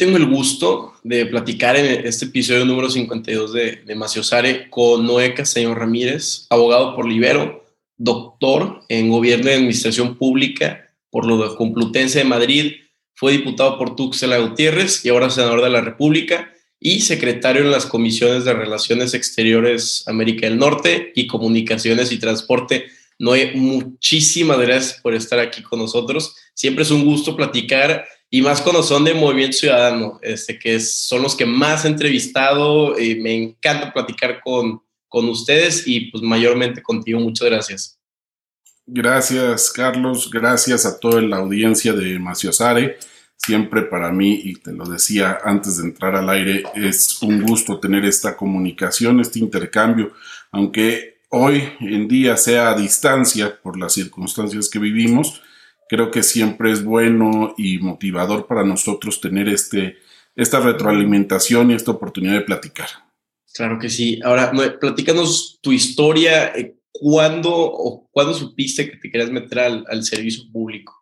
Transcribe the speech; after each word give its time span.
tengo 0.00 0.16
el 0.16 0.24
gusto 0.24 0.94
de 1.02 1.26
platicar 1.26 1.76
en 1.76 2.06
este 2.06 2.24
episodio 2.24 2.64
número 2.64 2.88
52 2.88 3.52
de, 3.52 3.82
de 3.84 3.94
Maciosare 3.94 4.70
con 4.70 5.06
Noé 5.06 5.34
Castellón 5.34 5.76
Ramírez, 5.76 6.46
abogado 6.48 6.96
por 6.96 7.06
Libero, 7.06 7.66
doctor 7.98 8.80
en 8.88 9.10
Gobierno 9.10 9.50
y 9.50 9.52
Administración 9.52 10.16
Pública 10.16 10.88
por 11.10 11.26
de 11.26 11.54
Complutense 11.54 12.20
de 12.20 12.24
Madrid, 12.24 12.72
fue 13.14 13.32
diputado 13.32 13.76
por 13.76 13.94
Tuxtla 13.94 14.38
Gutiérrez 14.38 15.04
y 15.04 15.10
ahora 15.10 15.28
senador 15.28 15.60
de 15.60 15.68
la 15.68 15.82
República 15.82 16.50
y 16.80 17.00
secretario 17.00 17.60
en 17.60 17.70
las 17.70 17.84
comisiones 17.84 18.46
de 18.46 18.54
Relaciones 18.54 19.12
Exteriores 19.12 20.08
América 20.08 20.46
del 20.46 20.56
Norte 20.56 21.12
y 21.14 21.26
Comunicaciones 21.26 22.10
y 22.10 22.18
Transporte. 22.18 22.86
Noé, 23.18 23.52
muchísimas 23.54 24.58
gracias 24.60 24.98
por 25.02 25.14
estar 25.14 25.38
aquí 25.40 25.62
con 25.62 25.78
nosotros. 25.78 26.36
Siempre 26.54 26.84
es 26.84 26.90
un 26.90 27.04
gusto 27.04 27.36
platicar 27.36 28.06
y 28.32 28.42
más 28.42 28.62
cuando 28.62 28.84
son 28.84 29.04
de 29.04 29.12
Movimiento 29.12 29.58
Ciudadano, 29.58 30.20
este, 30.22 30.56
que 30.56 30.78
son 30.78 31.22
los 31.22 31.34
que 31.34 31.44
más 31.44 31.84
he 31.84 31.88
entrevistado. 31.88 32.96
Y 32.98 33.16
me 33.16 33.34
encanta 33.34 33.92
platicar 33.92 34.40
con, 34.40 34.80
con 35.08 35.28
ustedes 35.28 35.82
y 35.84 36.12
pues 36.12 36.22
mayormente 36.22 36.80
contigo. 36.80 37.18
Muchas 37.18 37.48
gracias. 37.48 37.98
Gracias, 38.86 39.70
Carlos. 39.70 40.30
Gracias 40.30 40.86
a 40.86 41.00
toda 41.00 41.20
la 41.20 41.38
audiencia 41.38 41.92
de 41.92 42.20
Maciosare. 42.20 42.98
Siempre 43.36 43.82
para 43.82 44.12
mí, 44.12 44.40
y 44.44 44.54
te 44.54 44.72
lo 44.72 44.84
decía 44.84 45.38
antes 45.44 45.78
de 45.78 45.88
entrar 45.88 46.14
al 46.14 46.28
aire, 46.30 46.62
es 46.74 47.20
un 47.22 47.42
gusto 47.42 47.80
tener 47.80 48.04
esta 48.04 48.36
comunicación, 48.36 49.18
este 49.18 49.38
intercambio, 49.38 50.12
aunque 50.52 51.22
hoy 51.30 51.62
en 51.80 52.06
día 52.06 52.36
sea 52.36 52.70
a 52.70 52.76
distancia 52.76 53.58
por 53.60 53.78
las 53.78 53.94
circunstancias 53.94 54.68
que 54.68 54.78
vivimos, 54.78 55.40
creo 55.90 56.12
que 56.12 56.22
siempre 56.22 56.70
es 56.70 56.84
bueno 56.84 57.52
y 57.58 57.78
motivador 57.78 58.46
para 58.46 58.64
nosotros 58.64 59.20
tener 59.20 59.48
este, 59.48 59.96
esta 60.36 60.60
retroalimentación 60.60 61.70
y 61.70 61.74
esta 61.74 61.90
oportunidad 61.90 62.34
de 62.34 62.42
platicar. 62.42 62.88
Claro 63.52 63.76
que 63.80 63.88
sí. 63.88 64.20
Ahora, 64.22 64.52
platícanos 64.78 65.58
tu 65.60 65.72
historia. 65.72 66.54
Eh, 66.54 66.76
¿Cuándo 66.92 67.50
o 67.52 68.08
cuándo 68.12 68.34
supiste 68.34 68.88
que 68.88 68.98
te 68.98 69.10
querías 69.10 69.32
meter 69.32 69.58
al, 69.58 69.84
al 69.88 70.04
servicio 70.04 70.44
público? 70.52 70.94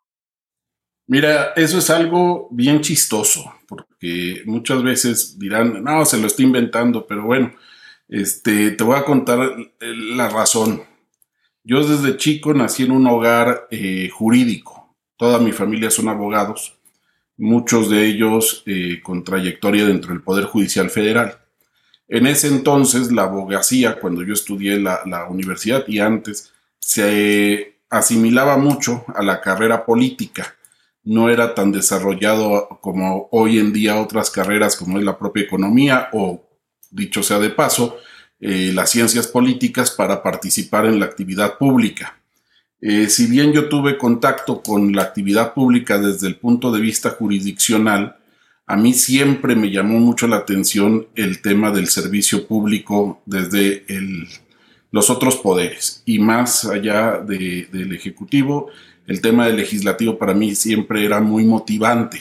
Mira, 1.07 1.53
eso 1.55 1.79
es 1.79 1.91
algo 1.91 2.49
bien 2.51 2.81
chistoso, 2.81 3.53
porque 3.67 4.43
muchas 4.47 4.83
veces 4.83 5.39
dirán, 5.39 5.83
no, 5.83 6.05
se 6.07 6.19
lo 6.19 6.27
estoy 6.27 6.47
inventando, 6.47 7.07
pero 7.07 7.25
bueno, 7.25 7.53
este, 8.09 8.71
te 8.71 8.85
voy 8.85 8.97
a 8.97 9.05
contar 9.05 9.55
la 9.81 10.29
razón. 10.31 10.83
Yo 11.65 11.87
desde 11.87 12.17
chico 12.17 12.55
nací 12.55 12.85
en 12.85 12.93
un 12.93 13.07
hogar 13.07 13.67
eh, 13.71 14.09
jurídico. 14.11 14.78
Toda 15.19 15.39
mi 15.39 15.53
familia 15.53 15.91
son 15.91 16.09
abogados, 16.09 16.79
muchos 17.37 17.91
de 17.91 18.07
ellos 18.07 18.63
eh, 18.65 19.01
con 19.03 19.23
trayectoria 19.23 19.85
dentro 19.85 20.13
del 20.13 20.23
Poder 20.23 20.47
Judicial 20.47 20.89
Federal. 20.89 21.39
En 22.09 22.27
ese 22.27 22.49
entonces, 22.49 23.13
la 23.13 23.25
abogacía, 23.25 24.01
cuando 24.01 24.23
yo 24.23 24.33
estudié 24.33 24.81
la, 24.81 25.03
la 25.05 25.27
universidad 25.27 25.85
y 25.87 25.99
antes, 25.99 26.55
se 26.79 27.81
asimilaba 27.91 28.57
mucho 28.57 29.05
a 29.15 29.23
la 29.23 29.43
carrera 29.43 29.85
política 29.85 30.55
no 31.09 31.31
era 31.31 31.55
tan 31.55 31.73
desarrollado 31.73 32.69
como 32.83 33.29
hoy 33.33 33.59
en 33.59 33.73
día 33.73 33.97
otras 33.97 34.31
carreras 34.31 34.77
como 34.77 34.99
es 34.99 35.05
la 35.05 35.19
propia 35.19 35.45
economía 35.45 36.11
o, 36.13 36.45
dicho 36.91 37.23
sea 37.23 37.39
de 37.39 37.49
paso, 37.49 37.97
eh, 38.41 38.73
las 38.75 38.91
ciencias 38.91 39.27
políticas 39.27 39.91
para 39.91 40.23
participar 40.23 40.85
en 40.85 41.01
la 41.01 41.07
actividad 41.07 41.57
pública. 41.57 42.21
Eh, 42.81 43.09
si 43.09 43.27
bien 43.27 43.53
yo 43.53 43.69
tuve 43.69 43.99
contacto 43.99 44.63
con 44.63 44.93
la 44.95 45.03
actividad 45.03 45.53
pública 45.53 45.99
desde 45.99 46.29
el 46.29 46.37
punto 46.37 46.71
de 46.71 46.81
vista 46.81 47.11
jurisdiccional, 47.11 48.17
a 48.67 48.77
mí 48.77 48.93
siempre 48.93 49.57
me 49.57 49.71
llamó 49.71 49.99
mucho 49.99 50.29
la 50.29 50.37
atención 50.37 51.09
el 51.15 51.41
tema 51.41 51.71
del 51.71 51.89
servicio 51.89 52.47
público 52.47 53.23
desde 53.25 53.85
los 54.91 55.11
otros 55.11 55.37
poderes 55.37 56.03
y 56.05 56.19
más 56.19 56.67
allá 56.67 57.19
del 57.19 57.93
Ejecutivo 57.93 58.71
el 59.09 59.23
tema 59.23 59.47
del 59.47 59.57
legislativo 59.57 60.19
para 60.19 60.35
mí 60.35 60.55
siempre 60.55 61.03
era 61.03 61.19
muy 61.21 61.43
motivante. 61.45 62.21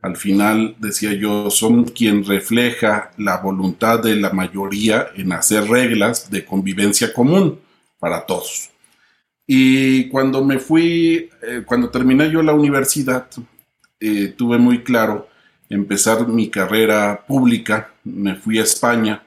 Al 0.00 0.16
final, 0.16 0.76
decía 0.78 1.12
yo, 1.12 1.50
son 1.50 1.84
quien 1.84 2.24
refleja 2.24 3.10
la 3.18 3.38
voluntad 3.38 4.00
de 4.00 4.14
la 4.14 4.30
mayoría 4.30 5.08
en 5.16 5.32
hacer 5.32 5.64
reglas 5.64 6.30
de 6.30 6.44
convivencia 6.44 7.12
común 7.12 7.58
para 7.98 8.24
todos. 8.26 8.69
Y 9.52 10.08
cuando 10.10 10.44
me 10.44 10.60
fui, 10.60 11.28
eh, 11.42 11.62
cuando 11.66 11.90
terminé 11.90 12.30
yo 12.30 12.40
la 12.40 12.52
universidad, 12.52 13.26
eh, 13.98 14.32
tuve 14.36 14.58
muy 14.58 14.84
claro 14.84 15.28
empezar 15.68 16.28
mi 16.28 16.48
carrera 16.48 17.24
pública. 17.26 17.92
Me 18.04 18.36
fui 18.36 18.60
a 18.60 18.62
España 18.62 19.24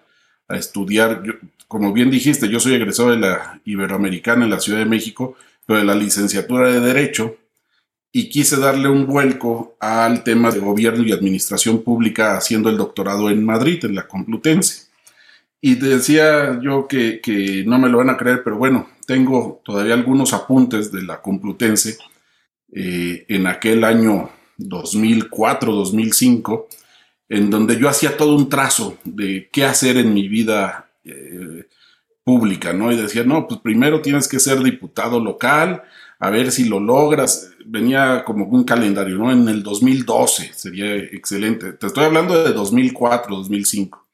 a 0.48 0.56
estudiar. 0.56 1.22
como 1.68 1.92
bien 1.92 2.10
dijiste, 2.10 2.48
yo 2.48 2.62
soy 2.62 2.76
egresado 2.76 3.12
de 3.12 3.18
la 3.18 3.60
Iberoamericana 3.66 4.46
en 4.46 4.52
la 4.52 4.62
Ciudad 4.62 4.80
de 4.80 4.86
México 4.86 5.36
de 5.68 5.84
la 5.84 5.94
licenciatura 5.94 6.72
de 6.72 6.80
Derecho 6.80 7.36
y 8.14 8.30
quise 8.30 8.56
darle 8.56 8.88
un 8.88 9.06
vuelco 9.06 9.76
al 9.82 10.24
tema 10.24 10.52
de 10.52 10.60
gobierno 10.60 11.04
y 11.04 11.12
administración 11.12 11.84
pública 11.84 12.38
haciendo 12.38 12.70
el 12.70 12.78
doctorado 12.78 13.30
en 13.30 13.44
Madrid, 13.44 13.84
en 13.84 13.96
la 13.96 14.08
Complutense. 14.08 14.88
Y 15.60 15.76
decía 15.76 16.62
yo 16.62 16.88
que, 16.88 17.20
no 17.68 17.78
me 17.78 17.90
lo 17.90 17.98
van 17.98 18.10
a 18.12 18.18
creer, 18.18 18.42
pero 18.42 18.56
bueno, 18.56 18.88
tengo 19.06 19.62
todavía 19.64 19.94
algunos 19.94 20.34
apuntes 20.34 20.92
de 20.92 21.04
la 21.04 21.22
Complutense 21.22 21.98
eh, 22.72 23.26
en 23.28 23.46
aquel 23.48 23.84
año 23.84 24.30
2004-2005, 24.58 26.66
en 27.30 27.50
donde 27.50 27.80
yo 27.80 27.90
hacía 27.90 28.18
todo 28.18 28.36
un 28.36 28.50
trazo 28.50 28.98
de 29.04 29.50
qué 29.52 29.66
hacer 29.66 29.98
en 29.98 30.14
mi 30.14 30.28
vida 30.28 30.92
eh, 31.04 31.68
pública, 32.24 32.74
¿no? 32.74 32.92
Y 32.92 32.98
decía, 32.98 33.24
no, 33.24 33.48
pues 33.48 33.60
primero 33.62 34.02
tienes 34.02 34.28
que 34.28 34.40
ser 34.40 34.62
diputado 34.64 35.20
local, 35.20 35.84
a 36.20 36.30
ver 36.30 36.52
si 36.52 36.66
lo 36.66 36.80
logras. 36.80 37.52
Venía 37.66 38.24
como 38.26 38.46
un 38.46 38.64
calendario, 38.64 39.18
¿no? 39.18 39.32
En 39.32 39.48
el 39.48 39.64
2012 39.64 40.52
sería 40.54 40.96
excelente. 40.96 41.74
Te 41.74 41.88
estoy 41.88 42.06
hablando 42.06 42.44
de 42.44 42.54
2004, 42.54 43.36
2005, 43.36 44.08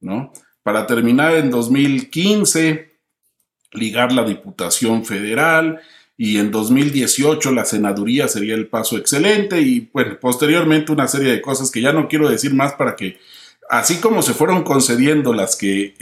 ¿no? 0.00 0.32
Para 0.62 0.86
terminar 0.86 1.34
en 1.34 1.50
2015, 1.50 2.89
ligar 3.72 4.12
la 4.12 4.24
Diputación 4.24 5.04
Federal 5.04 5.80
y 6.16 6.38
en 6.38 6.50
2018 6.50 7.52
la 7.52 7.64
senaduría 7.64 8.28
sería 8.28 8.54
el 8.54 8.66
paso 8.66 8.98
excelente 8.98 9.60
y 9.60 9.88
bueno, 9.92 10.18
posteriormente 10.20 10.92
una 10.92 11.08
serie 11.08 11.32
de 11.32 11.40
cosas 11.40 11.70
que 11.70 11.80
ya 11.80 11.92
no 11.92 12.08
quiero 12.08 12.28
decir 12.28 12.54
más 12.54 12.74
para 12.74 12.96
que 12.96 13.18
así 13.70 14.00
como 14.00 14.20
se 14.20 14.34
fueron 14.34 14.64
concediendo 14.64 15.32
las 15.32 15.56
que 15.56 15.94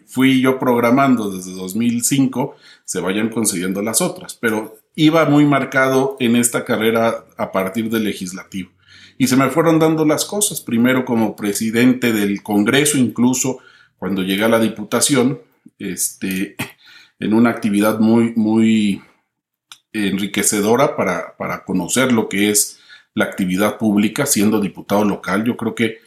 fui 0.06 0.40
yo 0.40 0.58
programando 0.58 1.30
desde 1.30 1.52
2005, 1.52 2.56
se 2.84 3.00
vayan 3.00 3.28
concediendo 3.28 3.82
las 3.82 4.00
otras. 4.00 4.34
Pero 4.40 4.78
iba 4.94 5.24
muy 5.26 5.44
marcado 5.44 6.16
en 6.20 6.36
esta 6.36 6.64
carrera 6.64 7.24
a 7.36 7.52
partir 7.52 7.90
del 7.90 8.04
legislativo. 8.04 8.70
Y 9.18 9.26
se 9.26 9.36
me 9.36 9.50
fueron 9.50 9.78
dando 9.78 10.06
las 10.06 10.24
cosas, 10.24 10.62
primero 10.62 11.04
como 11.04 11.36
presidente 11.36 12.12
del 12.12 12.42
Congreso, 12.42 12.96
incluso 12.96 13.58
cuando 13.98 14.22
llegué 14.22 14.44
a 14.44 14.48
la 14.48 14.60
Diputación, 14.60 15.40
este, 15.78 16.56
en 17.20 17.34
una 17.34 17.50
actividad 17.50 18.00
muy, 18.00 18.32
muy 18.34 19.02
enriquecedora 19.92 20.96
para, 20.96 21.36
para 21.36 21.64
conocer 21.64 22.12
lo 22.12 22.28
que 22.28 22.50
es 22.50 22.80
la 23.14 23.26
actividad 23.26 23.78
pública, 23.78 24.26
siendo 24.26 24.60
diputado 24.60 25.04
local. 25.04 25.44
Yo 25.44 25.56
creo 25.56 25.74
que 25.74 25.98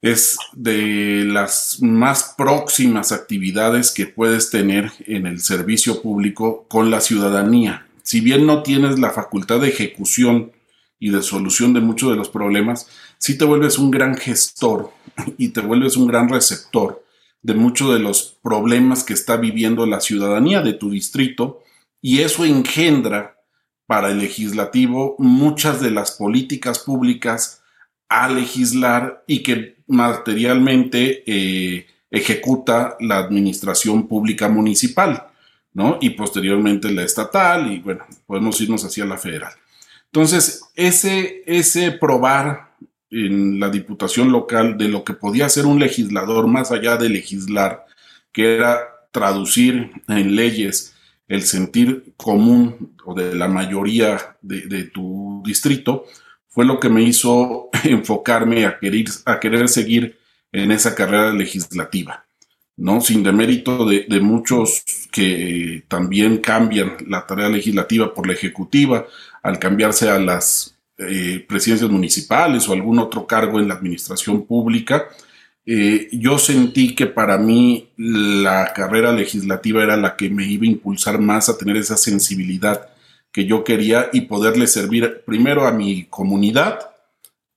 es 0.00 0.36
de 0.52 1.24
las 1.24 1.78
más 1.80 2.34
próximas 2.36 3.12
actividades 3.12 3.92
que 3.92 4.06
puedes 4.06 4.50
tener 4.50 4.90
en 5.06 5.26
el 5.26 5.40
servicio 5.40 6.02
público 6.02 6.66
con 6.68 6.90
la 6.90 7.00
ciudadanía. 7.00 7.86
Si 8.02 8.20
bien 8.20 8.46
no 8.46 8.62
tienes 8.62 8.98
la 8.98 9.10
facultad 9.10 9.60
de 9.60 9.68
ejecución 9.68 10.52
y 10.98 11.10
de 11.10 11.22
solución 11.22 11.72
de 11.72 11.80
muchos 11.80 12.10
de 12.10 12.16
los 12.16 12.28
problemas, 12.28 12.88
sí 13.18 13.38
te 13.38 13.44
vuelves 13.44 13.78
un 13.78 13.90
gran 13.90 14.16
gestor 14.16 14.90
y 15.38 15.50
te 15.50 15.60
vuelves 15.60 15.96
un 15.96 16.08
gran 16.08 16.28
receptor 16.28 17.01
de 17.42 17.54
muchos 17.54 17.92
de 17.92 17.98
los 17.98 18.38
problemas 18.42 19.04
que 19.04 19.14
está 19.14 19.36
viviendo 19.36 19.84
la 19.86 20.00
ciudadanía 20.00 20.62
de 20.62 20.72
tu 20.74 20.90
distrito 20.90 21.62
y 22.00 22.20
eso 22.20 22.44
engendra 22.44 23.36
para 23.86 24.10
el 24.10 24.18
legislativo 24.18 25.16
muchas 25.18 25.80
de 25.80 25.90
las 25.90 26.12
políticas 26.12 26.78
públicas 26.78 27.62
a 28.08 28.28
legislar 28.28 29.24
y 29.26 29.42
que 29.42 29.76
materialmente 29.86 31.24
eh, 31.26 31.86
ejecuta 32.10 32.96
la 33.00 33.18
administración 33.18 34.06
pública 34.06 34.48
municipal, 34.48 35.28
¿no? 35.72 35.98
Y 36.00 36.10
posteriormente 36.10 36.90
la 36.92 37.02
estatal 37.02 37.72
y 37.72 37.80
bueno, 37.80 38.04
podemos 38.26 38.60
irnos 38.60 38.84
hacia 38.84 39.04
la 39.04 39.16
federal. 39.16 39.52
Entonces, 40.06 40.62
ese, 40.74 41.42
ese 41.46 41.90
probar 41.90 42.71
en 43.12 43.60
la 43.60 43.68
diputación 43.68 44.32
local 44.32 44.78
de 44.78 44.88
lo 44.88 45.04
que 45.04 45.12
podía 45.12 45.46
hacer 45.46 45.66
un 45.66 45.78
legislador 45.78 46.48
más 46.48 46.72
allá 46.72 46.96
de 46.96 47.10
legislar, 47.10 47.84
que 48.32 48.56
era 48.56 48.80
traducir 49.12 49.90
en 50.08 50.34
leyes 50.34 50.94
el 51.28 51.42
sentir 51.42 52.14
común 52.16 52.94
o 53.04 53.14
de 53.14 53.34
la 53.34 53.48
mayoría 53.48 54.36
de, 54.40 54.84
tu 54.84 55.42
distrito, 55.44 56.06
fue 56.48 56.64
lo 56.64 56.80
que 56.80 56.88
me 56.88 57.02
hizo 57.02 57.68
enfocarme 57.84 58.64
a 58.66 58.78
querer, 58.78 59.06
a 59.26 59.38
querer 59.38 59.68
seguir 59.68 60.18
en 60.50 60.72
esa 60.72 60.94
carrera 60.94 61.32
legislativa. 61.32 62.24
¿no? 62.76 63.00
Sin 63.00 63.22
demérito 63.22 63.84
de, 63.84 64.06
de 64.08 64.20
muchos 64.20 64.82
que 65.10 65.84
también 65.88 66.38
cambian 66.38 66.96
la 67.06 67.26
tarea 67.26 67.48
legislativa 67.48 68.12
por 68.12 68.26
la 68.26 68.32
ejecutiva 68.32 69.06
al 69.42 69.58
cambiarse 69.58 70.08
a 70.08 70.18
las 70.18 70.71
eh, 70.98 71.44
presidencias 71.48 71.90
municipales 71.90 72.68
o 72.68 72.72
algún 72.72 72.98
otro 72.98 73.26
cargo 73.26 73.58
en 73.58 73.68
la 73.68 73.74
administración 73.74 74.46
pública. 74.46 75.08
Eh, 75.64 76.08
yo 76.12 76.38
sentí 76.38 76.94
que 76.94 77.06
para 77.06 77.38
mí 77.38 77.90
la 77.96 78.72
carrera 78.74 79.12
legislativa 79.12 79.82
era 79.82 79.96
la 79.96 80.16
que 80.16 80.28
me 80.28 80.44
iba 80.44 80.64
a 80.64 80.68
impulsar 80.68 81.20
más 81.20 81.48
a 81.48 81.56
tener 81.56 81.76
esa 81.76 81.96
sensibilidad 81.96 82.88
que 83.32 83.46
yo 83.46 83.64
quería 83.64 84.10
y 84.12 84.22
poderle 84.22 84.66
servir 84.66 85.22
primero 85.24 85.66
a 85.66 85.72
mi 85.72 86.04
comunidad, 86.04 86.80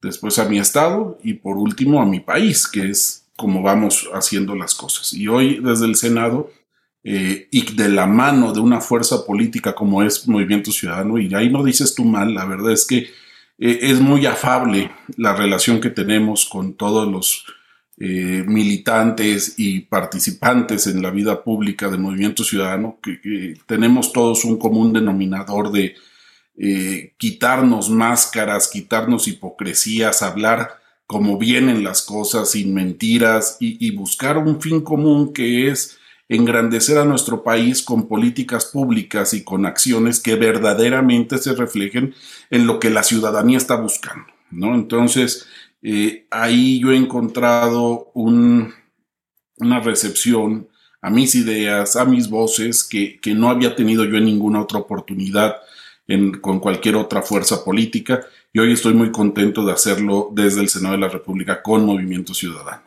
después 0.02 0.40
a 0.40 0.46
mi 0.46 0.60
estado 0.60 1.20
y 1.24 1.34
por 1.34 1.58
último 1.58 2.02
a 2.02 2.06
mi 2.06 2.22
país, 2.22 2.68
que 2.68 2.90
es 2.90 3.26
como 3.36 3.62
vamos 3.62 4.08
haciendo 4.14 4.56
las 4.56 4.74
cosas. 4.76 5.14
Y 5.14 5.28
hoy 5.28 5.60
desde 5.62 5.86
el 5.86 5.96
Senado 5.96 6.52
eh, 7.04 7.48
y 7.52 7.76
de 7.76 7.90
la 7.90 8.08
mano 8.08 8.54
de 8.54 8.62
una 8.62 8.80
fuerza 8.80 9.26
política 9.26 9.76
como 9.76 10.02
es 10.04 10.28
Movimiento 10.28 10.72
Ciudadano, 10.72 11.18
y 11.18 11.34
ahí 11.34 11.50
no 11.50 11.64
dices 11.64 11.94
tú 11.94 12.06
mal, 12.06 12.34
la 12.34 12.46
verdad 12.46 12.72
es 12.72 12.86
que 12.86 13.10
eh, 13.57 13.80
es 13.81 14.00
muy 14.00 14.25
afable 14.25 14.92
la 15.18 15.36
relación 15.36 15.80
que 15.80 15.90
tenemos 15.90 16.46
con 16.46 16.74
todos 16.74 17.07
los 17.12 17.46
eh, 17.98 18.44
militantes 18.46 19.56
y 19.57 19.81
participantes 19.81 20.88
en 20.88 21.02
la 21.02 21.12
vida 21.12 21.44
pública 21.44 21.90
de 21.90 21.98
Movimiento 21.98 22.44
Ciudadano, 22.44 23.00
que, 23.02 23.56
tenemos 23.66 24.12
todos 24.12 24.46
un 24.46 24.57
común 24.57 24.94
denominador 24.94 25.72
de 25.72 25.96
quitarnos 27.18 27.90
máscaras, 27.90 28.69
quitarnos 28.69 29.28
hipocresías, 29.28 30.22
hablar 30.22 30.80
como 31.08 31.38
vienen 31.38 31.84
las 31.84 32.01
cosas, 32.01 32.51
sin 32.51 32.74
mentiras, 32.74 33.58
y, 33.60 33.92
buscar 33.92 34.38
un 34.38 34.60
fin 34.60 34.81
común 34.81 35.34
que 35.34 35.69
es 35.69 35.98
engrandecer 36.27 36.98
a 36.98 37.06
nuestro 37.06 37.44
país 37.44 37.83
con 37.83 38.07
políticas 38.07 38.66
públicas 38.66 39.33
y 39.33 39.44
con 39.44 39.66
acciones 39.66 40.19
que 40.19 40.36
verdaderamente 40.36 41.38
se 41.38 41.54
reflejen 41.54 42.16
en 42.50 42.66
lo 42.68 42.80
que 42.80 42.89
la 42.89 43.04
ciudadanía 43.04 43.57
está 43.57 43.75
buscando, 43.75 44.27
¿no? 44.51 44.74
Entonces, 44.74 45.48
eh, 45.81 46.25
ahí 46.31 46.80
yo 46.80 46.92
he 46.92 46.95
encontrado 46.95 48.12
una 48.16 49.80
recepción 49.81 50.68
a 51.06 51.12
mis 51.12 51.36
ideas, 51.36 51.95
a 51.95 52.06
mis 52.06 52.30
voces, 52.31 52.83
que, 52.83 53.19
no 53.36 53.51
había 53.51 53.75
tenido 53.75 54.06
yo 54.06 54.18
en 54.18 54.25
ninguna 54.25 54.60
otra 54.60 54.80
oportunidad 54.80 55.57
con 56.42 56.60
cualquier 56.60 56.95
otra 56.95 57.22
fuerza 57.22 57.63
política 57.63 58.25
y 58.51 58.57
hoy 58.57 58.74
estoy 58.74 58.95
muy 58.95 59.12
contento 59.12 59.63
de 59.63 59.74
hacerlo 59.74 60.30
desde 60.33 60.62
el 60.62 60.69
Senado 60.69 60.95
de 60.95 61.01
la 61.01 61.07
República 61.07 61.62
con 61.62 61.86
Movimiento 61.86 62.33
Ciudadano. 62.33 62.85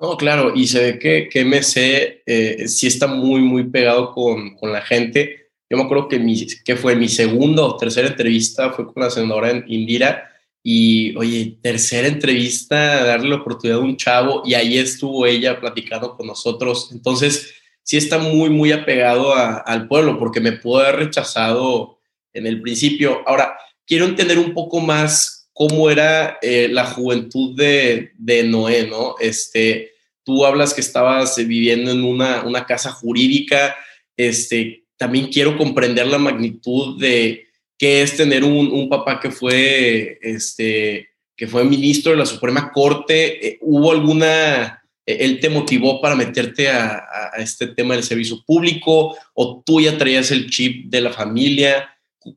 No, 0.00 0.16
claro, 0.16 0.52
y 0.54 0.66
se 0.66 0.82
ve 0.82 0.98
que, 0.98 1.28
que 1.28 1.44
MC 1.44 2.22
eh, 2.24 2.68
sí 2.68 2.86
está 2.86 3.06
muy, 3.06 3.42
muy 3.42 3.64
pegado 3.64 4.12
con, 4.12 4.56
con, 4.56 4.72
la 4.72 4.80
gente. 4.80 5.50
Yo 5.68 5.76
me 5.76 5.82
acuerdo 5.82 6.08
que, 6.08 6.18
mi, 6.18 6.46
que 6.64 6.74
fue 6.76 6.96
mi 6.96 7.06
segunda 7.06 7.62
o 7.64 7.76
tercera 7.76 8.08
entrevista 8.08 8.70
fue 8.70 8.86
con 8.86 9.02
la 9.02 9.10
senadora 9.10 9.62
Indira 9.66 10.30
y, 10.62 11.14
oye, 11.16 11.58
tercera 11.62 12.08
entrevista, 12.08 13.04
darle 13.04 13.28
la 13.28 13.36
oportunidad 13.36 13.78
a 13.78 13.82
un 13.82 13.98
chavo 13.98 14.42
y 14.46 14.54
ahí 14.54 14.78
estuvo 14.78 15.26
ella 15.26 15.60
platicando 15.60 16.16
con 16.16 16.26
nosotros. 16.26 16.88
Entonces, 16.92 17.52
sí 17.82 17.98
está 17.98 18.16
muy, 18.16 18.48
muy 18.48 18.72
apegado 18.72 19.34
al 19.34 19.86
pueblo 19.86 20.18
porque 20.18 20.40
me 20.40 20.52
pudo 20.52 20.78
haber 20.80 20.96
rechazado 20.96 21.98
en 22.32 22.46
el 22.46 22.62
principio. 22.62 23.22
Ahora, 23.26 23.54
quiero 23.86 24.06
entender 24.06 24.38
un 24.38 24.54
poco 24.54 24.80
más 24.80 25.39
cómo 25.60 25.90
era 25.90 26.38
eh, 26.40 26.68
la 26.72 26.86
juventud 26.86 27.54
de, 27.54 28.12
de, 28.16 28.44
Noé, 28.44 28.86
¿no? 28.86 29.16
Este, 29.20 29.92
tú 30.24 30.46
hablas 30.46 30.72
que 30.72 30.80
estabas 30.80 31.36
viviendo 31.36 31.90
en 31.90 32.02
una, 32.02 32.44
una 32.44 32.64
casa 32.64 32.90
jurídica, 32.90 33.76
este, 34.16 34.84
también 34.96 35.26
quiero 35.26 35.58
comprender 35.58 36.06
la 36.06 36.16
magnitud 36.16 36.98
de 36.98 37.46
qué 37.76 38.00
es 38.00 38.16
tener 38.16 38.42
un, 38.42 38.72
un 38.72 38.88
papá 38.88 39.20
que 39.20 39.30
fue, 39.30 40.18
este, 40.22 41.10
que 41.36 41.46
fue 41.46 41.62
ministro 41.64 42.12
de 42.12 42.18
la 42.18 42.24
Suprema 42.24 42.72
Corte. 42.72 43.46
Eh, 43.46 43.58
¿Hubo 43.60 43.92
alguna, 43.92 44.82
eh, 45.04 45.18
él 45.20 45.40
te 45.40 45.50
motivó 45.50 46.00
para 46.00 46.16
meterte 46.16 46.70
a, 46.70 47.04
a, 47.34 47.36
este 47.36 47.66
tema 47.66 47.92
del 47.92 48.02
servicio 48.02 48.42
público 48.46 49.14
o 49.34 49.62
tú 49.62 49.82
ya 49.82 49.98
traías 49.98 50.30
el 50.30 50.48
chip 50.48 50.86
de 50.86 51.02
la 51.02 51.12
familia? 51.12 51.86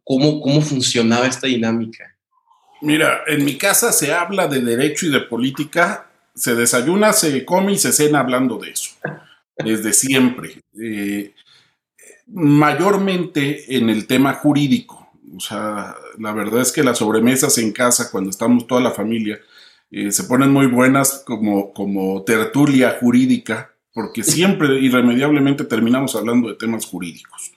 cómo, 0.04 0.42
cómo 0.42 0.62
funcionaba 0.62 1.28
esta 1.28 1.48
dinámica. 1.48 2.13
Mira, 2.84 3.22
en 3.28 3.46
mi 3.46 3.58
casa 3.58 3.94
se 3.94 4.14
habla 4.14 4.50
de 4.50 4.60
derecho 4.60 5.06
y 5.06 5.10
de 5.10 5.22
política, 5.22 6.12
se 6.36 6.54
desayuna, 6.54 7.14
se 7.14 7.46
come 7.46 7.72
y 7.72 7.78
se 7.78 7.94
cena 7.94 8.20
hablando 8.20 8.58
de 8.58 8.72
eso, 8.72 8.92
desde 9.58 9.94
siempre. 9.94 10.62
Eh, 10.78 11.34
mayormente 12.28 13.78
en 13.78 13.90
el 13.90 14.06
tema 14.06 14.34
jurídico. 14.34 15.10
O 15.34 15.40
sea, 15.40 15.96
la 16.20 16.34
verdad 16.34 16.60
es 16.60 16.74
que 16.74 16.84
las 16.84 16.98
sobremesas 16.98 17.58
en 17.58 17.72
casa, 17.72 18.12
cuando 18.12 18.30
estamos 18.30 18.68
toda 18.68 18.82
la 18.82 18.92
familia, 18.92 19.40
eh, 19.90 20.12
se 20.12 20.26
ponen 20.26 20.52
muy 20.52 20.66
buenas 20.68 21.24
como, 21.26 21.72
como 21.72 22.24
tertulia 22.24 22.98
jurídica, 23.00 23.74
porque 23.94 24.24
siempre 24.24 24.78
irremediablemente 24.82 25.64
terminamos 25.64 26.18
hablando 26.18 26.50
de 26.50 26.56
temas 26.56 26.86
jurídicos. 26.86 27.53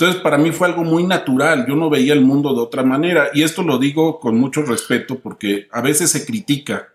Entonces, 0.00 0.22
para 0.22 0.38
mí 0.38 0.52
fue 0.52 0.68
algo 0.68 0.84
muy 0.84 1.02
natural, 1.02 1.66
yo 1.66 1.74
no 1.74 1.90
veía 1.90 2.12
el 2.12 2.20
mundo 2.20 2.54
de 2.54 2.60
otra 2.60 2.84
manera, 2.84 3.30
y 3.34 3.42
esto 3.42 3.64
lo 3.64 3.78
digo 3.78 4.20
con 4.20 4.38
mucho 4.38 4.62
respeto 4.62 5.18
porque 5.18 5.66
a 5.72 5.80
veces 5.80 6.12
se 6.12 6.24
critica 6.24 6.86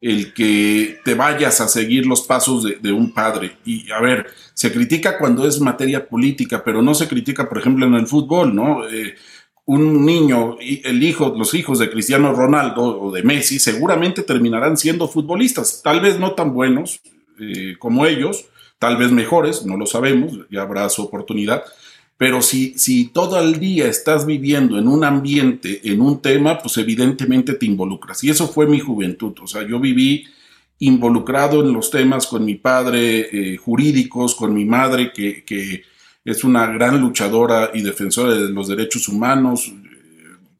el 0.00 0.34
que 0.34 0.98
te 1.04 1.14
vayas 1.14 1.60
a 1.60 1.68
seguir 1.68 2.06
los 2.06 2.22
pasos 2.22 2.64
de, 2.82 2.92
un 2.92 3.14
padre. 3.14 3.58
Y 3.64 3.88
a 3.92 4.00
ver, 4.00 4.26
se 4.52 4.72
critica 4.72 5.16
cuando 5.16 5.46
es 5.46 5.60
materia 5.60 6.08
política, 6.08 6.64
pero 6.64 6.82
no 6.82 6.92
se 6.92 7.06
critica, 7.06 7.48
por 7.48 7.58
ejemplo, 7.58 7.86
en 7.86 7.94
el 7.94 8.08
fútbol, 8.08 8.52
¿no? 8.52 8.84
Eh, 8.88 9.14
un 9.66 10.04
niño, 10.04 10.56
el 10.58 11.04
hijo, 11.04 11.32
los 11.38 11.54
hijos 11.54 11.78
de 11.78 11.88
Cristiano 11.88 12.32
Ronaldo 12.32 13.00
o 13.00 13.12
de 13.12 13.22
Messi, 13.22 13.60
seguramente 13.60 14.24
terminarán 14.24 14.76
siendo 14.76 15.06
futbolistas, 15.06 15.82
tal 15.84 16.00
vez 16.00 16.18
no 16.18 16.32
tan 16.32 16.52
buenos 16.52 17.00
eh, 17.38 17.76
como 17.78 18.06
ellos, 18.06 18.46
tal 18.80 18.96
vez 18.96 19.12
mejores, 19.12 19.64
no 19.64 19.76
lo 19.76 19.86
sabemos, 19.86 20.32
ya 20.50 20.62
habrá 20.62 20.88
su 20.88 21.02
oportunidad, 21.02 21.62
pero 22.20 22.42
si, 22.42 22.78
si 22.78 23.06
todo 23.06 23.40
el 23.40 23.58
día 23.58 23.86
estás 23.86 24.26
viviendo 24.26 24.78
en 24.78 24.88
un 24.88 25.04
ambiente, 25.04 25.80
en 25.90 26.02
un 26.02 26.20
tema, 26.20 26.58
pues 26.58 26.76
evidentemente 26.76 27.54
te 27.54 27.64
involucras. 27.64 28.22
Y 28.22 28.28
eso 28.28 28.46
fue 28.46 28.66
mi 28.66 28.78
juventud. 28.78 29.32
O 29.40 29.46
sea, 29.46 29.66
yo 29.66 29.80
viví 29.80 30.26
involucrado 30.80 31.62
en 31.62 31.72
los 31.72 31.90
temas 31.90 32.26
con 32.26 32.44
mi 32.44 32.56
padre 32.56 33.54
eh, 33.54 33.56
jurídicos, 33.56 34.34
con 34.34 34.52
mi 34.52 34.66
madre 34.66 35.14
que, 35.14 35.44
que, 35.44 35.82
es 36.22 36.44
una 36.44 36.66
gran 36.66 37.00
luchadora 37.00 37.70
y 37.72 37.80
defensora 37.80 38.34
de 38.34 38.50
los 38.50 38.68
derechos 38.68 39.08
humanos, 39.08 39.72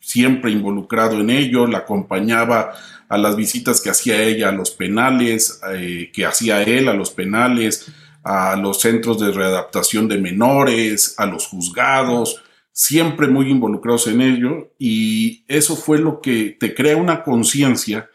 siempre 0.00 0.52
involucrado 0.52 1.20
en 1.20 1.28
ello, 1.28 1.66
la 1.66 1.78
acompañaba 1.78 2.73
a 3.06 3.18
las 3.18 3.37
visitas 3.37 3.82
que 3.82 3.90
hacía 3.90 4.23
ella 4.23 4.49
a 4.49 4.52
los 4.52 4.70
penales, 4.70 5.61
eh, 5.75 6.11
que 6.11 6.25
hacía 6.25 6.62
él 6.62 6.88
a 6.88 6.94
los 6.94 7.11
penales, 7.11 7.92
a 8.22 8.56
los 8.56 8.80
centros 8.80 9.18
de 9.18 9.32
readaptación 9.32 10.08
de 10.08 10.18
menores, 10.18 11.14
a 11.18 11.26
los 11.26 11.46
juzgados, 11.46 12.42
siempre 12.72 13.28
muy 13.28 13.50
involucrados 13.50 14.06
en 14.06 14.20
ello 14.20 14.72
y 14.78 15.44
eso 15.48 15.76
fue 15.76 15.98
lo 15.98 16.20
que 16.20 16.56
te 16.58 16.74
crea 16.74 16.96
una 16.96 17.22
conciencia 17.22 18.08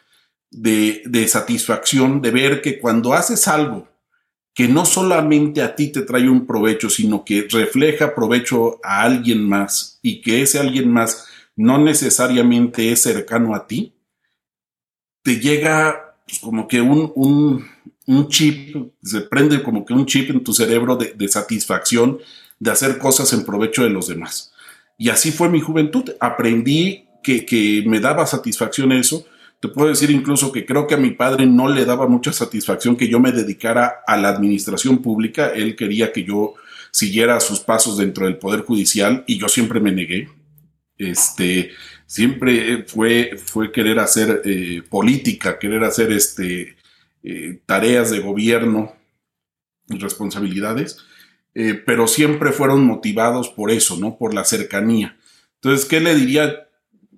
de, 0.52 1.02
de, 1.06 1.28
satisfacción 1.28 2.22
de 2.22 2.32
ver 2.32 2.62
que 2.62 2.80
cuando 2.80 3.14
haces 3.14 3.48
algo 3.48 3.88
que 4.54 4.70
no 4.70 4.86
solamente 4.86 5.62
a 5.62 5.76
ti 5.76 5.92
te 5.92 6.04
trae 6.04 6.30
un 6.30 6.48
provecho, 6.48 6.90
sino 6.90 7.26
que 7.26 7.46
refleja 7.50 8.16
provecho 8.16 8.80
a 8.84 9.02
alguien 9.02 9.48
más 9.48 10.00
y 10.02 10.22
que 10.22 10.42
ese 10.42 10.60
alguien 10.60 10.90
más 10.92 11.28
no 11.58 11.78
necesariamente 11.78 12.92
es 12.92 13.02
cercano 13.02 13.54
a 13.54 13.68
ti, 13.68 13.94
te 15.24 15.40
llega 15.40 16.16
pues, 16.26 16.40
como 16.40 16.68
que 16.68 16.82
un, 16.82 17.12
un, 17.16 17.68
un 18.08 18.28
chip, 18.30 18.76
se 19.02 19.22
prende 19.22 19.64
como 19.64 19.86
que 19.86 19.94
un 19.94 20.06
chip 20.06 20.30
en 20.30 20.44
tu 20.44 20.54
cerebro 20.54 20.96
de, 20.96 21.28
satisfacción 21.28 22.20
de 22.60 22.72
hacer 22.72 22.98
cosas 22.98 23.34
en 23.34 23.46
provecho 23.46 23.84
de 23.84 23.90
los 23.90 24.08
demás. 24.08 24.54
Y 24.98 25.10
así 25.10 25.32
fue 25.32 25.50
mi 25.50 25.60
juventud. 25.60 26.12
Aprendí 26.20 27.06
que, 27.24 27.46
que, 27.46 27.84
me 27.86 28.00
daba 28.00 28.26
satisfacción 28.26 28.92
eso. 28.92 29.26
Te 29.60 29.68
puedo 29.68 29.90
decir 29.90 30.12
incluso 30.12 30.52
que 30.52 30.66
creo 30.66 30.86
que 30.86 30.96
a 30.96 31.00
mi 31.00 31.12
padre 31.12 31.46
no 31.46 31.68
le 31.68 31.86
daba 31.86 32.08
mucha 32.08 32.32
satisfacción 32.32 32.96
que 32.96 33.08
yo 33.08 33.20
me 33.20 33.32
dedicara 33.32 34.02
a 34.06 34.18
la 34.18 34.30
administración 34.30 35.00
pública. 35.00 35.50
Él 35.50 35.76
quería 35.76 36.14
que 36.14 36.24
yo 36.24 36.54
siguiera 36.92 37.40
sus 37.40 37.60
pasos 37.60 37.98
dentro 37.98 38.26
del 38.26 38.38
Poder 38.38 38.62
Judicial 38.62 39.24
y 39.28 39.38
yo 39.38 39.50
siempre 39.50 39.80
me 39.80 39.92
negué. 39.92 40.30
Este, 40.98 41.72
siempre 42.06 42.86
fue, 42.88 43.38
fue 43.44 43.72
querer 43.72 44.00
hacer 44.00 44.42
eh, 44.46 44.82
política, 44.88 45.60
querer 45.60 45.84
hacer 45.84 46.12
este, 46.12 46.75
eh, 47.28 47.60
tareas 47.66 48.12
de 48.12 48.20
gobierno 48.20 48.94
y 49.90 49.98
responsabilidades, 49.98 51.00
eh, 51.56 51.74
pero 51.74 52.08
siempre 52.08 52.52
fueron 52.52 52.86
motivados 52.86 53.50
por 53.50 53.72
eso, 53.72 53.98
¿no? 53.98 54.16
Por 54.16 54.36
la 54.36 54.44
cercanía. 54.44 55.18
Entonces, 55.56 55.86
¿qué 55.86 56.00
le 56.00 56.14
diría 56.14 56.68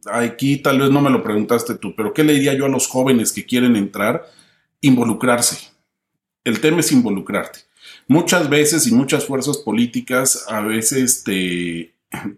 aquí 0.10 0.60
tal 0.60 0.80
vez 0.80 0.92
no 0.92 1.02
me 1.02 1.10
lo 1.10 1.22
preguntaste 1.22 1.76
tú, 1.76 1.94
pero 1.94 2.14
¿qué 2.14 2.24
le 2.24 2.32
diría 2.32 2.54
yo 2.54 2.68
a 2.68 2.70
los 2.70 2.88
jóvenes 2.88 3.34
que 3.34 3.46
quieren 3.46 3.76
entrar? 3.76 4.26
Involucrarse. 4.80 5.72
El 6.46 6.62
tema 6.62 6.80
es 6.80 6.94
involucrarte. 6.94 7.60
Muchas 8.08 8.50
veces 8.50 8.88
y 8.88 8.94
muchas 8.94 9.26
fuerzas 9.26 9.58
políticas 9.58 10.46
a 10.48 10.62
veces 10.62 11.26
te, 11.26 11.96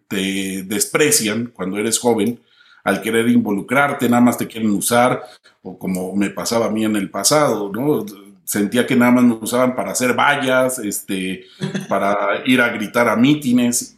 te 0.08 0.64
desprecian 0.64 1.52
cuando 1.54 1.78
eres 1.78 2.00
joven 2.00 2.40
al 2.84 3.02
querer 3.02 3.28
involucrarte, 3.30 4.10
nada 4.10 4.22
más 4.22 4.38
te 4.38 4.48
quieren 4.48 4.72
usar, 4.72 5.22
o 5.62 5.78
como 5.78 6.16
me 6.16 6.30
pasaba 6.30 6.68
a 6.68 6.72
mí 6.72 6.86
en 6.86 6.96
el 6.96 7.10
pasado, 7.10 7.72
¿no? 7.74 8.06
Sentía 8.44 8.88
que 8.88 8.96
nada 8.96 9.12
más 9.12 9.24
me 9.24 9.34
usaban 9.34 9.76
para 9.76 9.92
hacer 9.92 10.16
vallas, 10.16 10.80
este, 10.80 11.46
para 11.90 12.42
ir 12.46 12.62
a 12.62 12.70
gritar 12.70 13.08
a 13.08 13.16
mítines. 13.16 13.98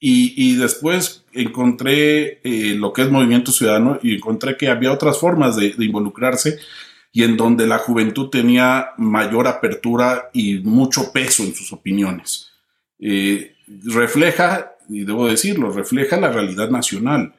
Y, 0.00 0.54
después 0.54 1.24
encontré 1.32 2.40
eh, 2.44 2.74
lo 2.76 2.92
que 2.92 3.02
es 3.02 3.10
movimiento 3.10 3.50
ciudadano 3.50 3.98
y 4.00 4.14
encontré 4.14 4.56
que 4.56 4.68
había 4.68 4.92
otras 4.92 5.18
formas 5.18 5.56
de, 5.56 5.74
involucrarse 5.78 6.58
y 7.12 7.24
en 7.24 7.36
donde 7.36 7.66
la 7.66 7.78
juventud 7.78 8.28
tenía 8.28 8.90
mayor 8.96 9.48
apertura 9.48 10.30
y 10.32 10.58
mucho 10.58 11.10
peso 11.12 11.42
en 11.42 11.52
sus 11.52 11.72
opiniones. 11.72 12.52
Eh, 13.00 13.56
refleja, 13.86 14.72
y 14.88 15.04
debo 15.04 15.26
decirlo, 15.26 15.72
refleja 15.72 16.16
la 16.16 16.30
realidad 16.30 16.70
nacional. 16.70 17.34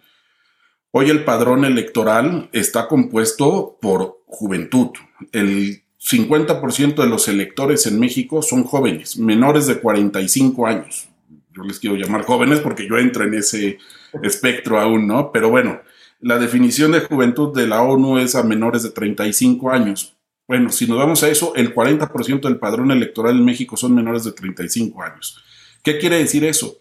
Hoy 0.92 1.12
el 1.12 1.24
padrón 1.24 1.66
electoral 1.66 2.50
está 2.52 2.88
compuesto 2.88 3.78
por 3.80 4.24
juventud. 4.26 4.90
El 5.32 5.84
50% 6.00 6.96
de 6.96 7.08
los 7.08 7.28
electores 7.28 7.86
en 7.86 8.00
México 8.00 8.42
son 8.42 8.64
jóvenes, 8.64 9.18
menores 9.18 9.68
de 9.68 9.80
45 9.80 10.66
años. 10.66 11.10
Yo 11.54 11.62
les 11.64 11.80
quiero 11.80 11.96
llamar 11.96 12.24
jóvenes 12.24 12.60
porque 12.60 12.88
yo 12.88 12.98
entro 12.98 13.24
en 13.24 13.36
ese 13.36 13.78
espectro 14.24 14.80
aún, 14.80 15.06
¿no? 15.06 15.32
Pero 15.32 15.52
bueno, 15.52 15.80
la 16.22 16.40
definición 16.40 16.92
de 16.92 17.02
juventud 17.02 17.56
de 17.56 17.68
la 17.68 17.84
ONU 17.84 18.18
es 18.18 18.34
a 18.34 18.42
menores 18.42 18.82
de 18.82 18.90
35 18.90 19.72
años. 19.72 20.18
Bueno, 20.48 20.72
si 20.72 20.88
nos 20.88 20.98
vamos 20.98 21.22
a 21.22 21.30
eso, 21.30 21.54
el 21.56 21.76
40% 21.76 22.42
del 22.42 22.58
padrón 22.58 22.90
electoral 22.90 23.38
en 23.38 23.46
México 23.46 23.78
son 23.78 23.94
menores 23.94 24.24
de 24.24 24.32
35 24.32 25.04
años. 25.04 25.44
¿Qué 25.84 26.00
quiere 26.00 26.18
decir 26.18 26.44
eso? 26.46 26.80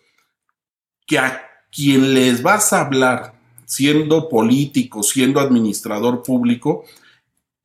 Que 1.07 1.19
a 1.19 1.43
quien 1.71 2.15
les 2.15 2.43
vas 2.43 2.73
a 2.73 2.81
hablar 2.81 3.38
siendo 3.69 4.31
político, 4.31 5.03
siendo 5.03 5.41
administrador 5.41 6.23
público, 6.23 6.85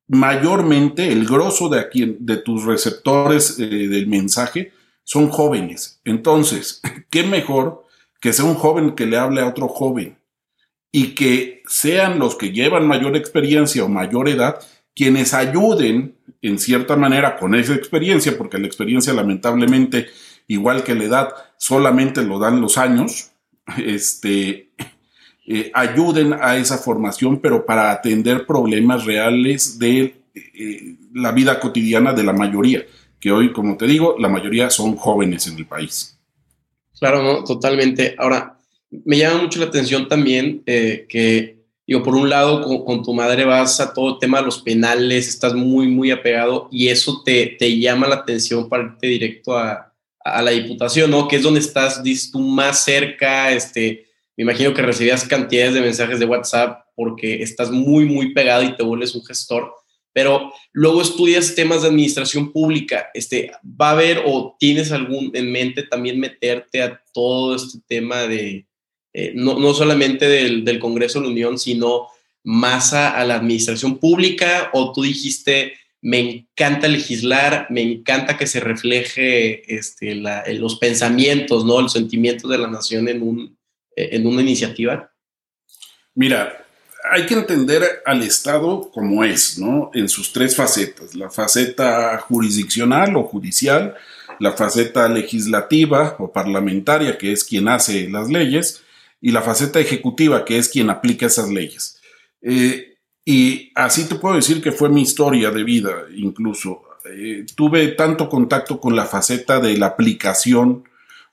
mayormente 0.09 1.07
el 1.11 1.25
grosso 1.25 1.69
de, 1.69 1.79
aquí, 1.79 2.17
de 2.19 2.37
tus 2.37 2.65
receptores 2.65 3.57
eh, 3.57 3.65
del 3.65 4.07
mensaje 4.07 4.73
son 5.05 5.29
jóvenes. 5.29 6.01
Entonces, 6.03 6.81
¿qué 7.09 7.23
mejor 7.23 7.85
que 8.19 8.33
sea 8.33 8.43
un 8.43 8.55
joven 8.55 8.95
que 8.95 9.05
le 9.05 9.17
hable 9.17 9.41
a 9.41 9.47
otro 9.47 9.69
joven? 9.69 10.17
Y 10.91 11.15
que 11.15 11.63
sean 11.67 12.19
los 12.19 12.35
que 12.35 12.51
llevan 12.51 12.85
mayor 12.85 13.15
experiencia 13.15 13.83
o 13.85 13.89
mayor 13.89 14.27
edad 14.27 14.59
quienes 14.93 15.33
ayuden 15.33 16.17
en 16.41 16.59
cierta 16.59 16.97
manera 16.97 17.37
con 17.37 17.55
esa 17.55 17.73
experiencia, 17.73 18.37
porque 18.37 18.59
la 18.59 18.67
experiencia 18.67 19.13
lamentablemente, 19.13 20.07
igual 20.47 20.83
que 20.83 20.95
la 20.95 21.05
edad, 21.05 21.29
solamente 21.57 22.23
lo 22.23 22.39
dan 22.39 22.59
los 22.59 22.77
años, 22.77 23.31
este, 23.77 24.69
eh, 25.45 25.71
ayuden 25.73 26.33
a 26.39 26.55
esa 26.55 26.77
formación, 26.77 27.39
pero 27.39 27.65
para 27.65 27.91
atender 27.91 28.45
problemas 28.45 29.05
reales 29.05 29.77
de 29.77 30.15
eh, 30.33 30.95
la 31.13 31.31
vida 31.31 31.59
cotidiana 31.59 32.13
de 32.13 32.23
la 32.23 32.33
mayoría, 32.33 32.85
que 33.19 33.31
hoy, 33.31 33.51
como 33.51 33.75
te 33.75 33.85
digo, 33.85 34.15
la 34.17 34.29
mayoría 34.29 34.69
son 34.69 34.95
jóvenes 34.95 35.47
en 35.47 35.57
el 35.57 35.65
país. 35.65 36.17
Claro, 36.97 37.21
no, 37.21 37.43
totalmente. 37.43 38.15
Ahora, 38.17 38.57
me 38.89 39.17
llama 39.17 39.43
mucho 39.43 39.59
la 39.59 39.65
atención 39.65 40.07
también 40.07 40.63
eh, 40.65 41.05
que, 41.09 41.57
digo, 41.85 42.03
por 42.03 42.15
un 42.15 42.29
lado, 42.29 42.85
con, 42.85 43.03
tu 43.03 43.13
madre 43.13 43.43
vas 43.43 43.81
a 43.81 43.93
todo 43.93 44.13
el 44.13 44.19
tema 44.19 44.39
de 44.39 44.45
los 44.45 44.61
penales, 44.61 45.27
estás 45.27 45.53
muy, 45.53 45.87
muy 45.87 46.11
apegado 46.11 46.69
y 46.71 46.87
eso 46.87 47.21
te, 47.23 47.57
te 47.59 47.77
llama 47.77 48.07
la 48.07 48.15
atención 48.15 48.69
para 48.69 48.83
irte 48.83 49.07
directo 49.07 49.57
a, 49.57 49.93
a 50.23 50.41
la 50.41 50.51
diputación, 50.51 51.11
¿no? 51.11 51.27
Que 51.27 51.35
es 51.35 51.43
donde 51.43 51.59
estás, 51.59 52.01
tú 52.31 52.39
más 52.39 52.85
cerca, 52.85 53.51
este, 53.51 54.05
me 54.35 54.43
imagino 54.43 54.73
que 54.73 54.81
recibías 54.81 55.27
cantidades 55.27 55.73
de 55.73 55.81
mensajes 55.81 56.19
de 56.19 56.25
WhatsApp 56.25 56.85
porque 56.95 57.43
estás 57.43 57.71
muy, 57.71 58.05
muy 58.05 58.33
pegado 58.33 58.63
y 58.63 58.75
te 58.75 58.83
vuelves 58.83 59.15
un 59.15 59.25
gestor, 59.25 59.73
pero 60.11 60.51
luego 60.71 61.01
estudias 61.01 61.55
temas 61.55 61.81
de 61.81 61.89
administración 61.89 62.51
pública. 62.51 63.09
Este, 63.13 63.51
¿Va 63.63 63.89
a 63.89 63.93
haber 63.93 64.23
o 64.25 64.55
tienes 64.59 64.91
algún 64.91 65.31
en 65.33 65.51
mente 65.51 65.83
también 65.83 66.19
meterte 66.19 66.81
a 66.81 67.01
todo 67.13 67.55
este 67.55 67.79
tema 67.87 68.27
de, 68.27 68.67
eh, 69.13 69.33
no, 69.35 69.59
no, 69.59 69.73
solamente 69.73 70.27
del, 70.27 70.63
del, 70.63 70.79
Congreso 70.79 71.19
de 71.19 71.25
la 71.25 71.31
Unión, 71.31 71.59
sino 71.59 72.07
más 72.43 72.93
a, 72.93 73.23
la 73.25 73.35
administración 73.35 73.97
pública? 73.97 74.69
¿O 74.73 74.91
tú 74.93 75.03
dijiste, 75.03 75.73
me 76.01 76.19
encanta 76.19 76.87
legislar, 76.87 77.67
me 77.69 77.81
encanta 77.81 78.37
que 78.37 78.47
se 78.47 78.59
refleje 78.59 79.75
este, 79.75 80.15
la, 80.15 80.43
los 80.53 80.77
pensamientos, 80.77 81.65
¿no? 81.65 81.81
los 81.81 81.93
sentimientos 81.93 82.49
de 82.49 82.57
la 82.57 82.67
nación 82.67 83.07
en 83.07 83.21
un 83.21 83.57
en 83.95 84.25
una 84.27 84.41
iniciativa? 84.41 85.11
Mira, 86.15 86.65
hay 87.11 87.25
que 87.25 87.33
entender 87.33 88.01
al 88.05 88.21
Estado 88.23 88.89
como 88.91 89.23
es, 89.23 89.57
¿no? 89.57 89.91
En 89.93 90.07
sus 90.07 90.31
tres 90.31 90.55
facetas, 90.55 91.15
la 91.15 91.29
faceta 91.29 92.17
jurisdiccional 92.19 93.15
o 93.15 93.23
judicial, 93.23 93.95
la 94.39 94.53
faceta 94.53 95.07
legislativa 95.09 96.15
o 96.19 96.31
parlamentaria, 96.31 97.17
que 97.17 97.31
es 97.31 97.43
quien 97.43 97.67
hace 97.67 98.09
las 98.09 98.29
leyes, 98.29 98.83
y 99.19 99.31
la 99.31 99.41
faceta 99.41 99.79
ejecutiva, 99.79 100.43
que 100.45 100.57
es 100.57 100.69
quien 100.69 100.89
aplica 100.89 101.25
esas 101.25 101.49
leyes. 101.49 101.99
Eh, 102.41 102.97
y 103.25 103.71
así 103.75 104.07
te 104.07 104.15
puedo 104.15 104.35
decir 104.35 104.61
que 104.61 104.71
fue 104.71 104.89
mi 104.89 105.01
historia 105.01 105.49
de 105.51 105.63
vida, 105.63 106.05
incluso. 106.15 106.83
Eh, 107.05 107.45
tuve 107.55 107.89
tanto 107.89 108.29
contacto 108.29 108.79
con 108.79 108.95
la 108.95 109.05
faceta 109.05 109.59
de 109.59 109.77
la 109.77 109.87
aplicación 109.87 110.83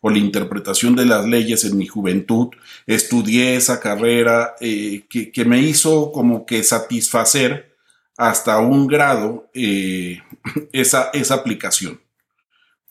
o 0.01 0.11
la 0.11 0.19
interpretación 0.19 0.97
de 0.97 1.05
las 1.05 1.27
leyes 1.27 1.65
en 1.65 1.77
mi 1.77 1.87
juventud, 1.87 2.49
estudié 2.87 3.57
esa 3.57 3.81
carrera 3.81 4.55
eh, 4.61 5.05
que, 5.09 5.45
me 5.45 5.61
hizo 5.61 6.11
como 6.13 6.47
que 6.47 6.63
satisfacer 6.63 7.77
hasta 8.17 8.59
un 8.59 8.87
grado 8.87 9.51
eh, 9.55 10.23
esa, 10.73 11.11
esa 11.13 11.35
aplicación. 11.35 12.01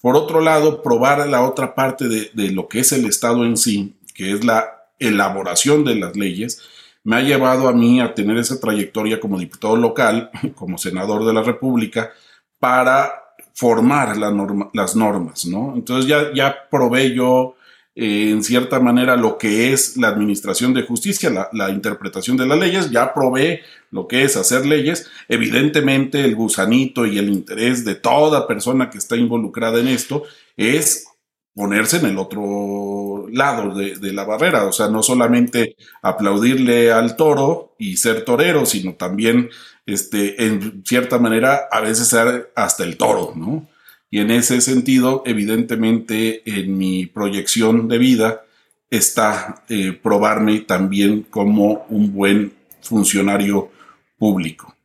Por 0.01 0.15
otro 0.15 0.39
lado, 0.39 0.81
probar 0.81 1.27
la 1.27 1.43
otra 1.43 1.75
parte 1.75 2.07
de, 2.07 2.31
de 2.33 2.51
lo 2.51 2.67
que 2.67 2.79
es 2.79 2.91
el 2.91 3.05
Estado 3.05 3.43
en 3.43 3.57
sí, 3.57 3.97
que 4.13 4.31
es 4.31 4.45
la 4.45 4.85
elaboración 4.99 5.83
de 5.83 5.95
las 5.95 6.15
leyes, 6.15 6.61
me 7.03 7.15
ha 7.15 7.21
llevado 7.21 7.67
a 7.67 7.73
mí 7.73 8.01
a 8.01 8.13
tener 8.13 8.37
esa 8.37 8.59
trayectoria 8.59 9.19
como 9.19 9.39
diputado 9.39 9.75
local, 9.75 10.29
como 10.55 10.77
senador 10.77 11.25
de 11.25 11.33
la 11.33 11.41
República, 11.41 12.11
para 12.59 13.28
formar 13.59 14.15
las 14.15 14.95
normas, 14.95 15.45
¿no? 15.45 15.73
Entonces 15.75 16.09
ya, 16.09 16.33
ya 16.33 16.55
probé 16.71 17.13
yo 17.13 17.57
eh, 17.93 18.29
en 18.29 18.41
cierta 18.41 18.79
manera 18.79 19.17
lo 19.17 19.37
que 19.37 19.73
es 19.73 19.97
la 19.97 20.07
administración 20.07 20.73
de 20.73 20.83
justicia, 20.83 21.49
la, 21.51 21.69
interpretación 21.69 22.37
de 22.37 22.47
las 22.47 22.57
leyes, 22.57 22.89
ya 22.89 23.13
probé 23.13 23.63
lo 23.91 24.07
que 24.07 24.23
es 24.23 24.37
hacer 24.37 24.65
leyes. 24.65 25.11
Evidentemente 25.27 26.23
el 26.23 26.35
gusanito 26.35 27.05
y 27.05 27.17
el 27.17 27.27
interés 27.27 27.83
de 27.83 27.95
toda 27.95 28.47
persona 28.47 28.89
que 28.89 28.97
está 28.97 29.17
involucrada 29.17 29.81
en 29.81 29.89
esto 29.89 30.23
es 30.55 31.07
ponerse 31.53 31.97
en 31.97 32.05
el 32.05 32.17
otro 32.17 33.27
lado 33.29 33.75
de, 33.75 33.95
de, 33.97 34.13
la 34.13 34.23
barrera, 34.23 34.67
o 34.67 34.71
sea, 34.71 34.87
no 34.87 35.03
solamente 35.03 35.75
aplaudirle 36.01 36.93
al 36.93 37.17
toro 37.17 37.75
y 37.77 37.97
ser 37.97 38.23
torero, 38.23 38.65
sino 38.65 38.93
también 38.93 39.49
este, 39.93 40.43
en 40.45 40.83
cierta 40.85 41.19
manera, 41.19 41.67
a 41.71 41.81
veces 41.81 42.07
ser 42.07 42.51
hasta 42.55 42.83
el 42.83 42.97
toro, 42.97 43.33
¿no? 43.35 43.67
Y 44.11 44.19
en 44.19 44.31
ese 44.31 44.61
sentido, 44.61 45.23
evidentemente, 45.25 46.41
en 46.45 46.77
mi 46.77 47.05
proyección 47.05 47.87
de 47.87 47.97
vida 47.99 48.41
está 48.89 49.63
eh, 49.69 49.91
probarme 49.93 50.61
también 50.61 51.23
como 51.23 51.85
un 51.89 52.13
buen 52.13 52.53
funcionario 52.81 53.71
público. 54.17 54.75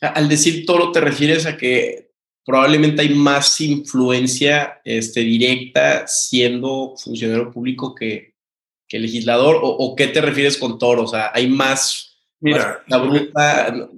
Al 0.00 0.28
decir 0.28 0.64
toro, 0.64 0.92
te 0.92 1.00
refieres 1.00 1.44
a 1.44 1.58
que 1.58 2.10
probablemente 2.44 3.02
hay 3.02 3.14
más 3.14 3.60
influencia 3.60 4.80
este, 4.84 5.20
directa 5.20 6.06
siendo 6.06 6.94
funcionario 6.96 7.50
público 7.50 7.94
que, 7.94 8.34
que 8.88 8.98
legislador, 8.98 9.56
o, 9.56 9.68
o, 9.68 9.94
qué 9.94 10.08
te 10.08 10.20
refieres 10.22 10.56
con 10.56 10.78
toro? 10.78 11.04
O 11.04 11.06
sea, 11.06 11.30
hay 11.34 11.48
más. 11.48 12.18
Mira, 12.40 12.82
la 12.86 12.96
bruta. 12.96 13.88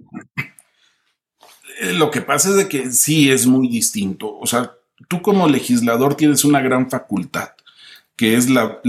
Eh, 1.83 1.95
lo 1.95 2.13
que 2.13 2.23
pasa 2.23 2.51
es 2.51 2.57
de 2.57 2.69
que 2.69 2.93
sí 2.93 3.31
es 3.31 3.45
muy 3.47 3.67
distinto. 3.69 4.39
O 4.39 4.47
sea, 4.47 4.73
tú 5.09 5.21
como 5.21 5.49
legislador 5.49 6.15
tienes 6.15 6.45
una 6.45 6.61
gran 6.61 6.89
facultad, 6.89 7.51
que 8.17 8.37
es 8.37 8.49
la 8.49 8.81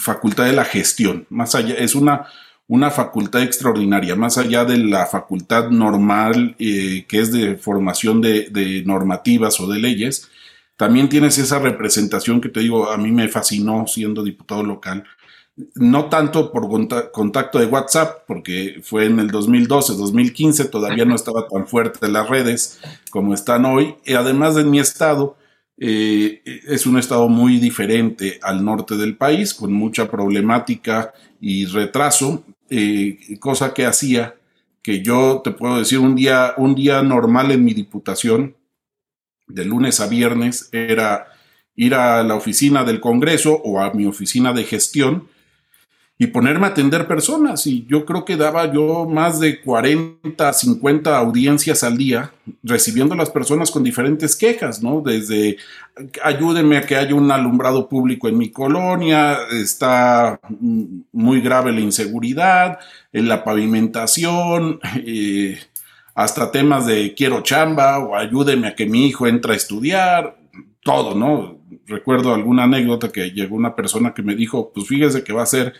facultad 0.00 0.46
de 0.46 0.54
la 0.54 0.64
gestión. 0.64 1.26
Más 1.30 1.54
allá, 1.54 1.76
es 1.76 1.94
una, 1.94 2.26
una 2.66 2.90
facultad 2.90 3.42
extraordinaria, 3.42 4.16
más 4.16 4.38
allá 4.38 4.64
de 4.64 4.78
la 4.78 5.06
facultad 5.06 5.70
normal, 5.70 6.56
eh, 6.58 7.06
que 7.08 7.20
es 7.20 7.30
de 7.30 7.56
formación 7.56 8.20
de, 8.20 8.50
de, 8.50 8.82
normativas 8.84 9.60
o 9.60 9.68
de 9.68 9.78
leyes. 9.78 10.28
También 10.76 11.08
tienes 11.08 11.38
esa 11.38 11.60
representación 11.60 12.40
que 12.40 12.48
te 12.48 12.60
digo, 12.60 12.90
a 12.90 12.98
mí 12.98 13.12
me 13.12 13.28
fascinó 13.28 13.86
siendo 13.86 14.24
diputado 14.24 14.64
local, 14.64 15.04
no 15.74 16.06
tanto 16.06 16.52
por 16.52 16.68
contacto 17.10 17.58
de 17.58 17.66
WhatsApp, 17.66 18.24
porque 18.26 18.80
fue 18.82 19.06
en 19.06 19.18
el 19.18 19.30
2012, 19.30 19.94
2015, 19.94 20.66
todavía 20.66 21.04
no 21.04 21.14
estaba 21.14 21.48
tan 21.48 21.66
fuerte 21.66 22.08
las 22.08 22.28
redes 22.28 22.80
como 23.10 23.34
están 23.34 23.64
hoy. 23.64 23.96
Y 24.04 24.14
además 24.14 24.54
de 24.54 24.64
mi 24.64 24.78
estado, 24.78 25.36
eh, 25.76 26.42
es 26.66 26.86
un 26.86 26.98
estado 26.98 27.28
muy 27.28 27.58
diferente 27.58 28.38
al 28.42 28.64
norte 28.64 28.96
del 28.96 29.16
país, 29.16 29.52
con 29.54 29.72
mucha 29.72 30.10
problemática 30.10 31.12
y 31.40 31.66
retraso, 31.66 32.44
eh, 32.70 33.38
cosa 33.40 33.74
que 33.74 33.86
hacía 33.86 34.34
que 34.82 35.02
yo 35.02 35.42
te 35.42 35.50
puedo 35.50 35.78
decir 35.78 35.98
un 35.98 36.14
día, 36.14 36.54
un 36.56 36.74
día 36.74 37.02
normal 37.02 37.50
en 37.50 37.64
mi 37.64 37.74
diputación, 37.74 38.56
de 39.46 39.64
lunes 39.64 40.00
a 40.00 40.06
viernes, 40.06 40.68
era 40.72 41.26
ir 41.74 41.94
a 41.94 42.22
la 42.22 42.34
oficina 42.34 42.84
del 42.84 43.00
Congreso 43.00 43.54
o 43.54 43.80
a 43.80 43.92
mi 43.92 44.06
oficina 44.06 44.52
de 44.52 44.64
gestión 44.64 45.28
y 46.20 46.26
ponerme 46.26 46.66
a 46.66 46.70
atender 46.70 47.06
personas. 47.06 47.64
Y 47.68 47.86
yo 47.86 48.04
creo 48.04 48.24
que 48.24 48.36
daba 48.36 48.72
yo 48.72 49.06
más 49.08 49.38
de 49.38 49.60
40, 49.60 50.52
50 50.52 51.16
audiencias 51.16 51.84
al 51.84 51.96
día, 51.96 52.32
recibiendo 52.64 53.14
a 53.14 53.16
las 53.16 53.30
personas 53.30 53.70
con 53.70 53.84
diferentes 53.84 54.34
quejas, 54.34 54.82
¿no? 54.82 55.00
Desde 55.00 55.58
ayúdenme 56.22 56.76
a 56.76 56.82
que 56.82 56.96
haya 56.96 57.14
un 57.14 57.30
alumbrado 57.30 57.88
público 57.88 58.28
en 58.28 58.36
mi 58.36 58.50
colonia, 58.50 59.38
está 59.52 60.40
muy 61.12 61.40
grave 61.40 61.72
la 61.72 61.80
inseguridad, 61.80 62.80
en 63.12 63.28
la 63.28 63.44
pavimentación, 63.44 64.80
eh, 65.06 65.58
hasta 66.16 66.50
temas 66.50 66.86
de 66.86 67.14
quiero 67.14 67.42
chamba 67.42 68.00
o 68.00 68.16
ayúdenme 68.16 68.66
a 68.66 68.74
que 68.74 68.86
mi 68.86 69.06
hijo 69.06 69.28
entre 69.28 69.52
a 69.52 69.56
estudiar, 69.56 70.36
todo, 70.82 71.14
¿no? 71.14 71.58
Recuerdo 71.86 72.34
alguna 72.34 72.64
anécdota 72.64 73.10
que 73.10 73.30
llegó 73.30 73.54
una 73.54 73.76
persona 73.76 74.14
que 74.14 74.22
me 74.22 74.34
dijo, 74.34 74.72
pues 74.72 74.88
fíjese 74.88 75.22
que 75.22 75.32
va 75.32 75.42
a 75.44 75.46
ser 75.46 75.74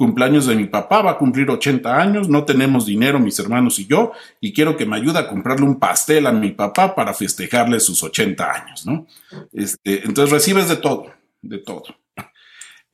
cumpleaños 0.00 0.46
de 0.46 0.56
mi 0.56 0.64
papá, 0.64 1.02
va 1.02 1.10
a 1.10 1.18
cumplir 1.18 1.50
80 1.50 2.00
años, 2.00 2.26
no 2.26 2.46
tenemos 2.46 2.86
dinero 2.86 3.20
mis 3.20 3.38
hermanos 3.38 3.78
y 3.80 3.86
yo, 3.86 4.12
y 4.40 4.54
quiero 4.54 4.74
que 4.74 4.86
me 4.86 4.96
ayude 4.96 5.18
a 5.18 5.28
comprarle 5.28 5.66
un 5.66 5.78
pastel 5.78 6.26
a 6.26 6.32
mi 6.32 6.52
papá 6.52 6.94
para 6.94 7.12
festejarle 7.12 7.78
sus 7.80 8.02
80 8.02 8.50
años, 8.50 8.86
¿no? 8.86 9.06
Este, 9.52 10.02
entonces 10.06 10.30
recibes 10.30 10.70
de 10.70 10.76
todo, 10.76 11.12
de 11.42 11.58
todo. 11.58 11.84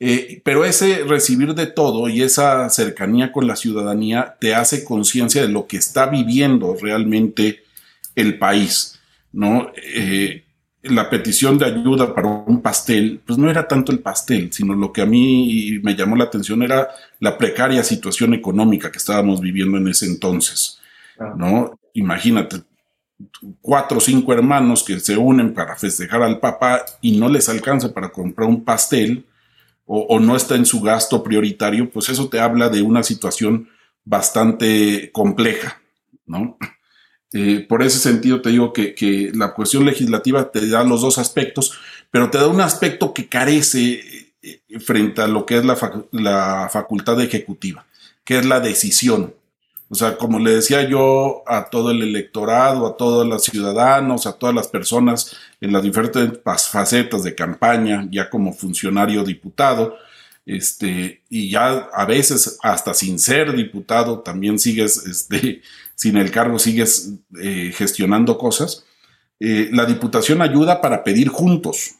Eh, 0.01 0.41
pero 0.43 0.65
ese 0.65 1.05
recibir 1.05 1.55
de 1.55 1.67
todo 1.67 2.09
y 2.09 2.23
esa 2.23 2.69
cercanía 2.69 3.31
con 3.31 3.47
la 3.47 3.55
ciudadanía 3.55 4.35
te 4.41 4.53
hace 4.53 4.83
conciencia 4.83 5.41
de 5.41 5.47
lo 5.47 5.65
que 5.65 5.77
está 5.77 6.07
viviendo 6.07 6.75
realmente 6.75 7.63
el 8.15 8.37
país, 8.37 8.99
¿no? 9.31 9.71
Eh, 9.81 10.43
la 10.83 11.09
petición 11.09 11.57
de 11.57 11.65
ayuda 11.65 12.13
para 12.13 12.27
un 12.27 12.61
pastel, 12.61 13.21
pues 13.25 13.37
no 13.37 13.49
era 13.49 13.67
tanto 13.67 13.91
el 13.91 13.99
pastel, 13.99 14.51
sino 14.53 14.73
lo 14.73 14.93
que 14.93 15.01
a 15.01 15.05
mí 15.05 15.79
me 15.83 15.95
llamó 15.95 16.15
la 16.15 16.25
atención 16.25 16.63
era 16.63 16.89
la 17.19 17.37
precaria 17.37 17.83
situación 17.83 18.33
económica 18.33 18.91
que 18.91 18.97
estábamos 18.97 19.41
viviendo 19.41 19.77
en 19.77 19.87
ese 19.87 20.05
entonces, 20.05 20.79
ah. 21.19 21.33
¿no? 21.35 21.79
Imagínate, 21.93 22.61
cuatro 23.61 23.97
o 23.97 24.01
cinco 24.01 24.33
hermanos 24.33 24.83
que 24.83 24.99
se 24.99 25.17
unen 25.17 25.53
para 25.53 25.75
festejar 25.75 26.21
al 26.21 26.39
papá 26.39 26.85
y 27.01 27.17
no 27.17 27.27
les 27.27 27.49
alcanza 27.49 27.93
para 27.93 28.09
comprar 28.09 28.47
un 28.47 28.63
pastel 28.63 29.25
o, 29.85 30.01
o 30.01 30.19
no 30.19 30.35
está 30.35 30.55
en 30.55 30.65
su 30.65 30.81
gasto 30.81 31.23
prioritario, 31.23 31.89
pues 31.89 32.09
eso 32.09 32.29
te 32.29 32.39
habla 32.39 32.69
de 32.69 32.81
una 32.81 33.03
situación 33.03 33.69
bastante 34.05 35.11
compleja, 35.11 35.81
¿no? 36.25 36.57
Eh, 37.33 37.65
por 37.67 37.83
ese 37.83 37.99
sentido 37.99 38.41
te 38.41 38.49
digo 38.49 38.71
que, 38.71 39.31
la 39.33 39.53
cuestión 39.53 39.85
legislativa 39.85 40.49
te 40.51 40.67
da 40.69 40.83
los 40.83 41.01
dos 41.01 41.17
aspectos, 41.17 41.77
pero 42.09 42.29
te 42.29 42.37
da 42.37 42.47
un 42.47 42.61
aspecto 42.61 43.13
que 43.13 43.27
carece 43.27 44.33
eh, 44.41 44.61
frente 44.79 45.21
a 45.21 45.27
lo 45.27 45.45
que 45.45 45.57
es 45.57 45.65
la, 45.65 45.77
la 46.11 46.69
facultad 46.71 47.19
ejecutiva, 47.21 47.85
que 48.23 48.39
es 48.39 48.45
la 48.45 48.59
decisión. 48.59 49.33
O 49.89 49.95
sea, 49.95 50.17
como 50.17 50.39
le 50.39 50.55
decía 50.55 50.87
yo 50.87 51.43
a 51.47 51.69
todo 51.69 51.91
el 51.91 52.01
electorado, 52.01 52.85
a 52.87 52.97
todos 52.97 53.25
los 53.25 53.43
ciudadanos, 53.43 54.25
a 54.25 54.33
todas 54.33 54.53
las 54.53 54.67
personas 54.67 55.35
en 55.61 55.71
las 55.71 55.83
diferentes 55.83 56.39
facetas 56.43 57.23
de 57.23 57.35
campaña, 57.35 58.05
ya 58.11 58.29
como 58.29 58.53
funcionario 58.53 59.23
diputado, 59.23 59.97
este, 60.45 61.23
y 61.29 61.49
ya 61.49 61.89
a 61.93 62.05
veces 62.05 62.57
hasta 62.63 62.93
sin 62.93 63.19
ser 63.19 63.53
diputado 63.53 64.19
también 64.19 64.59
sigues, 64.59 65.05
este, 65.05 65.61
sin 65.97 66.15
el 66.15 66.31
cargo 66.31 66.59
sigues 66.59 67.13
eh, 67.41 67.73
gestionando 67.75 68.37
cosas. 68.37 68.85
Eh, 69.39 69.69
la 69.73 69.85
diputación 69.85 70.41
ayuda 70.41 70.79
para 70.79 71.03
pedir 71.03 71.27
juntos, 71.27 71.95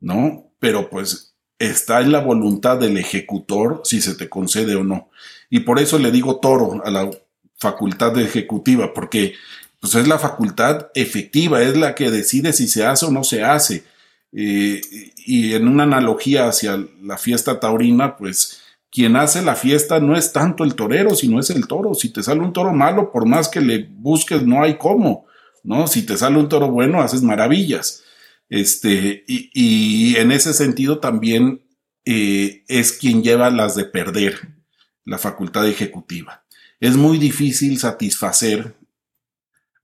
¿no? 0.00 0.52
Pero 0.58 0.90
pues 0.90 1.34
está 1.58 2.00
en 2.00 2.12
la 2.12 2.20
voluntad 2.20 2.78
del 2.78 2.98
ejecutor 2.98 3.82
si 3.84 4.00
se 4.00 4.16
te 4.16 4.28
concede 4.28 4.74
o 4.74 4.82
no. 4.82 5.10
Y 5.48 5.60
por 5.60 5.78
eso 5.78 5.98
le 5.98 6.10
digo 6.10 6.40
toro 6.40 6.84
a 6.84 6.90
la 6.90 7.08
facultad 7.56 8.18
ejecutiva, 8.18 8.92
porque 8.92 9.34
pues 9.80 9.94
es 9.94 10.08
la 10.08 10.18
facultad 10.18 10.88
efectiva, 10.94 11.62
es 11.62 11.76
la 11.76 11.94
que 11.94 12.10
decide 12.10 12.52
si 12.52 12.66
se 12.66 12.84
hace 12.84 13.06
o 13.06 13.12
no 13.12 13.22
se 13.22 13.44
hace 13.44 13.84
eh, 14.32 14.80
y 15.16 15.54
en 15.54 15.68
una 15.68 15.84
analogía 15.84 16.48
hacia 16.48 16.84
la 17.02 17.16
fiesta 17.16 17.60
taurina, 17.60 18.16
pues 18.16 18.60
quien 18.90 19.16
hace 19.16 19.42
la 19.42 19.54
fiesta 19.54 20.00
no 20.00 20.16
es 20.16 20.32
tanto 20.32 20.64
el 20.64 20.74
torero, 20.74 21.14
sino 21.14 21.40
es 21.40 21.50
el 21.50 21.66
toro. 21.66 21.94
Si 21.94 22.10
te 22.10 22.22
sale 22.22 22.40
un 22.40 22.52
toro 22.52 22.72
malo, 22.72 23.12
por 23.12 23.26
más 23.26 23.48
que 23.48 23.60
le 23.60 23.88
busques, 23.90 24.42
no 24.42 24.62
hay 24.62 24.78
cómo, 24.78 25.26
¿no? 25.62 25.86
Si 25.86 26.02
te 26.02 26.16
sale 26.16 26.38
un 26.38 26.48
toro 26.48 26.70
bueno, 26.70 27.00
haces 27.00 27.22
maravillas. 27.22 28.02
Este, 28.48 29.24
y, 29.26 30.16
en 30.16 30.32
ese 30.32 30.54
sentido 30.54 30.98
también 30.98 31.62
eh, 32.04 32.64
es 32.68 32.92
quien 32.92 33.22
lleva 33.22 33.50
las 33.50 33.74
de 33.74 33.84
perder, 33.84 34.56
la 35.04 35.18
facultad 35.18 35.68
ejecutiva. 35.68 36.44
Es 36.80 36.96
muy 36.96 37.18
difícil 37.18 37.78
satisfacer 37.78 38.74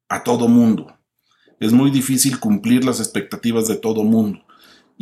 a 0.09 0.23
todo 0.23 0.49
mundo 0.49 0.95
es 1.61 1.73
muy 1.73 1.91
difícil 1.91 2.39
cumplir 2.39 2.85
las 2.85 3.01
expectativas 3.01 3.67
de 3.69 3.77
todo 3.77 4.05
mundo. 4.05 4.44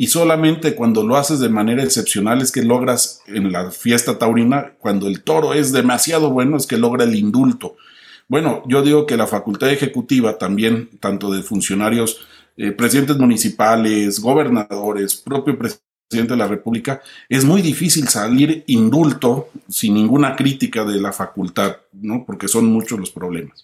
Y 0.02 0.08
solamente 0.08 0.74
cuando 0.74 1.04
lo 1.04 1.16
haces 1.16 1.38
de 1.38 1.48
manera 1.48 1.84
excepcional 1.84 2.42
es 2.42 2.50
que 2.50 2.64
logras 2.64 3.22
en 3.28 3.52
la 3.52 3.70
fiesta 3.70 4.18
taurina, 4.18 4.72
cuando 4.80 5.06
el 5.06 5.22
toro 5.22 5.54
es 5.54 5.70
demasiado 5.70 6.32
bueno, 6.32 6.56
es 6.56 6.66
que 6.66 6.76
logra 6.76 7.04
el 7.04 7.14
indulto. 7.14 7.76
Bueno, 8.26 8.64
yo 8.66 8.82
digo 8.82 9.06
que 9.06 9.16
la 9.16 9.28
facultad 9.28 9.70
ejecutiva 9.70 10.38
también, 10.38 10.90
tanto 10.98 11.32
de 11.32 11.44
funcionarios, 11.44 12.26
eh, 12.56 12.72
presidentes 12.72 13.16
municipales, 13.16 14.18
gobernadores, 14.18 15.14
propio 15.14 15.56
presidente 15.56 16.32
de 16.32 16.36
la 16.36 16.48
República, 16.48 17.00
es 17.28 17.44
muy 17.44 17.62
difícil 17.62 18.08
salir 18.08 18.64
indulto 18.66 19.50
sin 19.68 19.94
ninguna 19.94 20.34
crítica 20.34 20.84
de 20.84 21.00
la 21.00 21.12
facultad, 21.12 21.76
¿no? 21.92 22.24
Porque 22.26 22.48
son 22.48 22.66
muchos 22.66 22.98
los 22.98 23.12
problemas. 23.12 23.62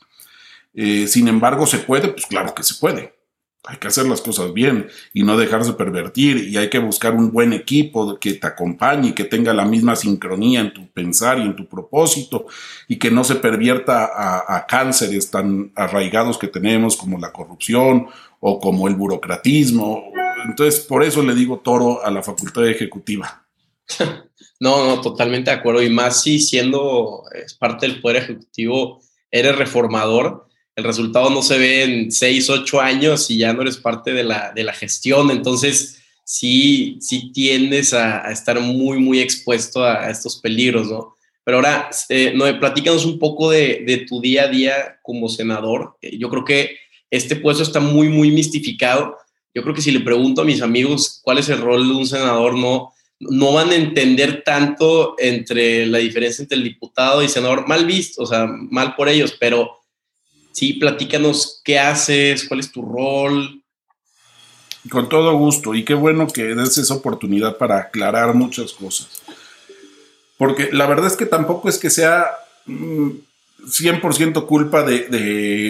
Eh, 0.72 1.08
sin 1.08 1.26
embargo, 1.26 1.66
¿se 1.66 1.78
puede? 1.78 2.06
Pues 2.06 2.26
claro 2.26 2.54
que 2.54 2.62
se 2.62 2.76
puede. 2.76 3.17
Hay 3.64 3.76
que 3.78 3.88
hacer 3.88 4.06
las 4.06 4.20
cosas 4.20 4.54
bien 4.54 4.88
y 5.12 5.24
no 5.24 5.36
dejarse 5.36 5.72
pervertir 5.74 6.48
y 6.48 6.56
hay 6.56 6.70
que 6.70 6.78
buscar 6.78 7.14
un 7.14 7.32
buen 7.32 7.52
equipo 7.52 8.18
que 8.18 8.34
te 8.34 8.46
acompañe 8.46 9.14
que 9.14 9.24
tenga 9.24 9.52
la 9.52 9.64
misma 9.64 9.96
sincronía 9.96 10.60
en 10.60 10.72
tu 10.72 10.88
pensar 10.88 11.38
y 11.38 11.42
en 11.42 11.56
tu 11.56 11.66
propósito 11.66 12.46
y 12.86 12.96
que 12.96 13.10
no 13.10 13.24
se 13.24 13.34
pervierta 13.34 14.04
a, 14.06 14.56
a 14.56 14.66
cánceres 14.66 15.30
tan 15.30 15.72
arraigados 15.74 16.38
que 16.38 16.48
tenemos 16.48 16.96
como 16.96 17.18
la 17.18 17.32
corrupción 17.32 18.06
o 18.40 18.60
como 18.60 18.88
el 18.88 18.94
burocratismo. 18.94 20.12
Entonces, 20.46 20.80
por 20.80 21.02
eso 21.02 21.22
le 21.22 21.34
digo 21.34 21.58
toro 21.58 22.04
a 22.04 22.10
la 22.10 22.22
facultad 22.22 22.66
ejecutiva. 22.66 23.46
No, 24.60 24.84
no, 24.84 25.00
totalmente 25.00 25.52
de 25.52 25.56
acuerdo. 25.56 25.82
Y 25.82 25.88
más 25.88 26.22
si 26.22 26.40
siendo 26.40 27.22
parte 27.60 27.86
del 27.86 28.00
Poder 28.00 28.16
Ejecutivo, 28.16 29.00
eres 29.30 29.56
reformador, 29.56 30.47
el 30.78 30.84
resultado 30.84 31.28
no 31.28 31.42
se 31.42 31.58
ve 31.58 31.82
en 31.82 32.12
seis, 32.12 32.48
ocho 32.48 32.80
años 32.80 33.28
y 33.30 33.38
ya 33.38 33.52
no 33.52 33.62
eres 33.62 33.78
parte 33.78 34.12
de 34.12 34.22
la, 34.22 34.52
de 34.54 34.62
la 34.62 34.72
gestión. 34.72 35.32
Entonces, 35.32 36.00
sí, 36.22 36.98
sí 37.00 37.32
tiendes 37.32 37.92
a, 37.92 38.30
estar 38.30 38.60
muy, 38.60 39.00
muy 39.00 39.18
expuesto 39.18 39.84
a, 39.84 40.08
estos 40.08 40.36
peligros, 40.36 40.86
¿no? 40.86 41.16
Pero 41.42 41.56
ahora, 41.56 41.90
eh, 42.10 42.32
Noé, 42.32 42.54
platícanos 42.54 43.04
un 43.04 43.18
poco 43.18 43.50
de, 43.50 43.82
de, 43.84 44.06
tu 44.06 44.20
día 44.20 44.44
a 44.44 44.48
día 44.48 45.00
como 45.02 45.28
senador. 45.28 45.96
Eh, 46.00 46.16
yo 46.16 46.30
creo 46.30 46.44
que 46.44 46.76
este 47.10 47.34
puesto 47.34 47.64
está 47.64 47.80
muy, 47.80 48.08
muy 48.08 48.30
mistificado. 48.30 49.16
Yo 49.52 49.64
creo 49.64 49.74
que 49.74 49.82
si 49.82 49.90
le 49.90 49.98
pregunto 49.98 50.42
a 50.42 50.44
mis 50.44 50.62
amigos 50.62 51.18
cuál 51.24 51.38
es 51.38 51.48
el 51.48 51.60
rol 51.60 51.88
de 51.88 51.94
un 51.94 52.06
senador, 52.06 52.56
no, 52.56 52.92
no 53.18 53.52
van 53.52 53.70
a 53.70 53.74
entender 53.74 54.44
tanto 54.44 55.16
entre 55.18 55.86
la 55.86 55.98
diferencia 55.98 56.42
entre 56.42 56.56
el 56.56 56.62
diputado 56.62 57.20
y 57.20 57.28
senador, 57.28 57.66
mal 57.66 57.84
visto, 57.84 58.22
o 58.22 58.26
sea, 58.26 58.46
mal 58.46 58.94
por 58.94 59.08
ellos, 59.08 59.34
pero 59.40 59.77
Sí, 60.58 60.72
platícanos 60.72 61.60
qué 61.64 61.78
haces, 61.78 62.48
cuál 62.48 62.58
es 62.58 62.72
tu 62.72 62.82
rol. 62.82 63.62
Con 64.90 65.08
todo 65.08 65.36
gusto, 65.38 65.72
y 65.72 65.84
qué 65.84 65.94
bueno 65.94 66.26
que 66.26 66.52
des 66.56 66.78
esa 66.78 66.94
oportunidad 66.94 67.58
para 67.58 67.78
aclarar 67.78 68.34
muchas 68.34 68.72
cosas. 68.72 69.22
Porque 70.36 70.70
la 70.72 70.86
verdad 70.86 71.06
es 71.06 71.16
que 71.16 71.26
tampoco 71.26 71.68
es 71.68 71.78
que 71.78 71.90
sea 71.90 72.26
100% 72.66 74.42
mm, 74.42 74.46
culpa 74.46 74.82
del 74.82 75.08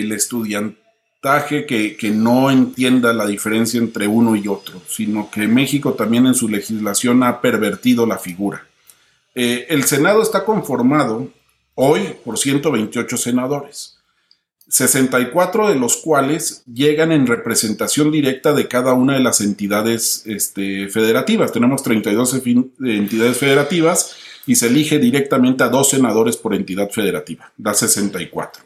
de, 0.08 0.14
estudiantaje 0.14 1.66
que, 1.66 1.94
que 1.94 2.10
no 2.10 2.50
entienda 2.50 3.12
la 3.12 3.26
diferencia 3.26 3.78
entre 3.78 4.06
uno 4.06 4.36
y 4.36 4.48
otro, 4.48 4.80
sino 4.88 5.30
que 5.30 5.46
México 5.48 5.92
también 5.92 6.26
en 6.26 6.34
su 6.34 6.48
legislación 6.48 7.22
ha 7.24 7.42
pervertido 7.42 8.06
la 8.06 8.16
figura. 8.16 8.66
Eh, 9.34 9.66
el 9.68 9.84
Senado 9.84 10.22
está 10.22 10.46
conformado 10.46 11.28
hoy 11.74 12.16
por 12.24 12.38
128 12.38 13.18
senadores. 13.18 13.97
64 14.68 15.68
de 15.68 15.76
los 15.76 15.96
cuales 15.96 16.62
llegan 16.66 17.10
en 17.10 17.26
representación 17.26 18.10
directa 18.10 18.52
de 18.52 18.68
cada 18.68 18.92
una 18.92 19.14
de 19.14 19.20
las 19.20 19.40
entidades 19.40 20.22
este, 20.26 20.88
federativas. 20.88 21.52
Tenemos 21.52 21.82
32 21.82 22.42
entidades 22.80 23.38
federativas 23.38 24.16
y 24.46 24.56
se 24.56 24.66
elige 24.66 24.98
directamente 24.98 25.64
a 25.64 25.68
dos 25.68 25.90
senadores 25.90 26.36
por 26.36 26.54
entidad 26.54 26.90
federativa, 26.90 27.50
da 27.56 27.72
64. 27.72 28.62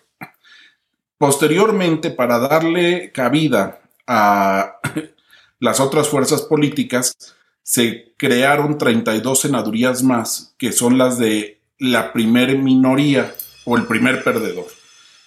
Posteriormente, 1.18 2.10
para 2.10 2.40
darle 2.40 3.12
cabida 3.12 3.80
a 4.06 4.80
las 5.60 5.78
otras 5.78 6.08
fuerzas 6.08 6.42
políticas, 6.42 7.16
se 7.62 8.12
crearon 8.16 8.76
32 8.76 9.40
senadurías 9.40 10.02
más, 10.02 10.54
que 10.58 10.72
son 10.72 10.98
las 10.98 11.18
de 11.18 11.60
la 11.78 12.12
primer 12.12 12.58
minoría 12.58 13.32
o 13.64 13.76
el 13.76 13.86
primer 13.86 14.24
perdedor 14.24 14.81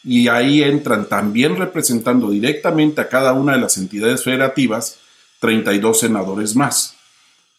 y 0.05 0.27
ahí 0.27 0.61
entran 0.61 1.09
también 1.09 1.57
representando 1.57 2.29
directamente 2.29 3.01
a 3.01 3.09
cada 3.09 3.33
una 3.33 3.53
de 3.53 3.59
las 3.59 3.77
entidades 3.77 4.23
federativas 4.23 4.99
32 5.39 5.99
senadores 5.99 6.55
más. 6.55 6.95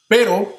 Pero 0.08 0.56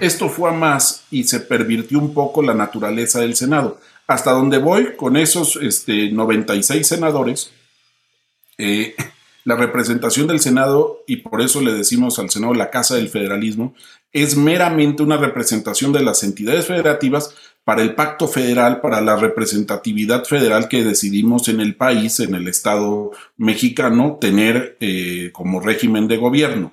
esto 0.00 0.28
fue 0.28 0.50
a 0.50 0.52
más 0.52 1.04
y 1.10 1.24
se 1.24 1.40
pervirtió 1.40 1.98
un 1.98 2.14
poco 2.14 2.42
la 2.42 2.54
naturaleza 2.54 3.20
del 3.20 3.36
Senado. 3.36 3.78
Hasta 4.06 4.32
donde 4.32 4.58
voy 4.58 4.96
con 4.96 5.16
esos 5.16 5.56
este, 5.56 6.10
96 6.10 6.86
senadores, 6.86 7.52
eh, 8.58 8.94
la 9.44 9.56
representación 9.56 10.26
del 10.26 10.40
Senado, 10.40 11.02
y 11.06 11.16
por 11.16 11.42
eso 11.42 11.60
le 11.60 11.74
decimos 11.74 12.18
al 12.18 12.30
Senado 12.30 12.54
la 12.54 12.70
Casa 12.70 12.96
del 12.96 13.10
Federalismo, 13.10 13.74
es 14.12 14.36
meramente 14.36 15.02
una 15.02 15.18
representación 15.18 15.92
de 15.92 16.02
las 16.02 16.22
entidades 16.22 16.66
federativas 16.66 17.34
para 17.64 17.82
el 17.82 17.94
pacto 17.94 18.28
federal, 18.28 18.80
para 18.80 19.00
la 19.00 19.16
representatividad 19.16 20.24
federal 20.24 20.68
que 20.68 20.84
decidimos 20.84 21.48
en 21.48 21.60
el 21.60 21.74
país, 21.74 22.20
en 22.20 22.34
el 22.34 22.46
Estado 22.46 23.10
mexicano, 23.38 24.18
tener 24.20 24.76
eh, 24.80 25.30
como 25.32 25.60
régimen 25.60 26.06
de 26.06 26.18
gobierno. 26.18 26.72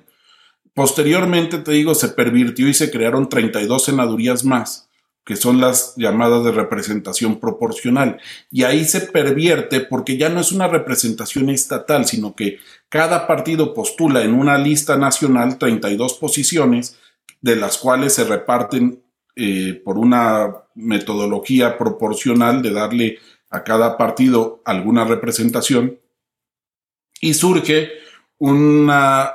Posteriormente, 0.74 1.58
te 1.58 1.72
digo, 1.72 1.94
se 1.94 2.08
pervirtió 2.08 2.68
y 2.68 2.74
se 2.74 2.90
crearon 2.90 3.28
32 3.28 3.84
senadurías 3.84 4.44
más, 4.44 4.90
que 5.24 5.36
son 5.36 5.60
las 5.60 5.94
llamadas 5.96 6.44
de 6.44 6.52
representación 6.52 7.40
proporcional. 7.40 8.20
Y 8.50 8.64
ahí 8.64 8.84
se 8.84 9.00
pervierte 9.00 9.80
porque 9.80 10.18
ya 10.18 10.28
no 10.28 10.40
es 10.40 10.52
una 10.52 10.68
representación 10.68 11.48
estatal, 11.48 12.06
sino 12.06 12.34
que 12.34 12.58
cada 12.90 13.26
partido 13.26 13.72
postula 13.72 14.22
en 14.22 14.34
una 14.34 14.58
lista 14.58 14.96
nacional 14.98 15.56
32 15.56 16.14
posiciones, 16.14 16.98
de 17.40 17.56
las 17.56 17.78
cuales 17.78 18.14
se 18.14 18.24
reparten 18.24 19.02
eh, 19.36 19.80
por 19.84 19.98
una 19.98 20.61
metodología 20.74 21.78
proporcional 21.78 22.62
de 22.62 22.72
darle 22.72 23.18
a 23.50 23.64
cada 23.64 23.96
partido 23.96 24.62
alguna 24.64 25.04
representación 25.04 25.98
y 27.20 27.34
surge 27.34 27.90
una, 28.38 29.32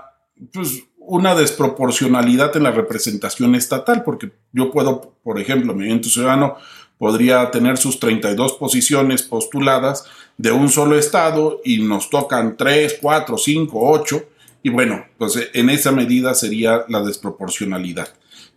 pues, 0.52 0.84
una 0.97 1.36
desproporcionalidad 1.36 2.56
en 2.58 2.63
la 2.63 2.71
representación 2.71 3.56
estatal, 3.56 4.04
porque 4.04 4.32
yo 4.52 4.71
puedo, 4.71 5.15
por 5.23 5.39
ejemplo, 5.39 5.73
Movimiento 5.73 6.10
Ciudadano 6.10 6.58
podría 6.97 7.50
tener 7.52 7.78
sus 7.78 8.00
32 8.00 8.54
posiciones 8.54 9.23
postuladas 9.23 10.06
de 10.38 10.52
un 10.52 10.69
solo 10.69 10.97
estado 10.97 11.62
y 11.63 11.82
nos 11.82 12.10
tocan 12.10 12.58
3, 12.58 12.97
4, 13.02 13.38
5, 13.38 13.80
8, 13.80 14.26
y 14.63 14.69
bueno, 14.69 15.06
pues 15.17 15.50
en 15.54 15.69
esa 15.69 15.91
medida 15.91 16.34
sería 16.34 16.84
la 16.89 17.02
desproporcionalidad. 17.02 18.10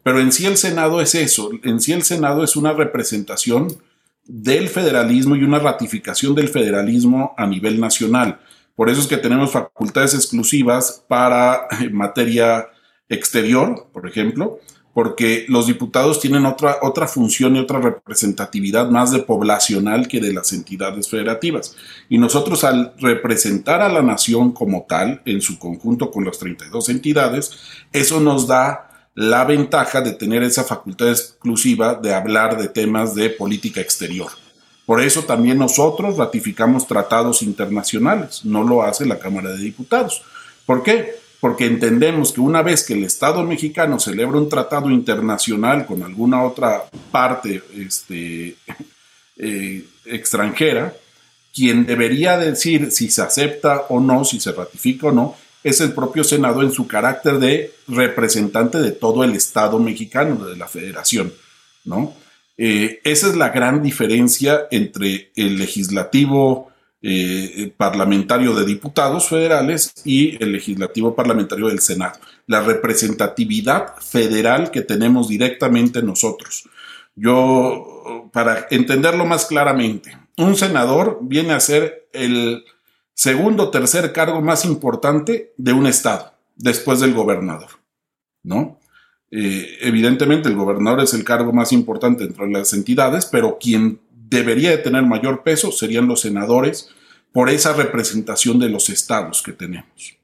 Pero 0.02 0.20
en 0.20 0.32
sí 0.32 0.46
el 0.46 0.56
Senado 0.56 1.00
es 1.00 1.14
eso, 1.14 1.50
en 1.62 1.80
sí 1.80 1.92
el 1.92 2.02
Senado 2.02 2.42
es 2.42 2.56
una 2.56 2.72
representación 2.72 3.68
del 4.24 4.68
federalismo 4.68 5.36
y 5.36 5.42
una 5.42 5.58
ratificación 5.58 6.34
del 6.34 6.48
federalismo 6.48 7.34
a 7.36 7.46
nivel 7.46 7.80
nacional. 7.80 8.40
Por 8.76 8.88
eso 8.88 9.00
es 9.00 9.06
que 9.06 9.16
tenemos 9.16 9.50
facultades 9.50 10.14
exclusivas 10.14 11.04
para 11.06 11.66
eh, 11.80 11.90
materia 11.90 12.68
exterior, 13.08 13.88
por 13.92 14.08
ejemplo, 14.08 14.60
porque 14.94 15.44
los 15.48 15.66
diputados 15.66 16.20
tienen 16.20 16.46
otra, 16.46 16.78
otra 16.82 17.06
función 17.06 17.56
y 17.56 17.60
otra 17.60 17.80
representatividad 17.80 18.88
más 18.88 19.12
de 19.12 19.20
poblacional 19.20 20.08
que 20.08 20.20
de 20.20 20.32
las 20.32 20.52
entidades 20.52 21.08
federativas. 21.08 21.76
Y 22.08 22.18
nosotros 22.18 22.64
al 22.64 22.94
representar 22.98 23.82
a 23.82 23.88
la 23.88 24.02
nación 24.02 24.52
como 24.52 24.86
tal, 24.88 25.22
en 25.24 25.40
su 25.40 25.58
conjunto 25.58 26.10
con 26.10 26.24
las 26.24 26.38
32 26.38 26.88
entidades, 26.88 27.52
eso 27.92 28.20
nos 28.20 28.46
da 28.46 28.89
la 29.14 29.44
ventaja 29.44 30.00
de 30.00 30.12
tener 30.12 30.42
esa 30.42 30.64
facultad 30.64 31.08
exclusiva 31.08 31.94
de 31.94 32.14
hablar 32.14 32.56
de 32.56 32.68
temas 32.68 33.14
de 33.14 33.30
política 33.30 33.80
exterior. 33.80 34.30
Por 34.86 35.00
eso 35.00 35.22
también 35.22 35.58
nosotros 35.58 36.16
ratificamos 36.16 36.86
tratados 36.86 37.42
internacionales, 37.42 38.44
no 38.44 38.64
lo 38.64 38.82
hace 38.82 39.06
la 39.06 39.18
Cámara 39.18 39.50
de 39.50 39.58
Diputados. 39.58 40.22
¿Por 40.66 40.82
qué? 40.82 41.14
Porque 41.40 41.66
entendemos 41.66 42.32
que 42.32 42.40
una 42.40 42.62
vez 42.62 42.84
que 42.84 42.94
el 42.94 43.04
Estado 43.04 43.44
mexicano 43.44 43.98
celebra 43.98 44.38
un 44.38 44.48
tratado 44.48 44.90
internacional 44.90 45.86
con 45.86 46.02
alguna 46.02 46.42
otra 46.42 46.84
parte 47.10 47.62
este, 47.76 48.56
eh, 49.36 49.84
extranjera, 50.04 50.92
quien 51.54 51.86
debería 51.86 52.36
decir 52.36 52.90
si 52.90 53.10
se 53.10 53.22
acepta 53.22 53.86
o 53.88 54.00
no, 54.00 54.24
si 54.24 54.40
se 54.40 54.52
ratifica 54.52 55.08
o 55.08 55.12
no, 55.12 55.36
es 55.62 55.80
el 55.80 55.92
propio 55.92 56.24
Senado 56.24 56.62
en 56.62 56.72
su 56.72 56.86
carácter 56.86 57.38
de 57.38 57.72
representante 57.88 58.78
de 58.78 58.92
todo 58.92 59.24
el 59.24 59.34
Estado 59.34 59.78
mexicano, 59.78 60.44
de 60.46 60.56
la 60.56 60.68
Federación, 60.68 61.32
¿no? 61.84 62.14
Eh, 62.56 63.00
esa 63.04 63.28
es 63.28 63.36
la 63.36 63.48
gran 63.48 63.82
diferencia 63.82 64.66
entre 64.70 65.32
el 65.34 65.58
legislativo 65.58 66.70
eh, 67.02 67.72
parlamentario 67.74 68.54
de 68.54 68.66
diputados 68.66 69.28
federales 69.30 69.94
y 70.04 70.42
el 70.42 70.52
legislativo 70.52 71.14
parlamentario 71.14 71.68
del 71.68 71.80
Senado. 71.80 72.20
La 72.46 72.60
representatividad 72.60 73.96
federal 73.96 74.70
que 74.70 74.82
tenemos 74.82 75.28
directamente 75.28 76.02
nosotros. 76.02 76.68
Yo, 77.16 78.28
para 78.32 78.66
entenderlo 78.70 79.24
más 79.24 79.46
claramente, 79.46 80.16
un 80.36 80.56
senador 80.56 81.20
viene 81.22 81.54
a 81.54 81.60
ser 81.60 82.08
el 82.12 82.64
segundo 83.20 83.68
tercer 83.68 84.14
cargo 84.14 84.40
más 84.40 84.64
importante 84.64 85.52
de 85.58 85.74
un 85.74 85.86
estado, 85.86 86.32
después 86.56 87.00
del 87.00 87.12
gobernador, 87.12 87.68
¿no? 88.42 88.80
Eh, 89.30 89.76
evidentemente 89.82 90.48
el 90.48 90.56
gobernador 90.56 91.02
es 91.02 91.12
el 91.12 91.22
cargo 91.22 91.52
más 91.52 91.70
importante 91.70 92.24
entre 92.24 92.50
las 92.50 92.72
entidades, 92.72 93.26
pero 93.26 93.58
quien 93.60 94.00
debería 94.10 94.70
de 94.70 94.78
tener 94.78 95.02
mayor 95.02 95.42
peso 95.42 95.70
serían 95.70 96.08
los 96.08 96.22
senadores 96.22 96.88
por 97.30 97.50
esa 97.50 97.74
representación 97.74 98.58
de 98.58 98.70
los 98.70 98.88
estados 98.88 99.42
que 99.42 99.52
tenemos. 99.52 100.16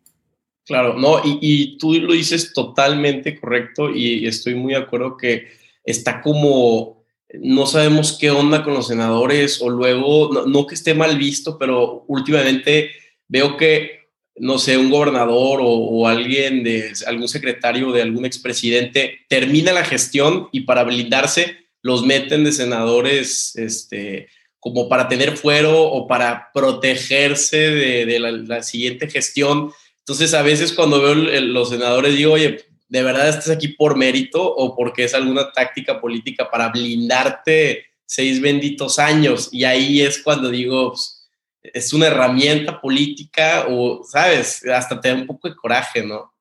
Claro, 0.65 0.99
no, 0.99 1.21
y, 1.23 1.77
tú 1.77 1.93
lo 2.01 2.15
dices 2.15 2.55
totalmente 2.55 3.39
correcto 3.39 3.91
y 3.95 4.27
estoy 4.27 4.55
muy 4.55 4.73
de 4.73 4.79
acuerdo 4.79 5.19
que 5.19 5.49
está 5.85 6.23
como 6.23 7.05
no 7.35 7.67
sabemos 7.67 8.17
qué 8.19 8.31
onda 8.31 8.63
con 8.63 8.75
los 8.75 8.89
senadores 8.89 9.61
o 9.61 9.69
luego, 9.69 10.45
no, 10.47 10.67
que 10.67 10.75
esté 10.75 10.95
mal 10.95 11.19
visto, 11.19 11.59
pero 11.59 12.05
últimamente 12.07 12.91
veo 13.29 13.57
que, 13.57 14.07
no 14.37 14.59
sé, 14.59 14.79
un 14.79 14.91
gobernador 14.91 15.61
o, 15.63 16.07
alguien 16.07 16.63
de 16.63 16.93
algún 17.07 17.29
secretario 17.29 17.91
de 17.91 18.03
algún 18.03 18.25
expresidente 18.25 19.21
termina 19.29 19.73
la 19.73 19.85
gestión 19.85 20.49
y 20.53 20.61
para 20.61 20.85
blindarse 20.85 21.57
los 21.83 22.05
meten 22.05 22.45
de 22.45 22.53
senadores, 22.53 23.57
este, 23.57 24.29
como 24.61 24.89
para 24.89 25.09
tener 25.09 25.37
fuero 25.37 25.83
o 25.83 26.07
para 26.07 26.51
protegerse 26.53 27.57
de, 27.57 28.19
la, 28.19 28.63
siguiente 28.63 29.09
gestión. 29.09 29.73
Entonces, 30.01 30.35
a 30.35 30.43
veces 30.43 30.73
cuando 30.73 31.01
veo 31.01 31.15
los 31.15 31.71
senadores 31.71 32.17
digo, 32.17 32.33
oye, 32.33 32.65
de 32.89 33.03
verdad 33.03 33.29
estás 33.29 33.51
aquí 33.51 33.69
por 33.69 33.97
mérito 33.97 34.43
o 34.43 34.77
porque 34.77 35.05
es 35.05 35.15
alguna 35.15 35.51
táctica 35.53 36.01
política 36.01 36.49
para 36.51 36.69
blindarte 36.69 37.87
seis 38.05 38.41
benditos 38.41 38.99
años. 38.99 39.49
Y 39.53 39.65
ahí 39.65 40.01
es 40.01 40.23
cuando 40.23 40.51
digo, 40.51 40.91
pues, 40.91 41.29
es 41.63 41.93
una 41.93 42.07
herramienta 42.07 42.81
política 42.81 43.67
o, 43.69 44.05
¿sabes? 44.05 44.65
Hasta 44.67 45.01
te 45.01 45.09
da 45.09 45.15
un 45.15 45.27
poco 45.27 45.49
de 45.49 45.57
coraje, 45.57 46.05
¿no? 46.05 46.33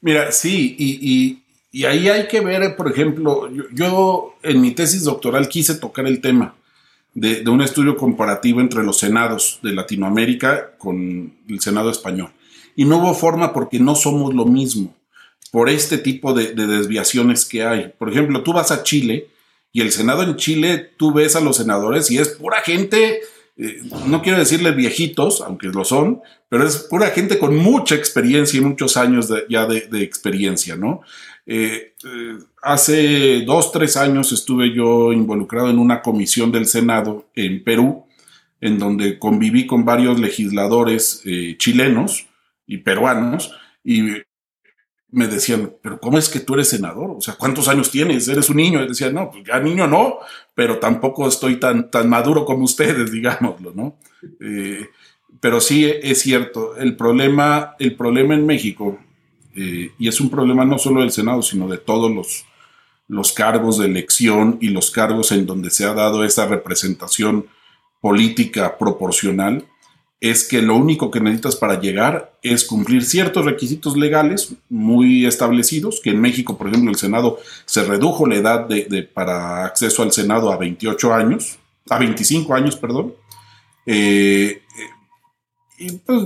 Mira, 0.00 0.30
sí, 0.32 0.76
y, 0.78 1.84
ahí 1.84 2.08
hay 2.08 2.28
que 2.28 2.40
ver, 2.40 2.76
por 2.76 2.90
ejemplo, 2.90 3.48
yo, 3.72 4.36
en 4.42 4.60
mi 4.60 4.72
tesis 4.72 5.04
doctoral 5.04 5.48
quise 5.48 5.76
tocar 5.76 6.06
el 6.06 6.20
tema 6.20 6.54
de, 7.14 7.42
de 7.42 7.50
un 7.50 7.62
estudio 7.62 7.96
comparativo 7.96 8.60
entre 8.60 8.82
los 8.82 8.98
senados 8.98 9.58
de 9.62 9.72
Latinoamérica 9.72 10.76
con 10.76 11.34
el 11.48 11.60
Senado 11.60 11.90
español. 11.90 12.30
Y 12.76 12.84
no 12.84 12.98
hubo 12.98 13.14
forma 13.14 13.52
porque 13.52 13.78
no 13.78 13.94
somos 13.94 14.34
lo 14.34 14.44
mismo 14.44 14.94
por 15.52 15.68
este 15.68 15.98
tipo 15.98 16.32
de, 16.32 16.54
desviaciones 16.54 17.44
que 17.44 17.62
hay. 17.62 17.92
Por 17.98 18.10
ejemplo, 18.10 18.42
tú 18.42 18.54
vas 18.54 18.72
a 18.72 18.82
Chile 18.82 19.28
y 19.70 19.82
el 19.82 19.92
Senado 19.92 20.22
en 20.22 20.36
Chile, 20.36 20.92
tú 20.96 21.12
ves 21.12 21.36
a 21.36 21.42
los 21.42 21.58
senadores 21.58 22.10
y 22.10 22.16
es 22.16 22.28
pura 22.28 22.62
gente, 22.62 23.20
eh, 23.58 23.82
no 24.06 24.22
quiero 24.22 24.38
decirle 24.38 24.70
viejitos, 24.70 25.42
aunque 25.42 25.66
lo 25.66 25.84
son, 25.84 26.22
pero 26.48 26.66
es 26.66 26.78
pura 26.78 27.10
gente 27.10 27.38
con 27.38 27.54
mucha 27.54 27.94
experiencia 27.94 28.58
y 28.58 28.62
muchos 28.62 28.96
años 28.96 29.28
ya 29.50 29.66
de, 29.66 30.02
experiencia, 30.02 30.74
¿no? 30.74 31.02
Eh, 31.44 31.96
eh, 32.02 32.38
hace 32.62 33.42
dos, 33.44 33.72
tres 33.72 33.98
años 33.98 34.32
estuve 34.32 34.74
yo 34.74 35.12
involucrado 35.12 35.68
en 35.68 35.78
una 35.78 36.00
comisión 36.00 36.50
del 36.50 36.64
Senado 36.64 37.28
en 37.34 37.62
Perú, 37.62 38.06
en 38.58 38.78
donde 38.78 39.18
conviví 39.18 39.66
con 39.66 39.84
varios 39.84 40.18
legisladores 40.18 41.22
chilenos 41.58 42.26
y 42.66 42.78
peruanos, 42.78 43.52
y 43.84 44.22
me 45.12 45.28
decían, 45.28 45.74
pero 45.80 46.00
¿cómo 46.00 46.18
es 46.18 46.28
que 46.28 46.40
tú 46.40 46.54
eres 46.54 46.68
senador? 46.68 47.10
O 47.10 47.20
sea, 47.20 47.34
¿cuántos 47.34 47.68
años 47.68 47.90
tienes? 47.90 48.26
¿Eres 48.28 48.50
un 48.50 48.56
niño? 48.56 48.82
Y 48.82 48.88
decía, 48.88 49.10
no, 49.10 49.30
pues 49.30 49.44
ya 49.44 49.60
niño 49.60 49.86
no, 49.86 50.18
pero 50.54 50.78
tampoco 50.78 51.28
estoy 51.28 51.60
tan, 51.60 51.90
tan 51.90 52.08
maduro 52.08 52.44
como 52.44 52.64
ustedes, 52.64 53.12
digámoslo, 53.12 53.72
¿no? 53.74 53.96
pero 55.40 55.60
sí 55.60 55.84
es 55.84 56.20
cierto, 56.20 56.76
el 56.76 56.96
problema, 56.96 57.74
el 57.80 57.96
problema 57.96 58.34
en 58.34 58.46
México 58.46 58.98
eh, 59.54 59.90
y 59.98 60.08
es 60.08 60.20
un 60.20 60.30
problema 60.30 60.64
no 60.64 60.78
solo 60.78 61.00
del 61.00 61.10
Senado, 61.10 61.42
sino 61.42 61.68
de 61.68 61.78
todos 61.78 62.10
los, 62.10 62.44
los 63.08 63.32
cargos 63.32 63.78
de 63.78 63.86
elección 63.86 64.58
y 64.60 64.68
los 64.68 64.90
cargos 64.90 65.32
en 65.32 65.46
donde 65.46 65.70
se 65.70 65.84
ha 65.84 65.92
dado 65.92 66.24
esa 66.24 66.46
representación 66.46 67.46
política 68.00 68.78
proporcional, 68.78 69.66
es 70.22 70.46
que 70.46 70.62
lo 70.62 70.76
único 70.76 71.10
que 71.10 71.18
necesitas 71.18 71.56
para 71.56 71.80
llegar 71.80 72.38
es 72.42 72.64
cumplir 72.64 73.04
ciertos 73.04 73.44
requisitos 73.44 73.96
legales 73.96 74.54
muy 74.68 75.26
establecidos, 75.26 76.00
que 76.00 76.10
en 76.10 76.20
México, 76.20 76.56
por 76.56 76.68
ejemplo, 76.68 76.92
el 76.92 76.96
Senado 76.96 77.40
se 77.64 77.82
redujo 77.82 78.24
la 78.28 78.36
edad 78.36 78.68
de, 78.68 79.02
para 79.02 79.64
acceso 79.64 80.04
al 80.04 80.12
Senado 80.12 80.52
a 80.52 80.56
28 80.58 81.12
años, 81.12 81.58
a 81.90 81.98
25 81.98 82.54
años, 82.54 82.76
perdón. 82.76 83.14
Eh, 83.84 84.62
eh, 84.62 84.90
y 85.80 85.92
pues 85.98 86.22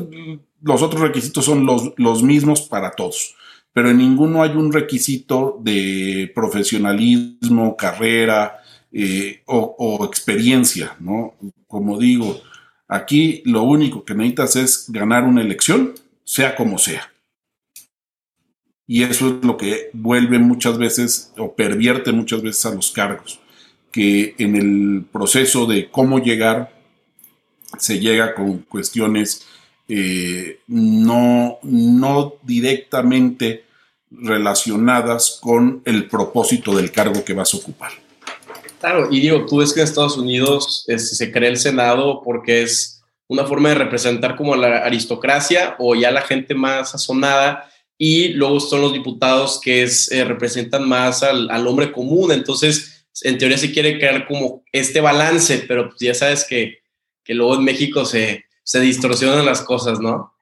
los 0.61 0.83
otros 0.83 1.01
requisitos 1.01 1.47
son 1.47 1.65
los, 1.65 2.23
mismos 2.23 2.69
para 2.69 2.91
todos, 2.91 3.35
pero 3.73 3.89
en 3.89 3.97
ninguno 3.97 4.43
hay 4.43 4.51
un 4.51 4.75
requisito 4.75 5.59
de 5.63 6.31
profesionalismo, 6.35 7.79
carrera 7.79 8.59
eh, 8.93 9.43
o, 9.47 10.05
experiencia, 10.05 10.97
¿no? 11.01 11.33
Como 11.67 11.99
digo, 11.99 12.43
aquí 12.89 13.43
lo 13.45 13.63
único 13.63 14.05
que 14.05 14.15
necesitas 14.15 14.57
es 14.57 14.85
ganar 14.89 15.25
una 15.25 15.43
elección, 15.43 15.95
sea 16.25 16.55
como 16.57 16.79
sea. 16.79 17.13
Y 18.87 19.03
eso 19.03 19.29
es 19.29 19.45
lo 19.45 19.57
que 19.57 19.91
vuelve 19.93 20.39
muchas 20.39 20.79
veces 20.79 21.33
o 21.37 21.55
pervierte 21.55 22.13
muchas 22.13 22.43
veces 22.43 22.67
a 22.67 22.75
los 22.75 22.93
cargos, 22.93 23.41
que 23.91 24.35
en 24.39 24.55
el 24.57 25.05
proceso 25.11 25.67
de 25.67 25.91
cómo 25.91 26.21
llegar 26.21 26.73
se 27.79 27.99
llega 27.99 28.35
con 28.35 28.59
cuestiones 28.59 29.45
eh, 29.89 30.61
no, 30.67 31.59
no 31.63 32.35
directamente 32.43 33.65
relacionadas 34.11 35.39
con 35.41 35.83
el 35.85 36.09
propósito 36.09 36.77
del 36.77 36.91
cargo 36.91 37.25
que 37.25 37.35
vas 37.35 37.55
a 37.55 37.57
ocupar. 37.57 38.06
Claro, 38.81 39.09
y 39.11 39.21
digo, 39.21 39.47
tú 39.47 39.59
ves 39.59 39.73
que 39.73 39.81
en 39.81 39.87
Estados 39.87 40.17
Unidos 40.17 40.85
este, 40.87 41.15
se 41.17 41.33
crea 41.33 41.49
el 41.49 41.57
Senado 41.57 42.21
porque 42.23 42.63
es 42.63 43.03
una 43.29 43.45
forma 43.45 43.71
de 43.71 43.77
representar 43.77 44.37
como 44.37 44.55
la 44.55 44.79
aristocracia 44.79 45.77
o 45.79 45.95
ya 45.95 46.11
la 46.11 46.23
gente 46.23 46.55
más 46.55 46.91
sazonada 46.91 47.69
y 47.99 48.29
luego 48.29 48.61
son 48.61 48.83
los 48.83 48.93
diputados 48.93 49.61
que 49.61 49.83
es, 49.83 50.11
eh, 50.13 50.25
representan 50.25 50.87
más 50.89 51.23
al, 51.23 51.67
hombre 51.67 51.91
común. 51.91 52.31
Entonces, 52.31 53.07
en 53.23 53.39
teoría 53.39 53.57
se 53.57 53.73
quiere 53.73 53.99
crear 53.99 54.27
como 54.27 54.63
este 54.71 55.01
balance, 55.01 55.65
pero 55.67 55.89
pues 55.89 56.01
ya 56.01 56.15
sabes 56.15 56.45
que, 56.45 56.81
luego 57.29 57.55
en 57.57 57.65
México 57.65 58.05
se, 58.05 58.45
se 58.63 58.81
distorsionan 58.81 59.47
las 59.47 59.63
cosas, 59.63 59.99
¿no? 59.99 60.35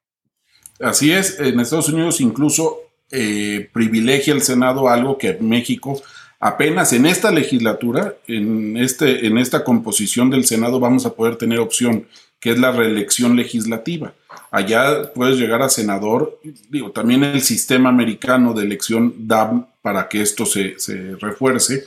Así 0.79 1.11
es, 1.11 1.39
en 1.39 1.59
Estados 1.59 1.89
Unidos 1.89 2.19
incluso 2.19 2.81
eh, 3.09 3.69
privilegia 3.71 4.33
el 4.33 4.41
Senado 4.41 4.89
algo 4.89 5.17
que 5.17 5.37
México 5.39 6.01
apenas 6.39 6.93
en 6.93 7.05
esta 7.05 7.31
legislatura, 7.31 8.15
en, 8.27 8.77
este, 8.77 9.27
en 9.27 9.37
esta 9.37 9.63
composición 9.63 10.29
del 10.29 10.45
Senado 10.45 10.79
vamos 10.79 11.05
a 11.05 11.13
poder 11.13 11.35
tener 11.35 11.59
opción, 11.59 12.07
que 12.39 12.51
es 12.51 12.59
la 12.59 12.71
reelección 12.71 13.35
legislativa. 13.35 14.13
Allá 14.51 15.11
puedes 15.13 15.37
llegar 15.37 15.61
a 15.61 15.69
senador, 15.69 16.39
digo, 16.69 16.91
también 16.91 17.23
el 17.23 17.41
sistema 17.41 17.89
americano 17.89 18.53
de 18.53 18.63
elección 18.63 19.13
da 19.17 19.67
para 19.81 20.07
que 20.07 20.21
esto 20.21 20.45
se, 20.45 20.79
se 20.79 21.15
refuerce 21.15 21.85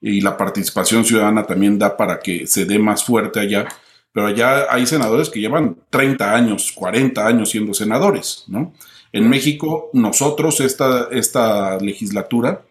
y 0.00 0.20
la 0.20 0.36
participación 0.36 1.04
ciudadana 1.04 1.44
también 1.44 1.78
da 1.78 1.96
para 1.96 2.20
que 2.20 2.46
se 2.46 2.66
dé 2.66 2.78
más 2.78 3.04
fuerte 3.04 3.40
allá 3.40 3.66
pero 4.14 4.30
ya 4.30 4.68
hay 4.70 4.86
senadores 4.86 5.28
que 5.28 5.40
llevan 5.40 5.76
30 5.90 6.36
años, 6.36 6.70
40 6.70 7.26
años 7.26 7.50
siendo 7.50 7.74
senadores, 7.74 8.44
¿no? 8.46 8.72
En 9.12 9.28
México, 9.28 9.90
nosotros, 9.92 10.60
esta, 10.60 11.08
esta 11.10 11.78
legislatura, 11.78 12.62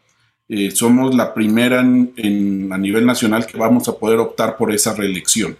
eh, 0.56 0.70
somos 0.70 1.16
la 1.16 1.34
primera 1.34 1.80
en, 1.80 2.70
a 2.72 2.78
nivel 2.78 3.08
nacional 3.08 3.48
que 3.48 3.58
vamos 3.58 3.88
a 3.88 3.98
poder 3.98 4.20
optar 4.20 4.56
por 4.56 4.72
esa 4.72 4.94
reelección 4.94 5.58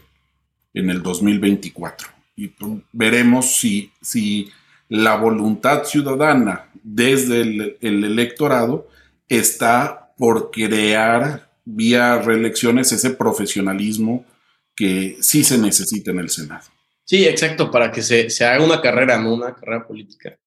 en 0.72 0.92
el 0.92 1.02
2024. 1.02 2.08
Y 2.36 2.50
pues, 2.50 2.74
veremos 2.92 3.56
si, 3.56 3.92
si 4.04 4.52
la 4.90 5.16
voluntad 5.16 5.86
ciudadana 5.86 6.70
desde 6.84 7.42
el, 7.42 7.78
el 7.82 8.04
electorado 8.04 8.88
está 9.28 10.14
por 10.16 10.52
crear 10.52 11.50
vía 11.66 12.20
reelecciones 12.20 12.92
ese 12.92 13.10
profesionalismo 13.10 14.28
que 14.76 15.18
sí 15.22 15.44
se 15.44 15.58
necesita 15.58 16.12
en 16.12 16.20
el 16.20 16.30
Senado. 16.30 16.66
Sí, 17.04 17.26
exacto, 17.26 17.72
para 17.72 17.92
que 17.92 18.04
se, 18.04 18.30
se 18.30 18.46
haga 18.46 18.64
una 18.64 18.80
carrera, 18.80 19.18
no 19.18 19.34
una 19.34 19.56
carrera 19.56 19.88
política. 19.88 20.38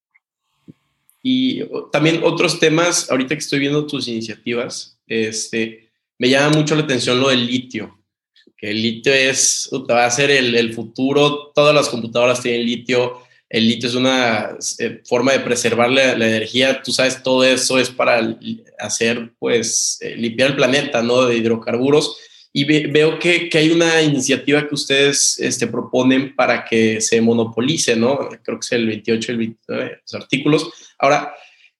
Y 1.29 1.65
también 1.91 2.21
otros 2.23 2.61
temas, 2.61 3.11
ahorita 3.11 3.35
que 3.35 3.41
estoy 3.41 3.59
viendo 3.59 3.85
tus 3.85 4.07
iniciativas, 4.07 4.97
este, 5.09 5.91
me 6.19 6.29
llama 6.29 6.59
mucho 6.59 6.77
la 6.77 6.83
atención 6.83 7.19
lo 7.19 7.31
del 7.31 7.45
litio, 7.45 7.99
que 8.57 8.71
el 8.71 8.81
litio 8.81 9.13
es, 9.13 9.69
va 9.91 10.07
a 10.07 10.11
ser 10.13 10.31
el, 10.31 10.55
el 10.55 10.73
futuro, 10.73 11.51
todas 11.53 11.75
las 11.75 11.89
computadoras 11.89 12.41
tienen 12.41 12.65
litio, 12.65 13.23
el 13.49 13.67
litio 13.67 13.89
es 13.89 13.97
una 13.97 14.57
eh, 14.79 15.03
forma 15.05 15.33
de 15.33 15.41
preservar 15.41 15.91
la, 15.91 16.13
energía, 16.13 16.81
tú 16.81 16.93
sabes, 16.93 17.21
todo 17.21 17.43
eso 17.43 17.81
es 17.81 17.91
para 17.91 18.39
hacer, 18.79 19.33
pues, 19.41 19.99
eh, 20.03 20.15
limpiar 20.15 20.51
el 20.51 20.57
planeta, 20.57 21.03
¿no? 21.03 21.27
De 21.27 21.37
hidrocarburos 21.37 22.19
y 22.59 22.65
veo 22.65 23.19
que, 23.19 23.51
que, 23.51 23.59
hay 23.59 23.69
una 23.69 24.01
iniciativa 24.01 24.67
que 24.67 24.75
ustedes 24.75 25.39
este, 25.41 25.67
proponen 25.67 26.35
para 26.35 26.65
que 26.65 27.03
se 27.03 27.21
monopolice, 27.21 27.95
¿no? 27.97 28.17
Creo 28.43 28.59
que 28.59 28.65
es 28.65 28.73
el 28.73 28.87
28, 28.87 29.33
el 29.33 29.39
29, 29.39 30.01
los 30.01 30.15
artículos. 30.15 30.71
Ahora, 30.99 31.35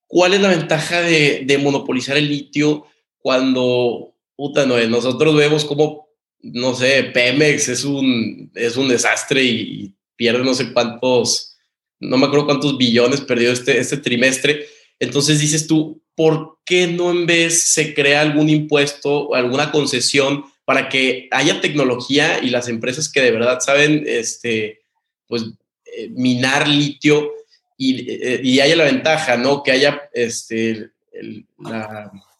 ¿cuál 0.07 0.35
es 0.35 0.43
la 0.43 0.51
ventaja 0.51 1.01
de, 1.01 1.45
de 1.47 1.57
monopolizar 1.57 2.19
el 2.19 2.29
litio 2.29 2.85
cuando, 3.17 4.17
puta, 4.37 4.67
no, 4.67 4.79
nosotros 4.87 5.35
vemos 5.35 5.65
como, 5.65 6.11
no 6.43 6.75
sé, 6.75 7.05
Pemex 7.05 7.69
es 7.69 7.83
un, 7.83 8.53
es 8.55 8.77
un 8.77 8.89
desastre 8.89 9.43
y, 9.43 9.95
pierde 10.15 10.45
no 10.45 10.53
sé 10.53 10.75
cuántos, 10.75 11.57
no 12.01 12.19
me 12.19 12.27
acuerdo 12.27 12.45
cuántos 12.45 12.77
billones 12.77 13.23
perdió 13.23 13.51
este, 13.51 13.79
este 13.79 13.97
trimestre. 13.97 14.67
Entonces 14.99 15.41
dices 15.41 15.67
tú, 15.67 16.03
¿por 16.15 16.59
qué 16.67 16.87
no 16.87 17.13
en 17.13 17.25
vez 17.25 17.73
se 17.73 17.95
crea 17.95 18.21
algún 18.21 18.51
impuesto, 18.51 19.35
alguna 19.35 19.73
concesión 19.73 20.45
para 20.67 20.89
que 20.89 21.29
haya 21.31 21.61
tecnología 21.61 22.41
y 22.43 22.51
las 22.51 22.69
empresas 22.69 23.09
que 23.09 23.23
de 23.23 23.31
verdad 23.31 23.61
saben 23.61 24.03
este, 24.05 24.81
pues, 25.29 25.45
eh, 25.85 26.09
minar 26.11 26.69
litio 26.69 27.33
y, 27.79 28.13
y, 28.43 28.61
haya 28.61 28.75
la 28.75 28.85
ventaja, 28.85 29.37
¿no? 29.37 29.63
Que 29.63 29.71
haya 29.71 30.03
este, 30.13 30.91
el, 31.13 31.47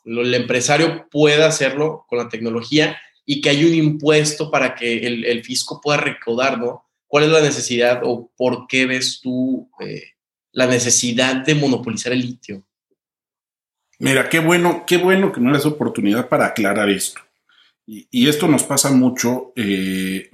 el, 0.05 0.35
empresario 0.35 1.09
pueda 1.09 1.47
hacerlo 1.47 2.05
con 2.09 2.19
la 2.19 2.29
tecnología 2.29 2.99
y 3.25 3.41
que 3.41 3.51
haya 3.51 3.67
un 3.67 3.75
impuesto 3.75 4.51
para 4.51 4.75
que 4.75 5.07
el, 5.07 5.25
el, 5.25 5.45
fisco 5.45 5.81
pueda 5.81 5.99
recaudar, 5.99 6.59
¿no? 6.59 6.85
¿Cuál 7.07 7.25
es 7.25 7.31
la 7.31 7.41
necesidad 7.41 8.01
o 8.03 8.29
por 8.37 8.67
qué 8.67 8.87
ves 8.87 9.21
tú 9.23 9.71
eh, 9.79 10.15
la 10.51 10.67
necesidad 10.67 11.37
de 11.37 11.55
monopolizar 11.55 12.13
el 12.13 12.23
litio? 12.23 12.67
Mira, 14.01 14.29
qué 14.29 14.41
bueno, 14.41 14.85
qué 14.85 14.97
bueno 14.97 15.31
que 15.31 15.41
no 15.41 15.53
das 15.53 15.65
oportunidad 15.65 16.29
para 16.29 16.47
aclarar 16.47 16.89
esto. 16.89 17.21
Y, 17.87 18.29
esto 18.29 18.49
nos 18.49 18.65
pasa 18.65 18.91
mucho 18.91 19.53
eh, 19.55 20.31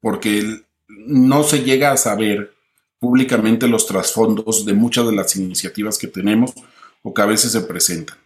porque 0.00 0.42
no 0.88 1.42
se 1.42 1.62
llega 1.62 1.92
a 1.92 1.98
saber 1.98 2.54
públicamente 2.98 3.68
los 3.68 3.86
trasfondos 3.86 4.64
de 4.64 4.72
muchas 4.72 5.06
de 5.06 5.12
las 5.12 5.36
iniciativas 5.36 5.98
que 5.98 6.08
tenemos 6.08 6.54
o 7.02 7.12
que 7.12 7.22
a 7.22 7.26
veces 7.26 7.52
se 7.52 7.60
presentan. 7.60 8.16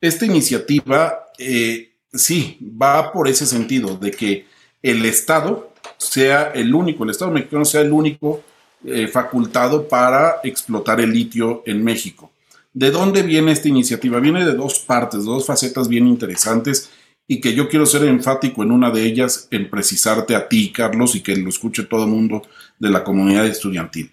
Esta 0.00 0.26
iniciativa 0.26 1.28
eh, 1.38 1.92
sí 2.12 2.58
va 2.60 3.12
por 3.12 3.28
ese 3.28 3.46
sentido 3.46 3.96
de 3.96 4.10
que 4.10 4.46
el 4.82 5.04
Estado 5.04 5.72
sea 5.96 6.50
el 6.54 6.74
único, 6.74 7.04
el 7.04 7.10
Estado 7.10 7.30
mexicano 7.30 7.64
sea 7.64 7.82
el 7.82 7.92
único 7.92 8.42
eh, 8.84 9.06
facultado 9.06 9.88
para 9.88 10.40
explotar 10.42 11.00
el 11.00 11.12
litio 11.12 11.62
en 11.66 11.84
México. 11.84 12.32
¿De 12.74 12.90
dónde 12.90 13.22
viene 13.22 13.52
esta 13.52 13.68
iniciativa? 13.68 14.18
Viene 14.18 14.44
de 14.44 14.54
dos 14.54 14.80
partes, 14.80 15.24
dos 15.24 15.46
facetas 15.46 15.88
bien 15.88 16.08
interesantes 16.08 16.90
y 17.32 17.40
que 17.40 17.54
yo 17.54 17.66
quiero 17.66 17.86
ser 17.86 18.04
enfático 18.04 18.62
en 18.62 18.70
una 18.70 18.90
de 18.90 19.06
ellas, 19.06 19.48
en 19.50 19.70
precisarte 19.70 20.36
a 20.36 20.50
ti, 20.50 20.70
Carlos, 20.70 21.14
y 21.14 21.22
que 21.22 21.34
lo 21.34 21.48
escuche 21.48 21.84
todo 21.84 22.04
el 22.04 22.10
mundo 22.10 22.42
de 22.78 22.90
la 22.90 23.02
comunidad 23.02 23.46
estudiantil. 23.46 24.12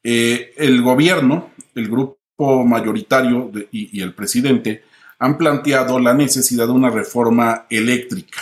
Eh, 0.00 0.54
el 0.56 0.80
gobierno, 0.80 1.50
el 1.74 1.88
grupo 1.88 2.64
mayoritario 2.64 3.50
y, 3.72 4.00
el 4.00 4.14
presidente 4.14 4.84
han 5.18 5.38
planteado 5.38 5.98
la 5.98 6.14
necesidad 6.14 6.68
de 6.68 6.72
una 6.72 6.88
reforma 6.88 7.66
eléctrica. 7.68 8.40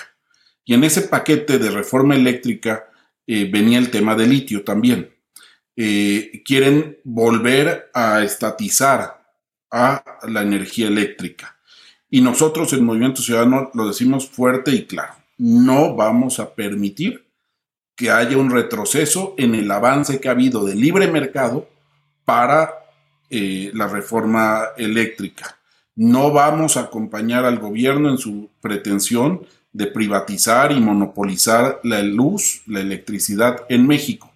Y 0.66 0.74
en 0.74 0.84
ese 0.84 1.00
paquete 1.00 1.58
de 1.58 1.70
reforma 1.70 2.14
eléctrica 2.14 2.90
eh, 3.26 3.48
venía 3.50 3.78
el 3.78 3.90
tema 3.90 4.14
del 4.14 4.28
litio 4.28 4.64
también. 4.64 5.14
Eh, 5.76 6.42
quieren 6.44 6.98
volver 7.04 7.90
a 7.94 8.22
estatizar 8.22 9.18
a 9.70 10.04
la 10.28 10.42
energía 10.42 10.88
eléctrica. 10.88 11.56
Y 12.10 12.20
nosotros 12.20 12.72
en 12.72 12.84
Movimiento 12.84 13.22
Ciudadano 13.22 13.70
lo 13.72 13.86
decimos 13.86 14.28
fuerte 14.28 14.72
y 14.72 14.84
claro, 14.84 15.14
no 15.38 15.94
vamos 15.94 16.40
a 16.40 16.54
permitir 16.54 17.24
que 17.94 18.10
haya 18.10 18.36
un 18.36 18.50
retroceso 18.50 19.34
en 19.38 19.54
el 19.54 19.70
avance 19.70 20.20
que 20.20 20.28
ha 20.28 20.32
habido 20.32 20.64
de 20.64 20.74
libre 20.74 21.10
mercado 21.10 21.68
para 22.24 22.74
eh, 23.28 23.70
la 23.74 23.86
reforma 23.86 24.64
eléctrica. 24.76 25.58
No 25.94 26.32
vamos 26.32 26.76
a 26.76 26.80
acompañar 26.80 27.44
al 27.44 27.58
gobierno 27.58 28.10
en 28.10 28.18
su 28.18 28.50
pretensión 28.60 29.46
de 29.72 29.86
privatizar 29.86 30.72
y 30.72 30.80
monopolizar 30.80 31.80
la 31.84 32.02
luz, 32.02 32.62
la 32.66 32.80
electricidad 32.80 33.64
en 33.68 33.86
México. 33.86 34.32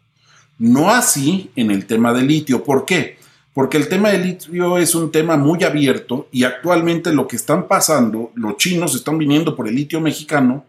No 0.58 0.90
así 0.90 1.50
en 1.56 1.70
el 1.70 1.86
tema 1.86 2.12
del 2.12 2.28
litio. 2.28 2.62
¿Por 2.62 2.84
qué? 2.84 3.18
Porque 3.54 3.76
el 3.76 3.88
tema 3.88 4.10
del 4.10 4.22
litio 4.24 4.78
es 4.78 4.96
un 4.96 5.12
tema 5.12 5.36
muy 5.36 5.62
abierto 5.62 6.28
y 6.32 6.42
actualmente 6.42 7.12
lo 7.12 7.28
que 7.28 7.36
están 7.36 7.68
pasando, 7.68 8.32
los 8.34 8.56
chinos 8.56 8.96
están 8.96 9.16
viniendo 9.16 9.54
por 9.54 9.68
el 9.68 9.76
litio 9.76 10.00
mexicano 10.00 10.64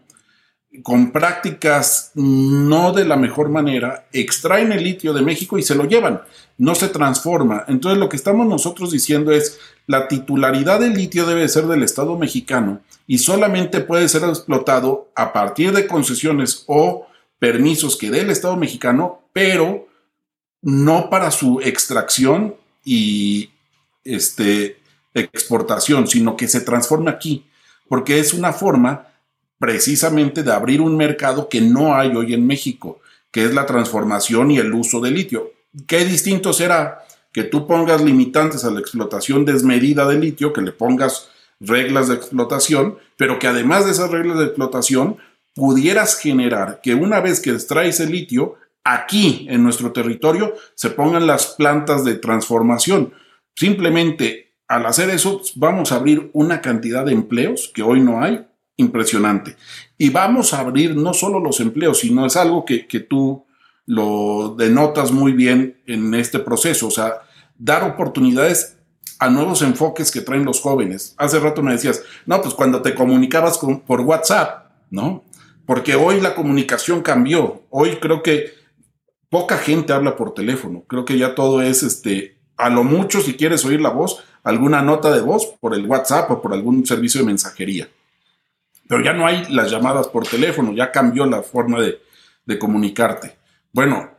con 0.82 1.10
prácticas 1.10 2.12
no 2.14 2.92
de 2.92 3.04
la 3.04 3.16
mejor 3.16 3.48
manera, 3.48 4.06
extraen 4.12 4.72
el 4.72 4.84
litio 4.84 5.12
de 5.12 5.22
México 5.22 5.58
y 5.58 5.62
se 5.62 5.74
lo 5.74 5.84
llevan, 5.84 6.20
no 6.58 6.74
se 6.74 6.88
transforma. 6.88 7.64
Entonces 7.68 7.98
lo 7.98 8.08
que 8.08 8.16
estamos 8.16 8.46
nosotros 8.46 8.92
diciendo 8.92 9.32
es, 9.32 9.58
la 9.86 10.06
titularidad 10.08 10.80
del 10.80 10.94
litio 10.94 11.26
debe 11.26 11.48
ser 11.48 11.66
del 11.66 11.82
Estado 11.82 12.16
mexicano 12.18 12.80
y 13.06 13.18
solamente 13.18 13.80
puede 13.80 14.08
ser 14.08 14.24
explotado 14.24 15.10
a 15.14 15.32
partir 15.32 15.72
de 15.72 15.86
concesiones 15.86 16.64
o 16.66 17.06
permisos 17.38 17.96
que 17.96 18.10
dé 18.10 18.20
el 18.20 18.30
Estado 18.30 18.56
mexicano, 18.56 19.22
pero 19.32 19.88
no 20.62 21.10
para 21.10 21.30
su 21.30 21.60
extracción 21.60 22.54
y 22.86 23.50
este, 24.04 24.78
exportación, 25.12 26.06
sino 26.06 26.36
que 26.36 26.46
se 26.46 26.60
transforme 26.60 27.10
aquí, 27.10 27.44
porque 27.88 28.20
es 28.20 28.32
una 28.32 28.52
forma 28.52 29.08
precisamente 29.58 30.42
de 30.42 30.52
abrir 30.52 30.80
un 30.80 30.96
mercado 30.96 31.48
que 31.48 31.60
no 31.60 31.94
hay 31.96 32.14
hoy 32.14 32.32
en 32.32 32.46
México, 32.46 33.00
que 33.30 33.44
es 33.44 33.52
la 33.52 33.66
transformación 33.66 34.52
y 34.52 34.58
el 34.58 34.72
uso 34.72 35.00
de 35.00 35.10
litio. 35.10 35.52
¿Qué 35.86 36.04
distinto 36.04 36.52
será 36.52 37.04
que 37.32 37.42
tú 37.42 37.66
pongas 37.66 38.02
limitantes 38.02 38.64
a 38.64 38.70
la 38.70 38.80
explotación 38.80 39.44
desmedida 39.44 40.06
de 40.06 40.18
litio, 40.18 40.52
que 40.52 40.62
le 40.62 40.72
pongas 40.72 41.28
reglas 41.58 42.08
de 42.08 42.14
explotación, 42.14 42.98
pero 43.16 43.38
que 43.38 43.48
además 43.48 43.84
de 43.84 43.92
esas 43.92 44.10
reglas 44.10 44.38
de 44.38 44.44
explotación 44.44 45.16
pudieras 45.54 46.18
generar 46.18 46.80
que 46.82 46.94
una 46.94 47.20
vez 47.20 47.40
que 47.40 47.50
extraes 47.50 47.98
el 47.98 48.12
litio, 48.12 48.56
aquí 48.86 49.46
en 49.50 49.64
nuestro 49.64 49.92
territorio 49.92 50.54
se 50.74 50.90
pongan 50.90 51.26
las 51.26 51.48
plantas 51.48 52.04
de 52.04 52.14
transformación. 52.14 53.12
Simplemente 53.54 54.54
al 54.68 54.86
hacer 54.86 55.10
eso 55.10 55.42
vamos 55.56 55.90
a 55.90 55.96
abrir 55.96 56.30
una 56.32 56.60
cantidad 56.60 57.04
de 57.04 57.12
empleos 57.12 57.70
que 57.74 57.82
hoy 57.82 58.00
no 58.00 58.22
hay 58.22 58.46
impresionante. 58.76 59.56
Y 59.98 60.10
vamos 60.10 60.52
a 60.52 60.60
abrir 60.60 60.94
no 60.96 61.14
solo 61.14 61.40
los 61.40 61.58
empleos, 61.60 61.98
sino 61.98 62.26
es 62.26 62.36
algo 62.36 62.64
que, 62.64 62.84
tú 63.08 63.44
lo 63.86 64.54
denotas 64.56 65.10
muy 65.10 65.32
bien 65.32 65.80
en 65.86 66.14
este 66.14 66.38
proceso, 66.38 66.88
o 66.88 66.90
sea, 66.90 67.22
dar 67.56 67.84
oportunidades 67.84 68.76
a 69.18 69.30
nuevos 69.30 69.62
enfoques 69.62 70.10
que 70.10 70.20
traen 70.20 70.44
los 70.44 70.60
jóvenes. 70.60 71.14
Hace 71.16 71.40
rato 71.40 71.62
me 71.62 71.72
decías, 71.72 72.02
no, 72.26 72.40
pues 72.40 72.54
cuando 72.54 72.82
te 72.82 72.94
comunicabas 72.94 73.58
por 73.58 74.00
WhatsApp, 74.02 74.70
¿no? 74.90 75.24
Porque 75.64 75.94
hoy 75.94 76.20
la 76.20 76.34
comunicación 76.34 77.02
cambió. 77.02 77.62
Hoy 77.70 77.96
creo 77.96 78.22
que 78.22 78.65
poca 79.30 79.58
gente 79.58 79.92
habla 79.92 80.16
por 80.16 80.34
teléfono. 80.34 80.84
Creo 80.86 81.04
que 81.04 81.18
ya 81.18 81.34
todo 81.34 81.62
es, 81.62 81.82
este, 81.82 82.36
a 82.56 82.70
lo 82.70 82.84
mucho, 82.84 83.20
si 83.20 83.34
quieres 83.34 83.64
oír 83.64 83.80
la 83.80 83.90
voz, 83.90 84.22
alguna 84.42 84.82
nota 84.82 85.12
de 85.12 85.20
voz 85.20 85.46
por 85.60 85.74
el 85.74 85.86
WhatsApp 85.86 86.30
o 86.30 86.40
por 86.40 86.52
algún 86.52 86.86
servicio 86.86 87.20
de 87.20 87.26
mensajería. 87.26 87.88
Pero 88.88 89.02
ya 89.02 89.12
no 89.12 89.26
hay 89.26 89.44
las 89.50 89.70
llamadas 89.70 90.08
por 90.08 90.26
teléfono, 90.26 90.72
ya 90.72 90.92
cambió 90.92 91.26
la 91.26 91.42
forma 91.42 91.80
de, 91.80 91.98
comunicarte. 92.58 93.36
Bueno, 93.72 94.10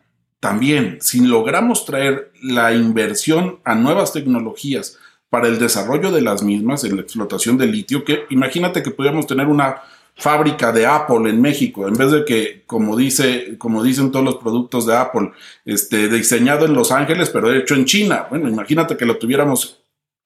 también, 0.42 0.98
si 1.00 1.22
logramos 1.22 1.86
traer 1.86 2.34
la 2.42 2.74
inversión 2.74 3.60
a 3.64 3.74
nuevas 3.74 4.12
tecnologías 4.12 4.98
para 5.30 5.48
el 5.48 5.60
desarrollo 5.60 6.12
de 6.12 6.22
las 6.22 6.44
mismas, 6.44 6.84
en 6.84 6.98
la 6.98 7.02
explotación 7.02 7.58
de 7.58 7.68
litio, 7.68 8.04
que 8.04 8.26
imagínate 8.30 8.84
que 8.84 8.92
pudiéramos 8.92 9.28
tener 9.28 9.48
una 9.48 9.82
fábrica 10.18 10.72
de 10.72 10.86
Apple 10.86 11.30
en 11.30 11.40
México, 11.40 11.88
en 11.88 11.94
vez 11.94 12.12
de 12.12 12.26
que, 12.26 12.64
como 12.66 12.98
dice, 12.98 13.58
como 13.58 13.84
dicen 13.84 14.12
todos 14.12 14.26
los 14.26 14.36
productos 14.38 14.88
de 14.88 14.96
Apple, 14.96 15.32
este, 15.64 16.10
diseñado 16.10 16.66
en 16.66 16.74
Los 16.74 16.92
Ángeles, 16.92 17.30
pero 17.30 17.54
hecho 17.54 17.76
en 17.76 17.86
China. 17.86 18.26
Bueno, 18.30 18.50
imagínate 18.50 18.98
que 18.98 19.06
lo 19.06 19.18
tuviéramos 19.18 19.84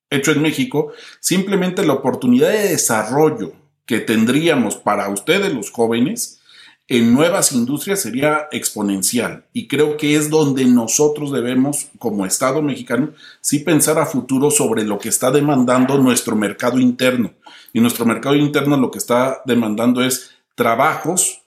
hecho 0.10 0.32
en 0.32 0.42
México, 0.42 0.94
simplemente 1.20 1.86
la 1.86 1.94
oportunidad 1.94 2.50
de 2.50 2.70
desarrollo 2.70 3.54
que 3.86 4.00
tendríamos 4.00 4.78
para 4.78 5.10
ustedes 5.10 5.54
los 5.54 5.72
jóvenes 5.72 6.40
en 6.88 7.14
nuevas 7.14 7.54
industrias 7.54 8.02
sería 8.02 8.48
exponencial. 8.52 9.46
Y 9.54 9.68
creo 9.68 9.96
que 9.96 10.16
es 10.16 10.30
donde 10.30 10.66
nosotros 10.66 11.32
debemos 11.32 11.88
como 12.00 12.26
Estado 12.26 12.62
mexicano 12.62 13.12
sí 13.40 13.60
pensar 13.60 13.98
a 13.98 14.06
futuro 14.06 14.52
sobre 14.52 14.84
lo 14.84 15.00
que 15.00 15.10
está 15.10 15.32
demandando 15.32 15.98
nuestro 15.98 16.36
mercado 16.36 16.80
interno 16.80 17.34
y 17.74 17.80
nuestro 17.80 18.06
mercado 18.06 18.36
interno 18.36 18.78
lo 18.78 18.92
que 18.92 19.00
está 19.00 19.42
demandando 19.46 20.04
es 20.04 20.32
trabajos 20.56 21.42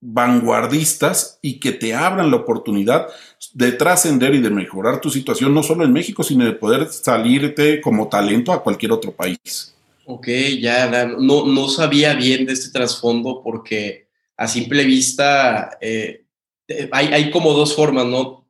vanguardistas 0.00 1.38
y 1.42 1.58
que 1.58 1.72
te 1.72 1.94
abran 1.94 2.30
la 2.30 2.36
oportunidad 2.36 3.08
de 3.52 3.72
trascender 3.72 4.34
y 4.34 4.40
de 4.40 4.50
mejorar 4.50 5.00
tu 5.00 5.10
situación 5.10 5.52
no 5.52 5.62
solo 5.62 5.84
en 5.84 5.92
México, 5.92 6.22
sino 6.22 6.44
de 6.44 6.52
poder 6.52 6.86
salirte 6.88 7.80
como 7.80 8.08
talento 8.08 8.52
a 8.52 8.62
cualquier 8.62 8.92
otro 8.92 9.12
país. 9.12 9.74
Ok, 10.04 10.28
ya 10.60 11.06
no, 11.18 11.46
no 11.46 11.68
sabía 11.68 12.14
bien 12.14 12.46
de 12.46 12.52
este 12.52 12.70
trasfondo 12.70 13.42
porque 13.42 14.08
a 14.36 14.46
simple 14.46 14.84
vista 14.84 15.76
eh, 15.80 16.24
hay, 16.92 17.06
hay, 17.08 17.30
como 17.30 17.52
dos 17.52 17.74
formas, 17.74 18.06
¿no? 18.06 18.46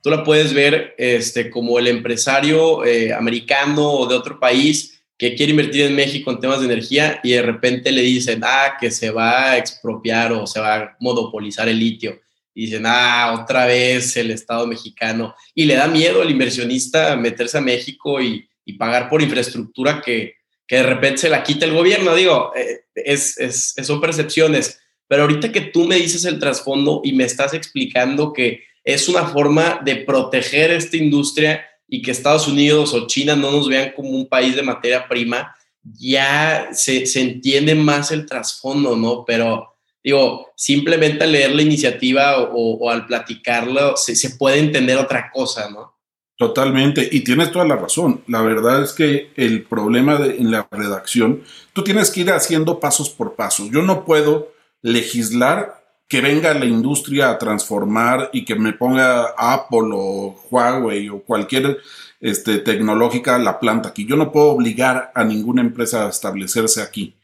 Tú 0.00 0.10
la 0.10 0.22
puedes 0.22 0.54
ver 0.54 0.94
este, 0.96 1.50
como 1.50 1.78
el 1.78 1.88
empresario 1.88 2.84
eh, 2.84 3.12
americano 3.12 3.90
o 3.90 4.06
de 4.06 4.14
otro 4.14 4.38
país 4.38 4.93
que 5.16 5.34
quiere 5.34 5.52
invertir 5.52 5.82
en 5.82 5.94
México 5.94 6.30
en 6.30 6.40
temas 6.40 6.60
de 6.60 6.66
energía 6.66 7.20
y 7.22 7.32
de 7.32 7.42
repente 7.42 7.92
le 7.92 8.02
dicen, 8.02 8.40
ah, 8.44 8.76
que 8.80 8.90
se 8.90 9.10
va 9.10 9.52
a 9.52 9.58
expropiar 9.58 10.32
o 10.32 10.46
se 10.46 10.60
va 10.60 10.74
a 10.76 10.96
monopolizar 11.00 11.68
el 11.68 11.78
litio. 11.78 12.20
Y 12.54 12.66
dicen, 12.66 12.84
ah, 12.86 13.38
otra 13.40 13.66
vez 13.66 14.16
el 14.16 14.30
Estado 14.30 14.66
mexicano. 14.66 15.34
Y 15.54 15.64
le 15.64 15.74
da 15.74 15.86
miedo 15.88 16.22
al 16.22 16.30
inversionista 16.30 17.16
meterse 17.16 17.58
a 17.58 17.60
México 17.60 18.20
y, 18.20 18.48
y 18.64 18.74
pagar 18.74 19.08
por 19.08 19.22
infraestructura 19.22 20.00
que, 20.00 20.34
que 20.66 20.76
de 20.76 20.82
repente 20.82 21.18
se 21.18 21.28
la 21.28 21.42
quita 21.42 21.66
el 21.66 21.72
gobierno. 21.72 22.14
Digo, 22.14 22.52
eh, 22.56 22.84
es, 22.94 23.38
es, 23.38 23.74
son 23.82 24.00
percepciones, 24.00 24.80
pero 25.06 25.22
ahorita 25.22 25.52
que 25.52 25.60
tú 25.60 25.84
me 25.84 25.96
dices 25.96 26.24
el 26.24 26.38
trasfondo 26.38 27.02
y 27.04 27.12
me 27.12 27.24
estás 27.24 27.54
explicando 27.54 28.32
que 28.32 28.64
es 28.82 29.08
una 29.08 29.26
forma 29.26 29.80
de 29.84 29.96
proteger 29.96 30.70
esta 30.70 30.96
industria 30.96 31.64
y 31.88 32.02
que 32.02 32.10
Estados 32.10 32.48
Unidos 32.48 32.94
o 32.94 33.06
China 33.06 33.36
no 33.36 33.50
nos 33.50 33.68
vean 33.68 33.92
como 33.94 34.10
un 34.10 34.28
país 34.28 34.56
de 34.56 34.62
materia 34.62 35.06
prima, 35.08 35.54
ya 35.82 36.68
se, 36.72 37.06
se 37.06 37.20
entiende 37.20 37.74
más 37.74 38.10
el 38.10 38.26
trasfondo, 38.26 38.96
¿no? 38.96 39.24
Pero 39.26 39.74
digo, 40.02 40.52
simplemente 40.56 41.24
al 41.24 41.32
leer 41.32 41.54
la 41.54 41.62
iniciativa 41.62 42.38
o, 42.38 42.90
al 42.90 43.06
platicarlo 43.06 43.96
se, 43.96 44.16
se 44.16 44.30
puede 44.30 44.58
entender 44.58 44.98
otra 44.98 45.30
cosa, 45.30 45.70
¿no? 45.70 45.94
Totalmente, 46.36 47.08
y 47.12 47.20
tienes 47.20 47.52
toda 47.52 47.64
la 47.64 47.76
razón. 47.76 48.24
La 48.26 48.42
verdad 48.42 48.82
es 48.82 48.92
que 48.92 49.30
el 49.36 49.62
problema 49.64 50.16
de, 50.16 50.36
en 50.36 50.50
la 50.50 50.66
redacción, 50.68 51.44
tú 51.72 51.84
tienes 51.84 52.10
que 52.10 52.22
ir 52.22 52.32
haciendo 52.32 52.80
pasos 52.80 53.08
por 53.08 53.36
paso. 53.36 53.68
Yo 53.70 53.82
no 53.82 54.04
puedo 54.04 54.52
legislar 54.82 55.83
que 56.08 56.20
venga 56.20 56.54
la 56.54 56.66
industria 56.66 57.30
a 57.30 57.38
transformar 57.38 58.30
y 58.32 58.44
que 58.44 58.54
me 58.54 58.72
ponga 58.72 59.34
Apple 59.36 59.90
o 59.92 60.36
Huawei 60.50 61.08
o 61.08 61.22
cualquier 61.22 61.78
este, 62.20 62.58
tecnológica 62.58 63.38
la 63.38 63.58
planta 63.58 63.90
aquí. 63.90 64.06
Yo 64.06 64.16
no 64.16 64.30
puedo 64.30 64.48
obligar 64.48 65.12
a 65.14 65.24
ninguna 65.24 65.62
empresa 65.62 66.06
a 66.06 66.10
establecerse 66.10 66.82
aquí. 66.82 67.14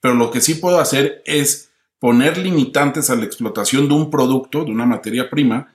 Pero 0.00 0.14
lo 0.14 0.30
que 0.30 0.40
sí 0.40 0.54
puedo 0.54 0.80
hacer 0.80 1.22
es 1.26 1.70
poner 1.98 2.38
limitantes 2.38 3.10
a 3.10 3.16
la 3.16 3.24
explotación 3.24 3.88
de 3.88 3.94
un 3.94 4.10
producto, 4.10 4.64
de 4.64 4.70
una 4.70 4.86
materia 4.86 5.28
prima, 5.28 5.74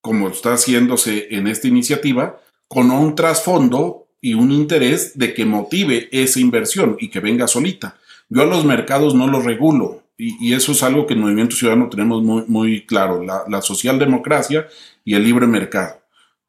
como 0.00 0.28
está 0.28 0.54
haciéndose 0.54 1.28
en 1.30 1.46
esta 1.46 1.68
iniciativa, 1.68 2.40
con 2.68 2.90
un 2.90 3.14
trasfondo 3.14 4.06
y 4.20 4.34
un 4.34 4.50
interés 4.50 5.18
de 5.18 5.34
que 5.34 5.44
motive 5.44 6.08
esa 6.10 6.40
inversión 6.40 6.96
y 6.98 7.10
que 7.10 7.20
venga 7.20 7.46
solita. 7.46 7.98
Yo 8.28 8.42
a 8.42 8.46
los 8.46 8.64
mercados 8.64 9.14
no 9.14 9.26
los 9.26 9.44
regulo 9.44 10.05
y, 10.18 10.54
eso 10.54 10.72
es 10.72 10.82
algo 10.82 11.06
que 11.06 11.14
en 11.14 11.20
Movimiento 11.20 11.56
Ciudadano 11.56 11.88
tenemos 11.88 12.22
muy, 12.22 12.44
muy 12.46 12.86
claro, 12.86 13.22
la, 13.22 13.44
la 13.48 13.60
socialdemocracia 13.60 14.66
y 15.04 15.14
el 15.14 15.24
libre 15.24 15.46
mercado. 15.46 16.00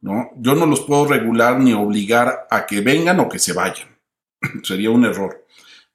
¿no? 0.01 0.31
Yo 0.37 0.55
no 0.55 0.65
los 0.65 0.81
puedo 0.81 1.05
regular 1.05 1.59
ni 1.59 1.73
obligar 1.73 2.47
a 2.49 2.65
que 2.65 2.81
vengan 2.81 3.19
o 3.19 3.29
que 3.29 3.39
se 3.39 3.53
vayan. 3.53 3.97
Sería 4.63 4.89
un 4.89 5.05
error. 5.05 5.45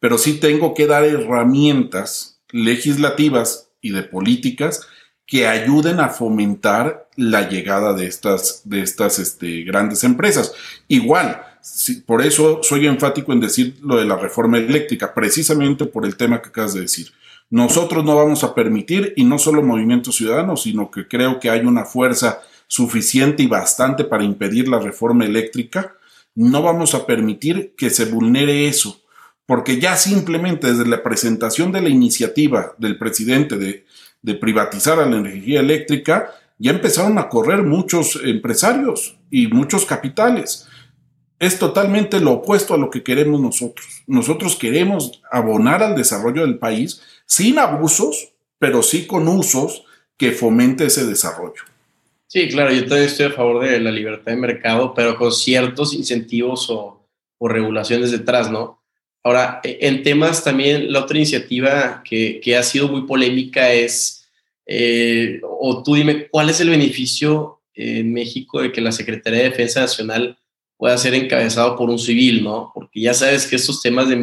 Pero 0.01 0.19
sí 0.19 0.39
tengo 0.39 0.75
que 0.75 0.87
dar 0.87 1.05
herramientas 1.05 2.43
legislativas 2.51 3.71
y 3.81 3.93
de 3.93 4.03
políticas 4.03 4.87
que 5.27 5.47
ayuden 5.47 6.01
a 6.01 6.09
fomentar 6.09 7.09
la 7.17 7.49
llegada 7.49 7.95
de 7.95 8.07
estas, 8.07 8.63
de 8.65 8.83
estas 8.83 9.19
este, 9.19 9.63
grandes 9.63 10.05
empresas. 10.05 10.53
Igual, 10.89 11.43
por 12.05 12.23
eso 12.23 12.61
soy 12.63 12.87
enfático 12.87 13.33
en 13.33 13.41
decir 13.41 13.79
lo 13.83 13.97
de 13.97 14.05
la 14.05 14.17
reforma 14.17 14.59
eléctrica, 14.59 15.15
precisamente 15.15 15.87
por 15.87 16.05
el 16.05 16.17
tema 16.17 16.43
que 16.43 16.49
acabas 16.49 16.75
de 16.75 16.83
decir. 16.83 17.13
Nosotros 17.53 18.03
no 18.03 18.17
vamos 18.17 18.45
a 18.45 18.55
permitir, 18.55 19.13
y 19.15 19.25
no 19.25 19.39
solo 19.39 19.63
Movimiento 19.63 20.11
Ciudadano, 20.11 20.57
sino 20.57 20.91
que 20.91 21.07
creo 21.07 21.39
que 21.39 21.51
hay 21.51 21.61
una 21.67 21.85
fuerza 21.85 22.41
suficiente 22.67 23.43
y 23.43 23.47
bastante 23.47 24.05
para 24.05 24.25
impedir 24.25 24.69
la 24.69 24.79
reforma 24.79 25.27
eléctrica, 25.27 25.95
no 26.35 26.63
vamos 26.63 26.95
a 26.95 27.05
permitir 27.05 27.75
que 27.77 27.91
se 27.91 28.07
vulnere 28.07 28.69
eso, 28.69 29.03
porque 29.45 29.79
ya 29.79 29.97
simplemente 29.97 30.73
desde 30.73 30.89
la 30.89 31.03
presentación 31.03 31.73
de 31.73 31.83
la 31.83 31.91
iniciativa 31.91 32.73
del 32.79 32.97
presidente 32.97 33.59
de, 33.59 33.85
de 34.23 34.35
privatizar 34.35 34.99
a 34.99 35.05
la 35.05 35.19
energía 35.19 35.61
eléctrica, 35.61 36.31
ya 36.57 36.71
empezaron 36.71 37.19
a 37.19 37.29
correr 37.29 37.63
muchos 37.65 38.19
empresarios 38.25 39.19
y 39.31 39.49
muchos 39.49 39.85
capitales. 39.85 40.69
Es 41.39 41.59
totalmente 41.59 42.19
lo 42.19 42.33
opuesto 42.33 42.73
a 42.73 42.79
lo 42.79 42.89
que 42.89 43.03
queremos 43.03 43.41
nosotros. 43.43 44.05
Nosotros 44.07 44.57
queremos 44.57 45.21
abonar 45.31 45.83
al 45.83 45.97
desarrollo 45.97 46.47
del 46.47 46.59
país 46.59 47.03
sin 47.33 47.59
abusos, 47.59 48.35
pero 48.59 48.83
sí 48.83 49.07
con 49.07 49.27
usos 49.27 49.85
que 50.19 50.33
fomente 50.33 50.85
ese 50.85 51.07
desarrollo. 51.07 51.63
Sí, 52.27 52.49
claro, 52.49 52.73
yo 52.73 52.81
también 52.81 53.05
estoy 53.05 53.27
a 53.27 53.31
favor 53.31 53.65
de 53.65 53.81
la 53.81 53.91
libertad 53.91 54.33
de 54.33 54.37
mercado, 54.37 54.93
pero 54.93 55.17
con 55.17 55.33
ciertos 55.33 55.95
incentivos 55.95 56.69
o, 56.69 57.03
o 57.39 57.49
regulaciones 57.49 58.11
detrás, 58.11 58.51
¿no? 58.51 58.83
Ahora, 59.23 59.61
e, 59.65 59.79
en 59.81 60.03
temas 60.03 60.45
también, 60.45 60.93
la 60.93 61.01
otra 61.01 61.17
iniciativa 61.17 62.03
que, 62.05 62.55
ha 62.55 62.63
sido 62.63 62.89
muy 62.89 63.07
polémica 63.07 63.73
es, 63.73 64.29
eh, 64.67 65.41
o 65.43 65.83
tú 65.83 65.95
dime, 65.95 66.29
¿cuál 66.29 66.51
es 66.51 66.61
el 66.61 66.69
beneficio 66.69 67.63
en 67.73 68.13
México 68.13 68.61
de 68.61 68.73
que 68.73 68.83
la 68.83 68.93
Secretaría 68.93 69.45
de 69.45 69.51
Defensa 69.51 69.81
Nacional 69.81 70.39
pueda 70.77 70.99
ser 70.99 71.15
encabezado 71.15 71.77
por 71.77 71.89
un 71.89 71.99
civil, 71.99 72.45
¿no? 72.45 72.73
Porque 72.75 73.01
ya 73.01 73.15
sabes 73.15 73.47
que 73.47 73.57
estos 73.57 73.81
temas 73.81 74.11
de 74.11 74.17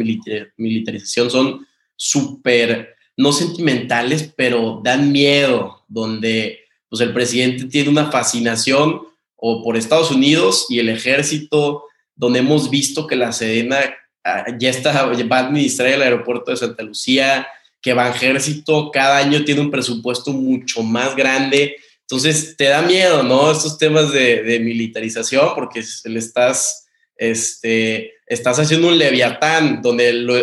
militarización 0.56 1.28
son 1.28 1.66
súper, 1.96 2.99
no 3.20 3.32
sentimentales, 3.32 4.32
pero 4.36 4.80
dan 4.82 5.12
miedo, 5.12 5.82
donde 5.88 6.60
pues 6.88 7.00
el 7.02 7.12
presidente 7.12 7.66
tiene 7.66 7.90
una 7.90 8.10
fascinación 8.10 9.02
o 9.36 9.62
por 9.62 9.76
Estados 9.76 10.10
Unidos 10.10 10.66
y 10.68 10.78
el 10.78 10.88
ejército, 10.88 11.84
donde 12.14 12.40
hemos 12.40 12.68
visto 12.68 13.06
que 13.06 13.16
la 13.16 13.32
Sedena 13.32 13.78
Ah, 14.22 14.44
ya 14.58 14.68
está, 14.68 15.06
va 15.06 15.36
a 15.38 15.46
administrar 15.46 15.88
el 15.88 16.02
aeropuerto 16.02 16.50
de 16.50 16.58
Santa 16.58 16.82
Lucía, 16.82 17.46
que 17.80 17.94
Banjército 17.94 18.90
cada 18.90 19.16
año 19.16 19.44
tiene 19.44 19.62
un 19.62 19.70
presupuesto 19.70 20.32
mucho 20.32 20.82
más 20.82 21.16
grande. 21.16 21.76
Entonces, 22.02 22.54
te 22.56 22.64
da 22.64 22.82
miedo, 22.82 23.22
¿no? 23.22 23.50
Estos 23.50 23.78
temas 23.78 24.12
de, 24.12 24.60
militarización, 24.60 25.54
porque 25.54 25.82
le 26.04 26.18
estás, 26.18 26.86
este, 27.16 28.12
estás 28.26 28.58
haciendo 28.58 28.88
un 28.88 28.98
leviatán 28.98 29.80
donde 29.80 30.12
lo, 30.12 30.34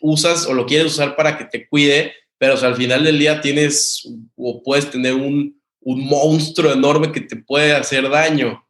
usas 0.00 0.46
o 0.46 0.54
lo 0.54 0.66
quieres 0.66 0.92
usar 0.92 1.16
para 1.16 1.38
que 1.38 1.44
te 1.44 1.68
cuide, 1.68 2.12
pero 2.38 2.58
al 2.58 2.76
final 2.76 3.04
del 3.04 3.18
día 3.18 3.40
tienes 3.40 4.08
o 4.36 4.62
puedes 4.62 4.90
tener 4.90 5.14
un, 5.14 5.60
un 5.80 6.06
monstruo 6.06 6.72
enorme 6.72 7.12
que 7.12 7.20
te 7.20 7.36
puede 7.36 7.74
hacer 7.74 8.08
daño. 8.10 8.62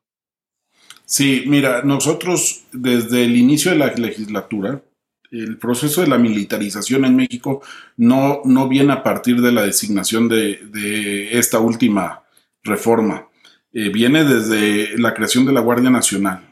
Sí, 1.07 1.45
mira, 1.47 1.83
nosotros 1.83 2.65
desde 2.73 3.25
el 3.25 3.37
inicio 3.37 3.71
de 3.71 3.79
la 3.79 3.93
legislatura, 3.95 4.83
el 5.31 5.57
proceso 5.59 6.01
de 6.01 6.09
la 6.09 6.19
militarización 6.19 7.05
en 7.05 7.17
México 7.17 7.63
no, 7.97 8.43
no 8.45 8.69
viene 8.69 8.93
a 8.93 9.03
partir 9.03 9.41
de 9.41 9.53
la 9.53 9.63
designación 9.63 10.29
de, 10.29 11.29
esta 11.39 11.59
última 11.59 12.25
reforma. 12.63 13.29
Eh, 13.73 13.89
viene 13.91 14.25
desde 14.25 14.99
la 14.99 15.15
creación 15.15 15.47
de 15.47 15.53
la 15.53 15.61
Guardia 15.61 15.91
Nacional. 15.91 16.46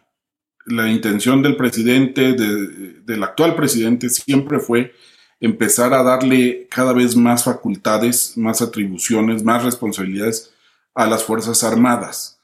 La 0.66 0.90
intención 0.90 1.42
del 1.42 1.56
presidente, 1.56 2.32
del 2.32 3.22
actual 3.22 3.54
presidente, 3.54 4.08
siempre 4.08 4.58
fue 4.58 4.94
empezar 5.40 5.92
a 5.92 6.02
darle 6.02 6.66
cada 6.70 6.92
vez 6.92 7.16
más 7.16 7.44
facultades, 7.44 8.36
más 8.36 8.62
atribuciones, 8.62 9.42
más 9.42 9.62
responsabilidades 9.62 10.54
a 10.94 11.06
las 11.06 11.24
Fuerzas 11.24 11.62
Armadas. 11.64 12.40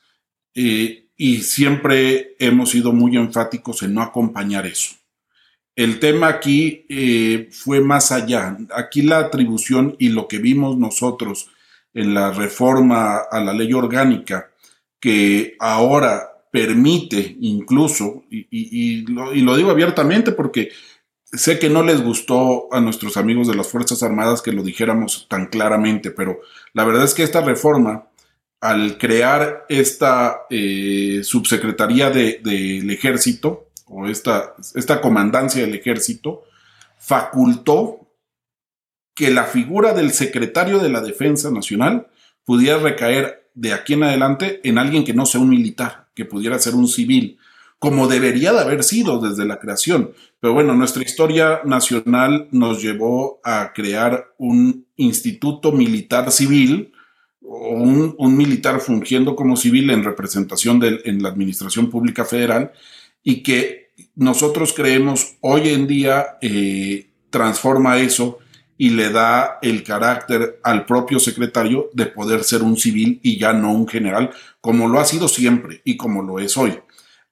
Eh, 0.54 1.06
y 1.16 1.42
siempre 1.42 2.34
hemos 2.38 2.70
sido 2.70 2.92
muy 2.92 3.16
enfáticos 3.16 3.82
en 3.82 3.94
no 3.94 4.02
acompañar 4.02 4.66
eso. 4.66 4.96
El 5.76 6.00
tema 6.00 6.28
aquí 6.28 6.84
eh, 6.88 7.48
fue 7.52 7.80
más 7.80 8.12
allá. 8.12 8.56
Aquí 8.74 9.02
la 9.02 9.18
atribución 9.18 9.96
y 9.98 10.10
lo 10.10 10.28
que 10.28 10.38
vimos 10.38 10.76
nosotros 10.76 11.50
en 11.94 12.14
la 12.14 12.32
reforma 12.32 13.16
a 13.30 13.40
la 13.40 13.52
ley 13.52 13.72
orgánica, 13.72 14.50
que 15.00 15.56
ahora 15.58 16.29
permite 16.50 17.36
incluso, 17.40 18.24
y, 18.30 19.02
lo, 19.06 19.56
digo 19.56 19.70
abiertamente 19.70 20.32
porque 20.32 20.70
sé 21.24 21.58
que 21.58 21.70
no 21.70 21.82
les 21.82 22.02
gustó 22.02 22.72
a 22.72 22.80
nuestros 22.80 23.16
amigos 23.16 23.46
de 23.46 23.54
las 23.54 23.68
Fuerzas 23.68 24.02
Armadas 24.02 24.42
que 24.42 24.52
lo 24.52 24.62
dijéramos 24.62 25.26
tan 25.28 25.46
claramente, 25.46 26.10
pero 26.10 26.40
la 26.72 26.84
verdad 26.84 27.04
es 27.04 27.14
que 27.14 27.22
esta 27.22 27.40
reforma 27.40 28.06
al 28.60 28.98
crear 28.98 29.64
esta 29.68 30.42
eh, 30.50 31.20
subsecretaría 31.22 32.10
del 32.10 32.90
ejército 32.90 33.68
o 33.86 34.06
esta, 34.06 34.54
esta 34.74 35.00
comandancia 35.00 35.62
del 35.62 35.74
ejército, 35.74 36.44
facultó 36.98 38.08
que 39.14 39.30
la 39.30 39.44
figura 39.44 39.94
del 39.94 40.12
secretario 40.12 40.78
de 40.78 40.90
la 40.90 41.00
Defensa 41.00 41.50
Nacional 41.50 42.08
pudiera 42.44 42.78
recaer 42.78 43.50
de 43.54 43.72
aquí 43.72 43.94
en 43.94 44.04
adelante 44.04 44.60
en 44.64 44.78
alguien 44.78 45.04
que 45.04 45.14
no 45.14 45.26
sea 45.26 45.40
un 45.40 45.50
militar, 45.50 46.08
que 46.20 46.26
pudiera 46.26 46.58
ser 46.58 46.74
un 46.74 46.86
civil, 46.86 47.38
como 47.78 48.06
debería 48.06 48.52
de 48.52 48.60
haber 48.60 48.84
sido 48.84 49.18
desde 49.20 49.46
la 49.46 49.58
creación. 49.58 50.12
Pero 50.38 50.52
bueno, 50.52 50.74
nuestra 50.74 51.02
historia 51.02 51.62
nacional 51.64 52.46
nos 52.50 52.82
llevó 52.82 53.40
a 53.42 53.72
crear 53.72 54.34
un 54.36 54.84
instituto 54.96 55.72
militar 55.72 56.30
civil, 56.30 56.92
un, 57.40 58.14
un, 58.18 58.36
militar 58.36 58.80
fungiendo 58.80 59.34
como 59.34 59.56
civil 59.56 59.88
en 59.88 60.04
representación 60.04 60.78
de, 60.78 61.00
en 61.06 61.22
la 61.22 61.30
Administración 61.30 61.88
Pública 61.88 62.26
Federal 62.26 62.72
y 63.22 63.42
que 63.42 63.92
nosotros 64.14 64.74
creemos 64.74 65.36
hoy 65.40 65.70
en 65.70 65.86
día 65.86 66.36
eh, 66.42 67.08
transforma 67.30 67.98
eso 67.98 68.40
y 68.80 68.90
le 68.90 69.10
da 69.10 69.58
el 69.62 69.84
carácter 69.84 70.58
al 70.62 70.86
propio 70.86 71.20
secretario 71.20 71.90
de 71.92 72.06
poder 72.06 72.44
ser 72.44 72.62
un 72.62 72.76
civil 72.76 73.20
y 73.22 73.38
ya 73.38 73.52
no 73.52 73.72
un 73.72 73.86
general, 73.86 74.30
como 74.60 74.88
lo 74.88 74.98
ha 74.98 75.04
sido 75.04 75.28
siempre 75.28 75.82
y 75.84 75.96
como 75.96 76.22
lo 76.22 76.38
es 76.38 76.56
hoy. 76.56 76.78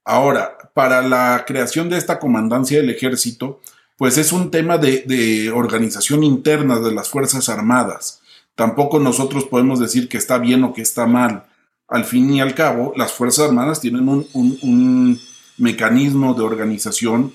Ahora, 0.05 0.57
para 0.74 1.03
la 1.03 1.44
creación 1.46 1.88
de 1.88 1.96
esta 1.96 2.18
comandancia 2.18 2.78
del 2.78 2.90
ejército, 2.90 3.61
pues 3.96 4.18
es 4.18 4.32
un 4.32 4.51
tema 4.51 4.78
de, 4.78 5.05
de 5.07 5.51
organización 5.51 6.22
interna 6.22 6.78
de 6.78 6.92
las 6.92 7.09
Fuerzas 7.09 7.49
Armadas 7.49 8.20
Tampoco 8.59 8.99
nosotros 8.99 9.44
podemos 9.44 9.78
decir 9.78 10.09
que 10.09 10.18
está 10.18 10.36
bien 10.38 10.64
o 10.64 10.74
que 10.74 10.82
está 10.82 11.07
mal. 11.07 11.44
Al 11.86 12.05
fin 12.05 12.28
y 12.34 12.40
al 12.40 12.57
cabo, 12.57 12.92
las 12.96 13.12
Fuerzas 13.12 13.46
Armadas 13.46 13.80
tienen 13.80 14.09
un, 14.09 15.20
mecanismo 15.59 16.34
de 16.34 16.42
organización 16.42 17.32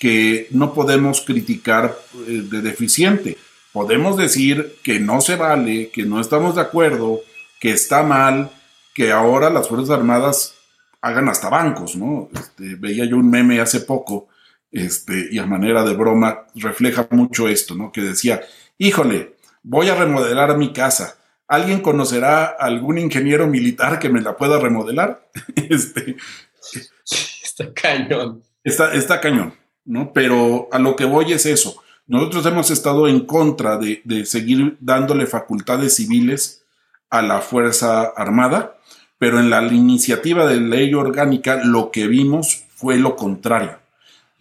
que 0.00 0.46
no 0.50 0.72
podemos 0.72 1.20
criticar 1.20 1.94
eh, 2.26 2.42
de 2.50 2.62
deficiente. 2.62 3.36
Podemos 3.72 4.16
decir 4.16 4.76
que 4.82 5.00
no 5.00 5.20
se 5.20 5.36
vale, 5.36 5.90
que 5.90 6.04
no 6.04 6.20
estamos 6.20 6.56
de 6.56 6.60
acuerdo, 6.60 7.20
que 7.58 7.70
está 7.70 8.02
mal, 8.02 8.50
que 8.94 9.12
ahora 9.12 9.50
las 9.50 9.68
Fuerzas 9.68 9.90
Armadas 9.90 10.54
hagan 11.00 11.28
hasta 11.28 11.48
bancos, 11.48 11.96
¿no? 11.96 12.28
Este, 12.34 12.76
veía 12.76 13.04
yo 13.04 13.16
un 13.16 13.30
meme 13.30 13.60
hace 13.60 13.80
poco, 13.80 14.28
este, 14.70 15.28
y 15.30 15.38
a 15.38 15.46
manera 15.46 15.84
de 15.84 15.94
broma 15.94 16.46
refleja 16.54 17.08
mucho 17.10 17.48
esto, 17.48 17.74
¿no? 17.74 17.92
Que 17.92 18.02
decía, 18.02 18.42
híjole, 18.78 19.36
voy 19.62 19.88
a 19.88 19.94
remodelar 19.94 20.56
mi 20.58 20.72
casa. 20.72 21.18
¿Alguien 21.48 21.80
conocerá 21.80 22.46
algún 22.46 22.98
ingeniero 22.98 23.46
militar 23.46 23.98
que 23.98 24.08
me 24.08 24.20
la 24.20 24.36
pueda 24.36 24.58
remodelar? 24.58 25.28
este, 25.70 26.16
está 27.42 27.72
cañón. 27.72 28.42
Está, 28.64 28.94
está 28.94 29.20
cañón, 29.20 29.54
¿no? 29.84 30.12
Pero 30.12 30.68
a 30.72 30.78
lo 30.78 30.94
que 30.94 31.04
voy 31.04 31.32
es 31.32 31.46
eso. 31.46 31.82
Nosotros 32.12 32.44
hemos 32.46 32.70
estado 32.70 33.08
en 33.08 33.20
contra 33.20 33.78
de, 33.78 34.02
de 34.04 34.26
seguir 34.26 34.76
dándole 34.80 35.26
facultades 35.26 35.96
civiles 35.96 36.64
a 37.08 37.22
la 37.22 37.40
Fuerza 37.40 38.02
Armada, 38.16 38.76
pero 39.18 39.40
en 39.40 39.50
la 39.50 39.62
iniciativa 39.62 40.46
de 40.46 40.60
ley 40.60 40.92
orgánica 40.94 41.62
lo 41.64 41.90
que 41.90 42.06
vimos 42.06 42.64
fue 42.76 42.98
lo 42.98 43.16
contrario 43.16 43.82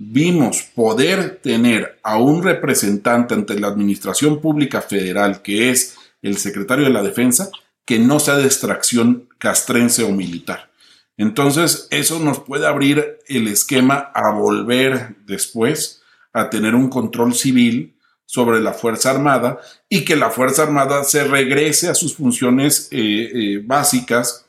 vimos 0.03 0.63
poder 0.63 1.39
tener 1.43 1.99
a 2.01 2.17
un 2.17 2.41
representante 2.41 3.35
ante 3.35 3.59
la 3.59 3.67
Administración 3.67 4.41
Pública 4.41 4.81
Federal, 4.81 5.43
que 5.43 5.69
es 5.69 5.95
el 6.23 6.37
secretario 6.37 6.85
de 6.85 6.91
la 6.91 7.03
Defensa, 7.03 7.51
que 7.85 7.99
no 7.99 8.19
sea 8.19 8.37
de 8.37 8.45
extracción 8.45 9.29
castrense 9.37 10.03
o 10.03 10.11
militar. 10.11 10.71
Entonces, 11.17 11.87
eso 11.91 12.19
nos 12.19 12.39
puede 12.39 12.65
abrir 12.65 13.19
el 13.27 13.47
esquema 13.47 14.11
a 14.15 14.31
volver 14.31 15.17
después 15.27 16.00
a 16.33 16.49
tener 16.49 16.75
un 16.75 16.89
control 16.89 17.33
civil 17.33 17.95
sobre 18.25 18.61
la 18.61 18.73
Fuerza 18.73 19.11
Armada 19.11 19.59
y 19.89 20.05
que 20.05 20.15
la 20.15 20.29
Fuerza 20.29 20.63
Armada 20.63 21.03
se 21.03 21.25
regrese 21.25 21.89
a 21.89 21.95
sus 21.95 22.15
funciones 22.15 22.87
eh, 22.91 22.97
eh, 23.33 23.61
básicas 23.63 24.45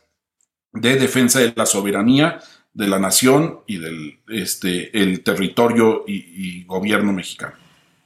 de 0.73 0.97
defensa 0.97 1.41
de 1.41 1.53
la 1.57 1.67
soberanía 1.67 2.41
de 2.73 2.87
la 2.87 2.99
nación 2.99 3.61
y 3.67 3.79
del 3.79 4.21
este, 4.29 4.97
el 4.97 5.23
territorio 5.23 6.05
y, 6.07 6.65
gobierno 6.65 7.13
mexicano. 7.13 7.55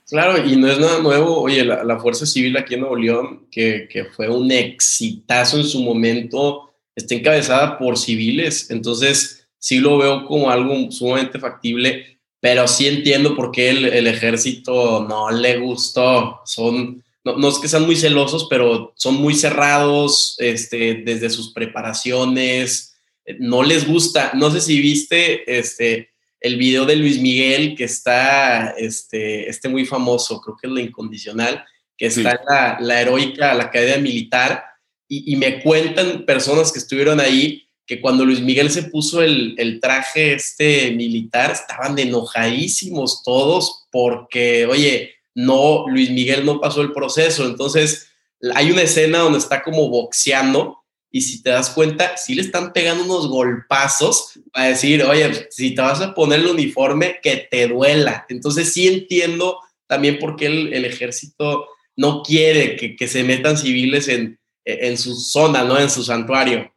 Claro, 0.09 0.45
y 0.45 0.57
no 0.57 0.69
es 0.69 0.79
nada 0.79 1.01
nuevo. 1.01 1.41
Oye, 1.41 1.65
la, 1.65 1.99
Fuerza 2.01 2.27
Civil 2.27 2.57
aquí 2.57 2.75
en 2.75 2.81
Nuevo 2.81 2.97
León, 2.97 3.47
que, 3.51 3.87
que, 3.89 4.07
fue 4.07 4.29
un 4.29 4.51
exitazo 4.51 5.59
en 5.59 5.65
su 5.65 5.83
momento, 5.83 6.73
está 6.95 7.15
encabezada 7.15 7.79
por 7.79 7.97
civiles. 7.97 8.71
Entonces, 8.71 9.47
sí 9.59 9.79
lo 9.79 9.99
veo 9.99 10.25
como 10.25 10.51
algo 10.51 10.91
sumamente 10.91 11.39
factible 11.39 12.16
pero 12.47 12.69
sí 12.69 12.87
entiendo 12.87 13.35
por 13.35 13.51
qué 13.51 13.71
el, 13.71 14.07
ejército 14.07 15.05
no 15.09 15.33
le 15.33 15.59
gustó. 15.59 16.43
Son, 16.45 17.03
no, 17.25 17.49
es 17.49 17.59
que 17.59 17.67
sean 17.67 17.85
muy 17.87 17.97
celosos, 17.97 18.47
pero 18.49 18.93
son 18.95 19.17
muy 19.17 19.35
cerrados 19.35 20.37
este, 20.39 21.03
desde 21.05 21.29
sus 21.29 21.53
preparaciones. 21.53 22.95
No 23.41 23.65
les 23.65 23.85
gusta. 23.85 24.31
No 24.35 24.53
sé 24.53 24.61
si 24.61 24.81
viste 24.81 25.59
este, 25.59 26.11
el 26.39 26.55
video 26.57 26.87
de 26.87 26.95
Luis 26.95 27.19
Miguel, 27.19 27.75
que 27.75 27.83
está 27.83 28.77
este, 28.79 29.51
este 29.51 29.69
muy 29.69 29.85
famoso, 29.85 30.41
creo 30.41 30.57
que 30.57 30.69
es 30.69 30.73
la 30.73 30.83
incondicional, 30.83 31.65
que 31.99 32.07
está 32.07 32.31
en 32.31 32.39
la, 32.49 32.79
la, 32.81 33.01
heroica, 33.01 33.55
la 33.55 33.65
academia 33.65 33.99
militar, 33.99 34.63
y, 35.09 35.33
y 35.33 35.35
me 35.35 35.65
cuentan 35.65 36.25
personas 36.25 36.71
que 36.71 36.79
estuvieron 36.79 37.19
ahí 37.19 37.66
que 37.87 38.01
cuando 38.01 38.25
Luis 38.25 38.41
Miguel 38.41 38.71
se 38.71 38.85
puso 38.85 39.23
el, 39.23 39.79
traje 39.81 40.35
este 40.35 40.91
militar, 40.91 41.53
estaban 41.53 41.99
enojadísimos 41.99 43.23
todos 43.23 43.87
porque, 43.93 44.67
oye, 44.67 45.15
no, 45.35 45.87
Luis 45.89 46.11
Miguel 46.11 46.45
no 46.45 46.61
pasó 46.61 46.83
el 46.83 46.93
proceso. 46.93 47.47
Entonces, 47.47 48.09
hay 48.55 48.73
una 48.73 48.83
escena 48.83 49.19
donde 49.19 49.39
está 49.39 49.63
como 49.63 49.89
boxeando 49.89 50.79
y 51.13 51.23
si 51.23 51.43
te 51.43 51.51
das 51.51 51.71
cuenta, 51.71 52.17
sí 52.17 52.35
le 52.35 52.43
están 52.43 52.73
pegando 52.73 53.05
unos 53.05 53.29
golpazos 53.29 54.41
para 54.53 54.69
decir, 54.69 55.05
oye, 55.05 55.47
si 55.51 55.75
te 55.75 55.81
vas 55.81 56.01
a 56.01 56.13
poner 56.13 56.41
el 56.41 56.49
uniforme, 56.49 57.21
que 57.23 57.47
te 57.51 57.69
duela. 57.69 58.27
Entonces, 58.29 58.73
sí 58.73 58.89
entiendo 58.89 59.61
también 59.87 60.19
por 60.19 60.35
qué 60.35 60.47
el, 60.47 60.85
ejército 60.85 61.69
no 61.95 62.23
quiere 62.23 62.75
que, 62.77 62.97
que, 62.97 63.07
se 63.07 63.23
metan 63.23 63.57
civiles 63.57 64.09
en, 64.09 64.39
en 64.65 64.99
su 64.99 65.15
zona, 65.15 65.63
¿no? 65.63 65.79
En 65.79 65.89
su 65.89 66.03
santuario. 66.03 66.76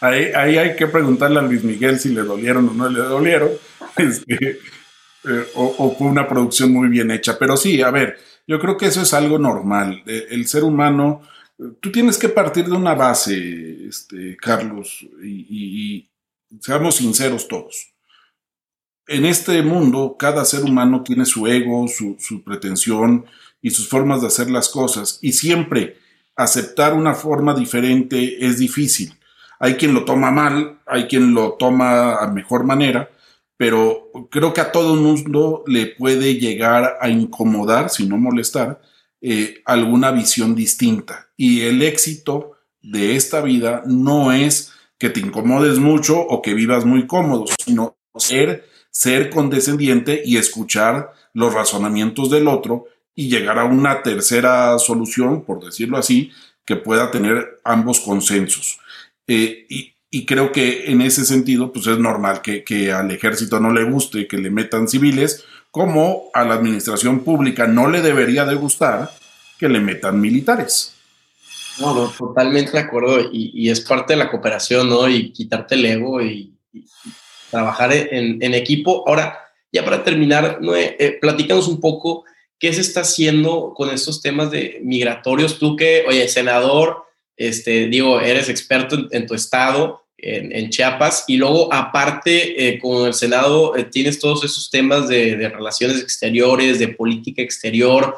Ahí, 0.00 0.56
hay 0.56 0.76
que 0.76 0.86
preguntarle 0.86 1.40
a 1.40 1.42
Luis 1.42 1.62
Miguel 1.62 1.98
si 1.98 2.08
le 2.10 2.22
dolieron 2.22 2.68
o 2.68 2.72
no 2.72 2.88
le 2.88 3.00
dolieron. 3.00 3.50
Este, 3.96 4.60
eh, 5.24 5.46
o, 5.56 5.94
fue 5.98 6.06
una 6.06 6.26
producción 6.26 6.72
muy 6.72 6.88
bien 6.88 7.10
hecha. 7.10 7.38
Pero 7.38 7.56
sí, 7.56 7.82
a 7.82 7.90
ver, 7.90 8.18
yo 8.46 8.58
creo 8.58 8.76
que 8.76 8.86
eso 8.86 9.02
es 9.02 9.12
algo 9.12 9.38
normal. 9.38 10.02
El 10.06 10.46
ser 10.46 10.64
humano, 10.64 11.20
tú 11.80 11.90
tienes 11.90 12.16
que 12.16 12.28
partir 12.28 12.66
de 12.66 12.72
una 12.72 12.94
base, 12.94 13.88
este, 13.88 14.36
Carlos, 14.36 15.06
y, 15.22 16.08
seamos 16.60 16.96
sinceros 16.96 17.48
todos. 17.48 17.92
En 19.06 19.26
este 19.26 19.60
mundo, 19.62 20.16
cada 20.18 20.44
ser 20.44 20.62
humano 20.62 21.02
tiene 21.02 21.24
su 21.24 21.46
ego, 21.46 21.88
su, 21.88 22.16
su 22.18 22.42
pretensión 22.42 23.26
y 23.60 23.70
sus 23.70 23.88
formas 23.88 24.20
de 24.20 24.28
hacer 24.28 24.50
las 24.50 24.68
cosas. 24.68 25.18
Y 25.20 25.32
siempre 25.32 25.98
aceptar 26.36 26.94
una 26.94 27.14
forma 27.14 27.54
diferente 27.54 28.46
es 28.46 28.58
difícil. 28.58 29.19
Hay 29.60 29.74
quien 29.74 29.94
lo 29.94 30.04
toma 30.04 30.30
mal, 30.30 30.80
hay 30.86 31.04
quien 31.04 31.34
lo 31.34 31.52
toma 31.52 32.16
a 32.16 32.26
mejor 32.28 32.64
manera, 32.64 33.10
pero 33.58 34.10
creo 34.30 34.54
que 34.54 34.62
a 34.62 34.72
todo 34.72 34.96
mundo 34.96 35.62
le 35.66 35.86
puede 35.86 36.36
llegar 36.36 36.96
a 36.98 37.10
incomodar, 37.10 37.90
si 37.90 38.06
no 38.08 38.16
molestar, 38.16 38.80
eh, 39.20 39.60
alguna 39.66 40.12
visión 40.12 40.54
distinta. 40.54 41.28
Y 41.36 41.60
el 41.60 41.82
éxito 41.82 42.52
de 42.80 43.16
esta 43.16 43.42
vida 43.42 43.82
no 43.84 44.32
es 44.32 44.72
que 44.98 45.10
te 45.10 45.20
incomodes 45.20 45.78
mucho 45.78 46.18
o 46.18 46.40
que 46.40 46.54
vivas 46.54 46.86
muy 46.86 47.06
cómodo, 47.06 47.44
sino 47.62 47.98
ser, 48.16 48.66
ser 48.90 49.28
condescendiente 49.28 50.22
y 50.24 50.38
escuchar 50.38 51.12
los 51.34 51.52
razonamientos 51.52 52.30
del 52.30 52.48
otro 52.48 52.86
y 53.14 53.28
llegar 53.28 53.58
a 53.58 53.64
una 53.64 54.02
tercera 54.02 54.78
solución, 54.78 55.44
por 55.44 55.62
decirlo 55.62 55.98
así, 55.98 56.30
que 56.64 56.76
pueda 56.76 57.10
tener 57.10 57.60
ambos 57.62 58.00
consensos. 58.00 58.78
Eh, 59.32 59.66
y, 60.10 60.26
creo 60.26 60.50
que 60.50 60.90
en 60.90 61.02
ese 61.02 61.24
sentido, 61.24 61.72
pues 61.72 61.86
es 61.86 61.98
normal 61.98 62.42
que, 62.42 62.92
al 62.92 63.12
ejército 63.12 63.60
no 63.60 63.72
le 63.72 63.84
guste 63.84 64.26
que 64.26 64.38
le 64.38 64.50
metan 64.50 64.88
civiles, 64.88 65.44
como 65.70 66.24
a 66.34 66.44
la 66.44 66.54
administración 66.54 67.20
pública 67.20 67.68
no 67.68 67.88
le 67.88 68.02
debería 68.02 68.44
de 68.44 68.56
gustar 68.56 69.12
que 69.56 69.68
le 69.68 69.78
metan 69.78 70.20
militares. 70.20 70.94
No, 71.78 72.08
totalmente 72.08 72.72
de 72.72 72.80
acuerdo. 72.80 73.20
Y, 73.32 73.70
es 73.70 73.80
parte 73.82 74.14
de 74.14 74.18
la 74.18 74.32
cooperación, 74.32 74.88
¿no? 74.88 75.08
Y 75.08 75.30
quitarte 75.30 75.76
el 75.76 75.86
ego 75.86 76.20
y, 76.20 76.54
trabajar 77.52 77.92
en, 77.92 78.54
equipo. 78.54 79.04
Ahora, 79.06 79.38
ya 79.70 79.84
para 79.84 80.02
terminar, 80.02 80.58
Noé, 80.60 80.96
eh, 80.98 81.18
platícanos 81.20 81.68
un 81.68 81.80
poco 81.80 82.24
qué 82.58 82.72
se 82.72 82.80
está 82.80 83.02
haciendo 83.02 83.74
con 83.76 83.90
estos 83.90 84.20
temas 84.20 84.50
de 84.50 84.80
migratorios. 84.82 85.60
Tú 85.60 85.76
que, 85.76 86.04
oye, 86.08 86.26
senador, 86.26 87.09
este, 87.40 87.88
digo, 87.88 88.20
eres 88.20 88.50
experto 88.50 89.08
en, 89.10 89.26
tu 89.26 89.32
estado, 89.32 90.04
en, 90.18 90.68
Chiapas, 90.68 91.24
y 91.26 91.38
luego 91.38 91.72
aparte 91.72 92.68
eh, 92.68 92.78
con 92.78 93.06
el 93.06 93.14
Senado 93.14 93.74
eh, 93.74 93.84
tienes 93.84 94.18
todos 94.18 94.44
esos 94.44 94.68
temas 94.68 95.08
de, 95.08 95.48
relaciones 95.48 96.02
exteriores, 96.02 96.78
de 96.78 96.88
política 96.88 97.40
exterior. 97.40 98.14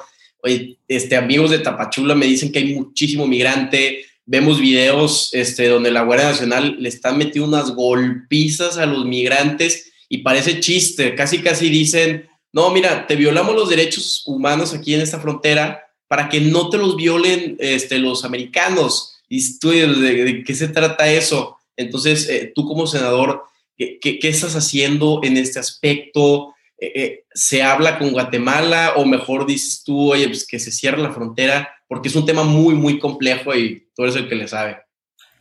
este, 0.89 1.15
amigos 1.15 1.53
de 1.53 1.61
Tapachula 1.61 2.17
me 2.17 2.27
dicen 2.27 2.51
que 2.51 2.59
hay 2.59 2.75
muchísimo 2.75 3.25
migrante, 3.29 4.05
vemos 4.27 4.59
videos 4.59 5.31
este, 5.35 5.69
donde 5.69 5.93
la 5.93 6.03
Guardia 6.03 6.31
Nacional 6.31 6.75
le 6.81 6.89
está 6.89 7.13
metiendo 7.13 7.49
unas 7.49 7.71
golpizas 7.71 8.77
a 8.77 8.87
los 8.87 9.05
migrantes 9.05 9.93
y 10.09 10.19
parece 10.19 10.59
chiste, 10.59 11.15
casi 11.15 11.39
casi 11.39 11.71
dicen, 11.71 12.29
no, 12.53 12.71
mira, 12.73 13.07
te 13.07 13.15
violamos 13.15 13.55
los 13.55 13.71
derechos 13.71 14.25
humanos 14.27 14.75
aquí 14.75 14.95
en 14.95 15.01
esta 15.01 15.21
frontera 15.21 15.81
para 16.13 16.29
que 16.29 16.43
no 16.43 16.69
te 16.69 16.77
los 16.77 16.95
violen 16.95 17.57
este, 17.59 17.99
los 17.99 18.27
americanos 18.27 19.17
y 19.31 19.59
tú, 19.59 19.71
¿de, 19.71 20.45
qué 20.47 20.55
se 20.55 20.69
trata 20.69 21.11
eso? 21.11 21.57
Entonces, 21.75 22.29
eh, 22.29 22.53
tú 22.55 22.69
como 22.69 22.87
senador, 22.87 23.45
¿qué, 23.79 23.99
¿qué, 23.99 24.29
estás 24.29 24.55
haciendo 24.55 25.21
en 25.23 25.39
este 25.39 25.59
aspecto? 25.59 26.53
Eh, 26.77 26.93
eh, 26.95 27.25
¿Se 27.33 27.63
habla 27.63 27.99
con 27.99 28.13
Guatemala 28.13 28.93
o 28.97 29.07
mejor 29.07 29.47
dices 29.47 29.85
tú, 29.87 30.13
oye, 30.13 30.29
pues 30.29 30.47
que 30.47 30.59
se 30.59 30.71
cierre 30.71 31.01
la 31.01 31.13
frontera? 31.13 31.71
Porque 31.89 32.09
es 32.09 32.15
un 32.15 32.27
tema 32.27 32.43
muy, 32.45 32.75
muy 32.75 32.99
complejo 32.99 33.55
y 33.55 33.87
tú 33.97 34.03
eres 34.03 34.17
el 34.17 34.29
que 34.29 34.35
le 34.35 34.49
sabe. 34.49 34.83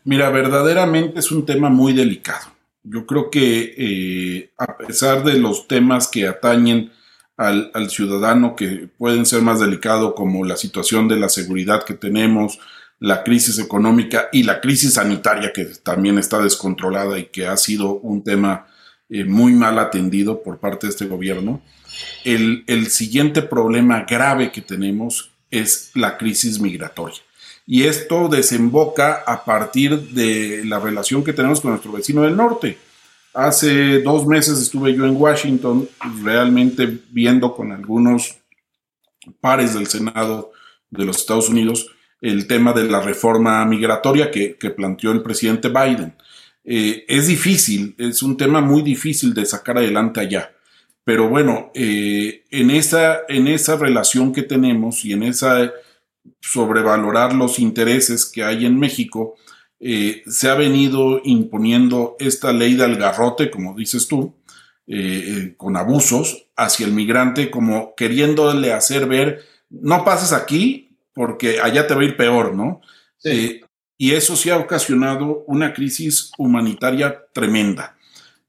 Mira, 0.05 0.29
verdaderamente 0.29 1.19
es 1.19 1.33
un 1.33 1.45
tema 1.45 1.69
muy 1.69 1.91
delicado. 1.91 2.47
Yo 2.81 3.05
creo 3.05 3.29
que 3.29 4.49
a 4.57 4.77
pesar 4.77 5.25
de 5.25 5.33
los 5.33 5.67
temas 5.67 6.07
que 6.07 6.27
atañen 6.27 6.93
al, 7.37 7.71
al, 7.73 7.89
ciudadano, 7.89 8.55
que 8.55 8.89
pueden 8.97 9.25
ser 9.25 9.41
más 9.41 9.59
delicados, 9.59 10.13
como 10.15 10.45
la 10.45 10.57
situación 10.57 11.07
de 11.07 11.17
la 11.17 11.29
seguridad 11.29 11.83
que 11.83 11.93
tenemos, 11.93 12.59
la 12.99 13.23
crisis 13.23 13.57
económica 13.57 14.29
y 14.31 14.43
la 14.43 14.61
crisis 14.61 14.93
sanitaria 14.93 15.51
que 15.53 15.65
también 15.65 16.19
está 16.19 16.39
descontrolada 16.41 17.17
y 17.17 17.25
que 17.25 17.47
ha 17.47 17.57
sido 17.57 17.95
un 17.95 18.23
tema 18.23 18.67
eh, 19.09 19.25
muy 19.25 19.53
mal 19.53 19.79
atendido 19.79 20.41
por 20.41 20.59
parte 20.59 20.87
de 20.87 20.91
este 20.91 21.05
gobierno. 21.05 21.61
El, 22.23 22.87
siguiente 22.87 23.41
problema 23.41 24.05
grave 24.07 24.51
que 24.51 24.61
tenemos 24.61 25.31
es 25.49 25.91
la 25.95 26.17
crisis 26.17 26.59
migratoria. 26.59 27.19
Y 27.65 27.83
esto 27.83 28.29
desemboca 28.29 29.23
a 29.25 29.43
partir 29.43 29.99
de 30.11 30.63
la 30.63 30.79
relación 30.79 31.23
que 31.23 31.33
tenemos 31.33 31.59
con 31.59 31.71
nuestro 31.71 31.91
vecino 31.91 32.21
del 32.21 32.37
norte. 32.37 32.77
Hace 33.33 34.01
dos 34.01 34.27
meses 34.27 34.59
estuve 34.59 34.93
yo 34.93 35.05
en 35.05 35.15
Washington 35.15 35.87
realmente 36.23 36.99
viendo 37.11 37.53
con 37.53 37.71
algunos 37.71 38.37
pares 39.39 39.73
del 39.73 39.87
Senado 39.87 40.51
de 40.89 41.05
los 41.05 41.17
Estados 41.17 41.47
Unidos 41.49 41.89
el 42.19 42.45
tema 42.45 42.73
de 42.73 42.83
la 42.83 43.01
reforma 43.01 43.65
migratoria 43.65 44.29
que, 44.29 44.55
planteó 44.75 45.11
el 45.11 45.23
presidente 45.23 45.69
Biden. 45.69 46.13
Eh, 46.63 47.05
es 47.07 47.27
difícil, 47.27 47.95
es 47.97 48.21
un 48.21 48.37
tema 48.37 48.61
muy 48.61 48.83
difícil 48.83 49.33
de 49.33 49.45
sacar 49.45 49.77
adelante 49.77 50.19
allá. 50.19 50.51
Pero 51.03 51.29
bueno, 51.29 51.71
eh, 51.73 52.43
en, 52.51 52.69
esa, 52.69 53.21
en 53.27 53.47
esa 53.47 53.75
relación 53.75 54.31
que 54.33 54.43
tenemos 54.43 55.03
y 55.03 55.13
en 55.13 55.23
esa 55.23 55.71
sobrevalorar 56.39 57.33
los 57.33 57.57
intereses 57.57 58.25
que 58.25 58.43
hay 58.43 58.65
en 58.65 58.77
México, 58.77 59.35
eh, 59.81 60.23
se 60.27 60.49
ha 60.49 60.55
venido 60.55 61.21
imponiendo 61.23 62.15
esta 62.19 62.53
ley 62.53 62.75
del 62.75 62.95
garrote, 62.95 63.49
como 63.49 63.75
dices 63.75 64.07
tú, 64.07 64.35
con 65.55 65.77
abusos 65.77 66.47
hacia 66.57 66.85
el 66.85 66.91
migrante, 66.91 67.49
como 67.49 67.95
queriéndole 67.95 68.73
hacer 68.73 69.07
ver, 69.07 69.41
no 69.69 70.03
pases 70.03 70.33
aquí, 70.33 70.97
porque 71.13 71.61
allá 71.61 71.87
te 71.87 71.95
va 71.95 72.01
a 72.01 72.05
ir 72.05 72.17
peor, 72.17 72.53
¿no? 72.53 72.81
Sí. 73.17 73.29
Eh, 73.29 73.61
y 73.97 74.13
eso 74.13 74.35
sí 74.35 74.49
ha 74.49 74.57
ocasionado 74.57 75.43
una 75.45 75.73
crisis 75.73 76.31
humanitaria 76.39 77.23
tremenda. 77.33 77.95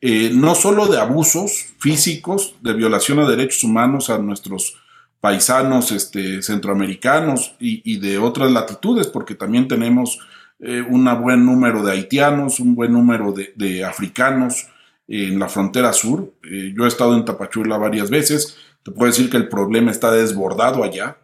Eh, 0.01 0.31
no 0.33 0.55
solo 0.55 0.87
de 0.87 0.99
abusos 0.99 1.67
físicos, 1.79 2.55
de 2.63 2.73
violación 2.73 3.19
a 3.19 3.29
derechos 3.29 3.63
humanos 3.63 4.09
a 4.09 4.17
nuestros 4.17 4.79
paisanos 5.21 5.93
este, 5.93 6.41
centroamericanos 6.43 7.55
y, 7.61 7.99
de 7.99 8.17
otras 8.17 8.51
latitudes, 8.51 9.09
porque 9.09 9.35
también 9.35 9.69
tenemos 9.69 10.21
eh, 10.63 10.81
un 10.81 11.05
buen 11.21 11.45
número 11.45 11.83
de 11.83 11.93
haitianos, 11.93 12.61
un 12.61 12.75
buen 12.75 12.93
número 12.93 13.35
de, 13.35 13.85
africanos 13.85 14.69
en 15.07 15.39
la 15.39 15.49
frontera 15.49 15.93
sur. 15.93 16.33
Eh, 16.43 16.73
yo 16.75 16.85
he 16.87 16.89
estado 16.89 17.15
en 17.15 17.27
Tapachula 17.27 17.77
varias 17.77 18.09
veces, 18.09 18.57
te 18.83 18.91
puedo 18.91 19.11
decir 19.11 19.29
que 19.29 19.37
el 19.37 19.49
problema 19.49 19.91
está 19.91 20.11
desbordado 20.11 20.83
allá. 20.83 21.19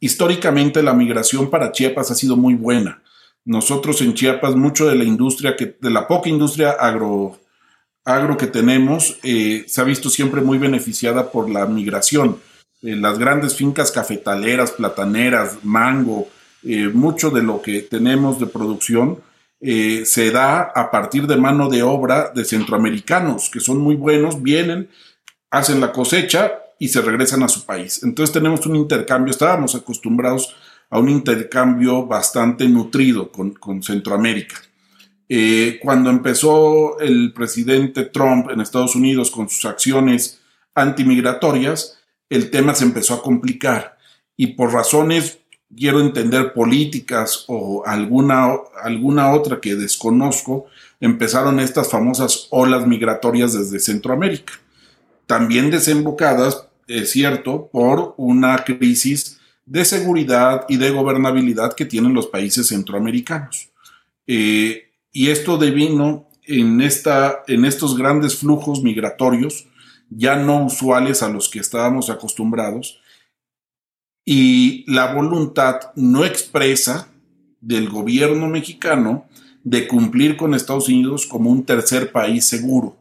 históricamente 0.00 0.82
la 0.82 0.94
migración 0.94 1.50
para 1.50 1.72
Chiapas 1.72 2.10
ha 2.10 2.14
sido 2.14 2.36
muy 2.36 2.54
buena 2.54 3.02
nosotros 3.46 4.02
en 4.02 4.12
Chiapas, 4.12 4.56
mucho 4.56 4.88
de 4.88 4.96
la 4.96 5.04
industria, 5.04 5.56
de 5.56 5.90
la 5.90 6.06
poca 6.06 6.28
industria 6.28 6.72
agro, 6.72 7.38
agro 8.04 8.36
que 8.36 8.48
tenemos, 8.48 9.18
eh, 9.22 9.64
se 9.68 9.80
ha 9.80 9.84
visto 9.84 10.10
siempre 10.10 10.40
muy 10.40 10.58
beneficiada 10.58 11.30
por 11.30 11.48
la 11.48 11.64
migración. 11.66 12.40
Eh, 12.82 12.96
las 12.96 13.18
grandes 13.18 13.54
fincas 13.54 13.92
cafetaleras, 13.92 14.72
plataneras, 14.72 15.58
mango, 15.62 16.28
eh, 16.64 16.88
mucho 16.88 17.30
de 17.30 17.42
lo 17.42 17.62
que 17.62 17.82
tenemos 17.82 18.40
de 18.40 18.46
producción 18.46 19.20
se 19.58 20.30
da 20.30 20.60
a 20.60 20.90
partir 20.90 21.26
de 21.26 21.38
mano 21.38 21.68
de 21.68 21.82
obra 21.82 22.30
de 22.32 22.44
centroamericanos, 22.44 23.48
que 23.50 23.58
son 23.58 23.78
muy 23.78 23.96
buenos, 23.96 24.40
vienen, 24.40 24.90
hacen 25.50 25.80
la 25.80 25.92
cosecha 25.92 26.52
y 26.78 26.88
se 26.88 27.00
regresan 27.00 27.42
a 27.42 27.48
su 27.48 27.64
país. 27.64 28.02
Entonces 28.02 28.32
tenemos 28.32 28.66
un 28.66 28.76
intercambio, 28.76 29.30
estábamos 29.30 29.74
acostumbrados 29.74 30.54
a 30.90 30.98
un 30.98 31.08
intercambio 31.08 32.06
bastante 32.06 32.68
nutrido 32.68 33.30
con, 33.30 33.82
Centroamérica. 33.82 34.56
Eh, 35.28 35.80
cuando 35.82 36.10
empezó 36.10 37.00
el 37.00 37.32
presidente 37.32 38.04
Trump 38.04 38.50
en 38.50 38.60
Estados 38.60 38.94
Unidos 38.94 39.30
con 39.30 39.48
sus 39.48 39.64
acciones 39.64 40.40
antimigratorias, 40.74 41.98
el 42.28 42.50
tema 42.50 42.74
se 42.74 42.84
empezó 42.84 43.14
a 43.14 43.22
complicar 43.22 43.98
y 44.36 44.48
por 44.48 44.72
razones, 44.72 45.40
quiero 45.74 46.00
entender, 46.00 46.52
políticas 46.52 47.44
o 47.48 47.84
alguna, 47.86 48.50
alguna 48.82 49.32
otra 49.32 49.60
que 49.60 49.74
desconozco, 49.74 50.66
empezaron 51.00 51.60
estas 51.60 51.90
famosas 51.90 52.48
olas 52.50 52.86
migratorias 52.86 53.52
desde 53.52 53.80
Centroamérica, 53.80 54.54
también 55.26 55.70
desembocadas, 55.70 56.68
es 56.86 57.10
cierto, 57.10 57.68
por 57.72 58.14
una 58.16 58.64
crisis 58.64 59.40
de 59.64 59.84
seguridad 59.84 60.64
y 60.68 60.76
de 60.76 60.90
gobernabilidad 60.90 61.74
que 61.74 61.84
tienen 61.84 62.14
los 62.14 62.28
países 62.28 62.68
centroamericanos. 62.68 63.70
Eh, 64.26 64.90
y 65.12 65.30
esto 65.30 65.58
devino 65.58 66.28
en, 66.44 66.80
esta, 66.80 67.42
en 67.48 67.64
estos 67.64 67.96
grandes 67.96 68.36
flujos 68.36 68.82
migratorios, 68.82 69.66
ya 70.08 70.36
no 70.36 70.64
usuales 70.64 71.22
a 71.22 71.28
los 71.28 71.48
que 71.48 71.58
estábamos 71.58 72.10
acostumbrados, 72.10 73.00
y 74.28 74.84
la 74.92 75.14
voluntad 75.14 75.92
no 75.94 76.24
expresa 76.24 77.08
del 77.60 77.88
gobierno 77.88 78.48
mexicano 78.48 79.26
de 79.62 79.86
cumplir 79.86 80.36
con 80.36 80.52
Estados 80.52 80.88
Unidos 80.88 81.26
como 81.26 81.48
un 81.48 81.64
tercer 81.64 82.10
país 82.10 82.44
seguro. 82.44 82.96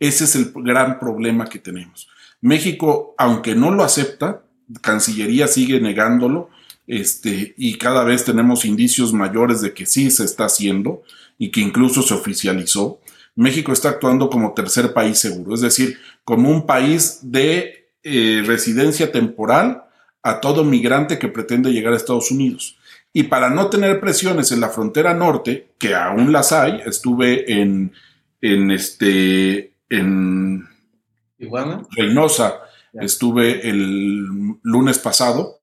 Ese 0.00 0.24
es 0.24 0.34
el 0.34 0.52
gran 0.54 0.98
problema 0.98 1.46
que 1.46 1.58
tenemos. 1.58 2.08
México, 2.40 3.14
aunque 3.18 3.54
no 3.54 3.70
lo 3.70 3.84
acepta, 3.84 4.42
Cancillería 4.80 5.46
sigue 5.48 5.80
negándolo 5.80 6.48
este, 6.86 7.54
y 7.58 7.76
cada 7.76 8.02
vez 8.02 8.24
tenemos 8.24 8.64
indicios 8.64 9.12
mayores 9.12 9.60
de 9.60 9.74
que 9.74 9.84
sí 9.84 10.10
se 10.10 10.24
está 10.24 10.46
haciendo 10.46 11.02
y 11.38 11.50
que 11.50 11.60
incluso 11.60 12.02
se 12.02 12.14
oficializó. 12.14 13.00
México 13.36 13.72
está 13.72 13.90
actuando 13.90 14.30
como 14.30 14.54
tercer 14.54 14.94
país 14.94 15.18
seguro, 15.18 15.54
es 15.54 15.60
decir, 15.60 15.98
como 16.24 16.50
un 16.50 16.66
país 16.66 17.18
de 17.22 17.90
eh, 18.02 18.42
residencia 18.46 19.12
temporal 19.12 19.84
a 20.22 20.40
todo 20.40 20.64
migrante 20.64 21.18
que 21.18 21.28
pretende 21.28 21.72
llegar 21.72 21.92
a 21.92 21.96
Estados 21.96 22.30
Unidos. 22.30 22.78
Y 23.12 23.24
para 23.24 23.50
no 23.50 23.68
tener 23.68 24.00
presiones 24.00 24.52
en 24.52 24.60
la 24.60 24.68
frontera 24.68 25.14
norte, 25.14 25.72
que 25.78 25.94
aún 25.94 26.32
las 26.32 26.52
hay, 26.52 26.80
estuve 26.86 27.60
en, 27.60 27.92
en 28.40 28.70
este, 28.70 29.72
en 29.88 30.68
Reynosa, 31.96 32.60
Estuve 32.92 33.68
el 33.68 34.26
lunes 34.62 34.98
pasado 34.98 35.60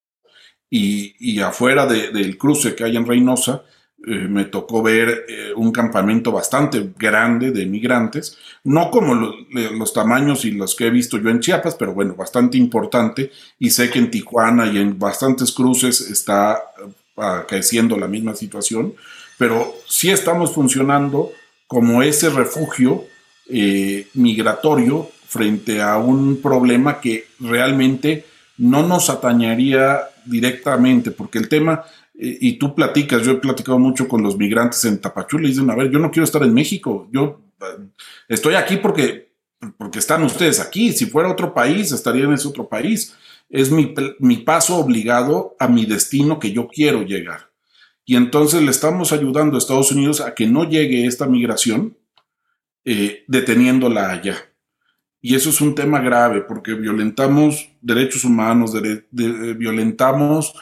y, 0.69 1.39
afuera 1.41 1.85
del 1.85 2.37
cruce 2.37 2.75
que 2.75 2.85
hay 2.85 2.95
en 2.95 3.05
Reynosa, 3.05 3.63
eh, 4.05 4.27
me 4.27 4.45
tocó 4.45 4.83
ver 4.83 5.25
eh, 5.27 5.51
un 5.55 5.71
campamento 5.71 6.31
bastante 6.31 6.91
grande 6.97 7.51
de 7.51 7.65
migrantes, 7.65 8.37
no 8.63 8.91
como 8.91 9.15
los 9.15 9.91
tamaños 9.91 10.45
y 10.45 10.51
los 10.51 10.75
que 10.75 10.85
he 10.85 10.89
visto 10.91 11.17
yo 11.17 11.29
en 11.29 11.39
Chiapas, 11.39 11.75
pero 11.75 11.93
bueno, 11.93 12.13
bastante 12.13 12.57
importante, 12.57 13.31
y 13.57 13.71
sé 13.71 13.89
que 13.89 13.97
en 13.97 14.11
Tijuana 14.11 14.67
y 14.67 14.77
en 14.77 14.99
bastantes 14.99 15.51
cruces 15.51 15.99
está 16.01 16.61
uh, 17.15 17.47
creciendo 17.47 17.97
la 17.97 18.07
misma 18.07 18.35
situación, 18.35 18.93
pero 19.37 19.75
sí 19.87 20.11
estamos 20.11 20.53
funcionando 20.53 21.31
como 21.67 22.03
ese 22.03 22.29
refugio 22.29 23.05
eh, 23.49 24.07
migratorio 24.13 25.09
frente 25.27 25.81
a 25.81 25.97
un 25.97 26.41
problema 26.41 27.01
que 27.01 27.27
realmente 27.39 28.25
no 28.57 28.85
nos 28.85 29.09
atañaría 29.09 30.01
directamente, 30.25 31.11
porque 31.11 31.37
el 31.37 31.49
tema, 31.49 31.83
eh, 32.19 32.37
y 32.41 32.53
tú 32.53 32.73
platicas, 32.73 33.23
yo 33.23 33.33
he 33.33 33.35
platicado 33.35 33.77
mucho 33.77 34.07
con 34.07 34.23
los 34.23 34.37
migrantes 34.37 34.83
en 34.85 34.99
Tapachula 34.99 35.45
y 35.45 35.51
dicen, 35.51 35.69
a 35.69 35.75
ver, 35.75 35.91
yo 35.91 35.99
no 35.99 36.09
quiero 36.09 36.23
estar 36.23 36.41
en 36.43 36.53
México, 36.53 37.07
yo 37.11 37.41
eh, 37.61 37.87
estoy 38.27 38.55
aquí 38.55 38.77
porque, 38.77 39.33
porque 39.77 39.99
están 39.99 40.23
ustedes 40.23 40.59
aquí, 40.59 40.91
si 40.91 41.05
fuera 41.05 41.31
otro 41.31 41.53
país, 41.53 41.91
estaría 41.91 42.23
en 42.25 42.33
ese 42.33 42.47
otro 42.47 42.67
país. 42.67 43.15
Es 43.49 43.71
mi, 43.71 43.93
mi 44.19 44.37
paso 44.37 44.75
obligado 44.75 45.55
a 45.59 45.67
mi 45.67 45.85
destino 45.85 46.37
que 46.37 46.51
yo 46.51 46.67
quiero 46.67 47.03
llegar. 47.03 47.51
Y 48.03 48.15
entonces 48.15 48.61
le 48.61 48.71
estamos 48.71 49.11
ayudando 49.11 49.55
a 49.55 49.59
Estados 49.59 49.91
Unidos 49.91 50.21
a 50.21 50.33
que 50.33 50.47
no 50.47 50.67
llegue 50.67 51.05
esta 51.05 51.27
migración 51.27 51.97
eh, 52.83 53.25
deteniéndola 53.27 54.09
allá. 54.09 54.37
Y 55.21 55.35
eso 55.35 55.49
es 55.49 55.59
un 55.59 55.75
tema 55.75 55.99
grave 55.99 56.41
porque 56.41 56.73
violentamos 56.73 57.69
derechos 57.81 58.23
humanos, 58.23 58.71
violentamos 59.11 60.53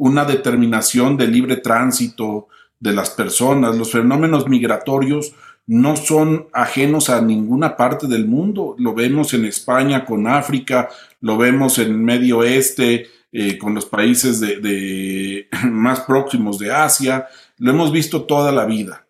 una 0.00 0.24
determinación 0.24 1.18
de 1.18 1.26
libre 1.26 1.58
tránsito 1.58 2.48
de 2.78 2.94
las 2.94 3.10
personas. 3.10 3.76
Los 3.76 3.92
fenómenos 3.92 4.48
migratorios 4.48 5.34
no 5.66 5.94
son 5.94 6.48
ajenos 6.54 7.10
a 7.10 7.20
ninguna 7.20 7.76
parte 7.76 8.06
del 8.06 8.26
mundo. 8.26 8.74
Lo 8.78 8.94
vemos 8.94 9.34
en 9.34 9.44
España 9.44 10.06
con 10.06 10.26
África, 10.26 10.88
lo 11.20 11.36
vemos 11.36 11.78
en 11.78 12.02
Medio 12.02 12.38
Oeste 12.38 13.08
eh, 13.30 13.58
con 13.58 13.74
los 13.74 13.84
países 13.84 14.40
de, 14.40 15.48
más 15.70 16.00
próximos 16.00 16.58
de 16.58 16.72
Asia. 16.72 17.28
Lo 17.58 17.70
hemos 17.70 17.92
visto 17.92 18.22
toda 18.22 18.52
la 18.52 18.64
vida. 18.64 19.06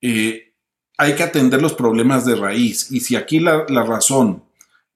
Eh, 0.00 0.52
hay 0.96 1.14
que 1.14 1.24
atender 1.24 1.60
los 1.60 1.74
problemas 1.74 2.24
de 2.24 2.36
raíz. 2.36 2.92
Y 2.92 3.00
si 3.00 3.16
aquí 3.16 3.40
la, 3.40 3.64
razón 3.66 4.44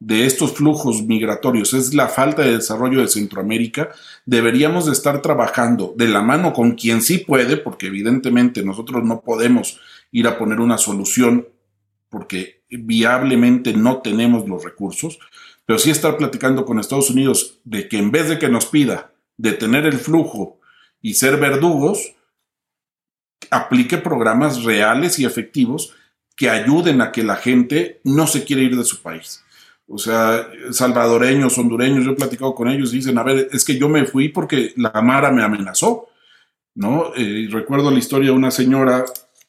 de 0.05 0.27
estos 0.27 0.55
flujos 0.55 1.05
migratorios 1.05 1.75
es 1.75 1.95
la 1.95 2.09
falta 2.09 2.43
de 2.43 2.57
desarrollo 2.57 3.01
de 3.01 3.09
Centroamérica, 3.09 3.91
deberíamos 4.27 4.87
de 4.87 4.93
estar 4.93 5.23
trabajando 5.23 5.95
de 5.97 6.09
la 6.09 6.23
mano 6.23 6.53
con 6.53 6.73
quien 6.73 7.03
sí 7.03 7.19
puede, 7.19 7.57
porque 7.57 7.87
evidentemente 7.87 8.65
nosotros 8.65 9.05
no 9.05 9.21
podemos 9.21 9.81
ir 10.11 10.27
a 10.27 10.39
poner 10.39 10.59
una 10.59 10.77
solución 10.77 11.47
porque 12.09 12.65
viablemente 12.69 13.75
no 13.75 14.03
tenemos 14.03 14.49
los 14.49 14.65
recursos, 14.65 15.21
pero 15.67 15.79
sí 15.79 15.91
estar 15.91 16.17
platicando 16.17 16.65
con 16.65 16.81
Estados 16.81 17.11
Unidos 17.11 17.61
de 17.65 17.89
que 17.89 17.99
en 17.99 18.11
vez 18.11 18.29
de 18.29 18.41
que 18.41 18.49
nos 18.49 18.67
pida 18.67 19.13
detener 19.37 19.87
el 19.87 19.99
flujo 19.99 20.59
y 21.01 21.15
ser 21.15 21.37
verdugos, 21.37 22.15
aplique 23.51 23.99
programas 23.99 24.65
reales 24.65 25.21
y 25.21 25.27
efectivos 25.27 25.95
que 26.37 26.51
ayuden 26.51 27.01
a 27.03 27.13
que 27.13 27.23
la 27.23 27.37
gente 27.37 28.01
no 28.03 28.27
se 28.27 28.45
quiera 28.45 28.63
ir 28.63 28.77
de 28.77 28.85
su 28.85 29.01
país. 29.01 29.42
O 29.95 29.99
sea, 29.99 30.49
salvadoreños, 30.71 31.59
hondureños, 31.59 32.03
yo 32.03 32.13
he 32.13 32.17
platicado 32.17 32.55
con 32.55 32.67
ellos 32.67 32.93
dicen, 32.93 33.19
a 33.19 33.23
ver, 33.23 33.51
es 33.53 33.63
que 33.63 33.77
yo 33.77 33.91
me 33.91 34.07
fui 34.07 34.31
porque 34.31 34.73
la 34.77 35.03
Mara 35.03 35.31
me 35.31 35.43
amenazó, 35.43 36.09
¿no? 36.75 37.13
Eh, 37.15 37.47
recuerdo 37.51 37.91
la 37.91 37.99
historia 37.99 38.31
de 38.31 38.37
una 38.37 38.51
señora 38.51 39.05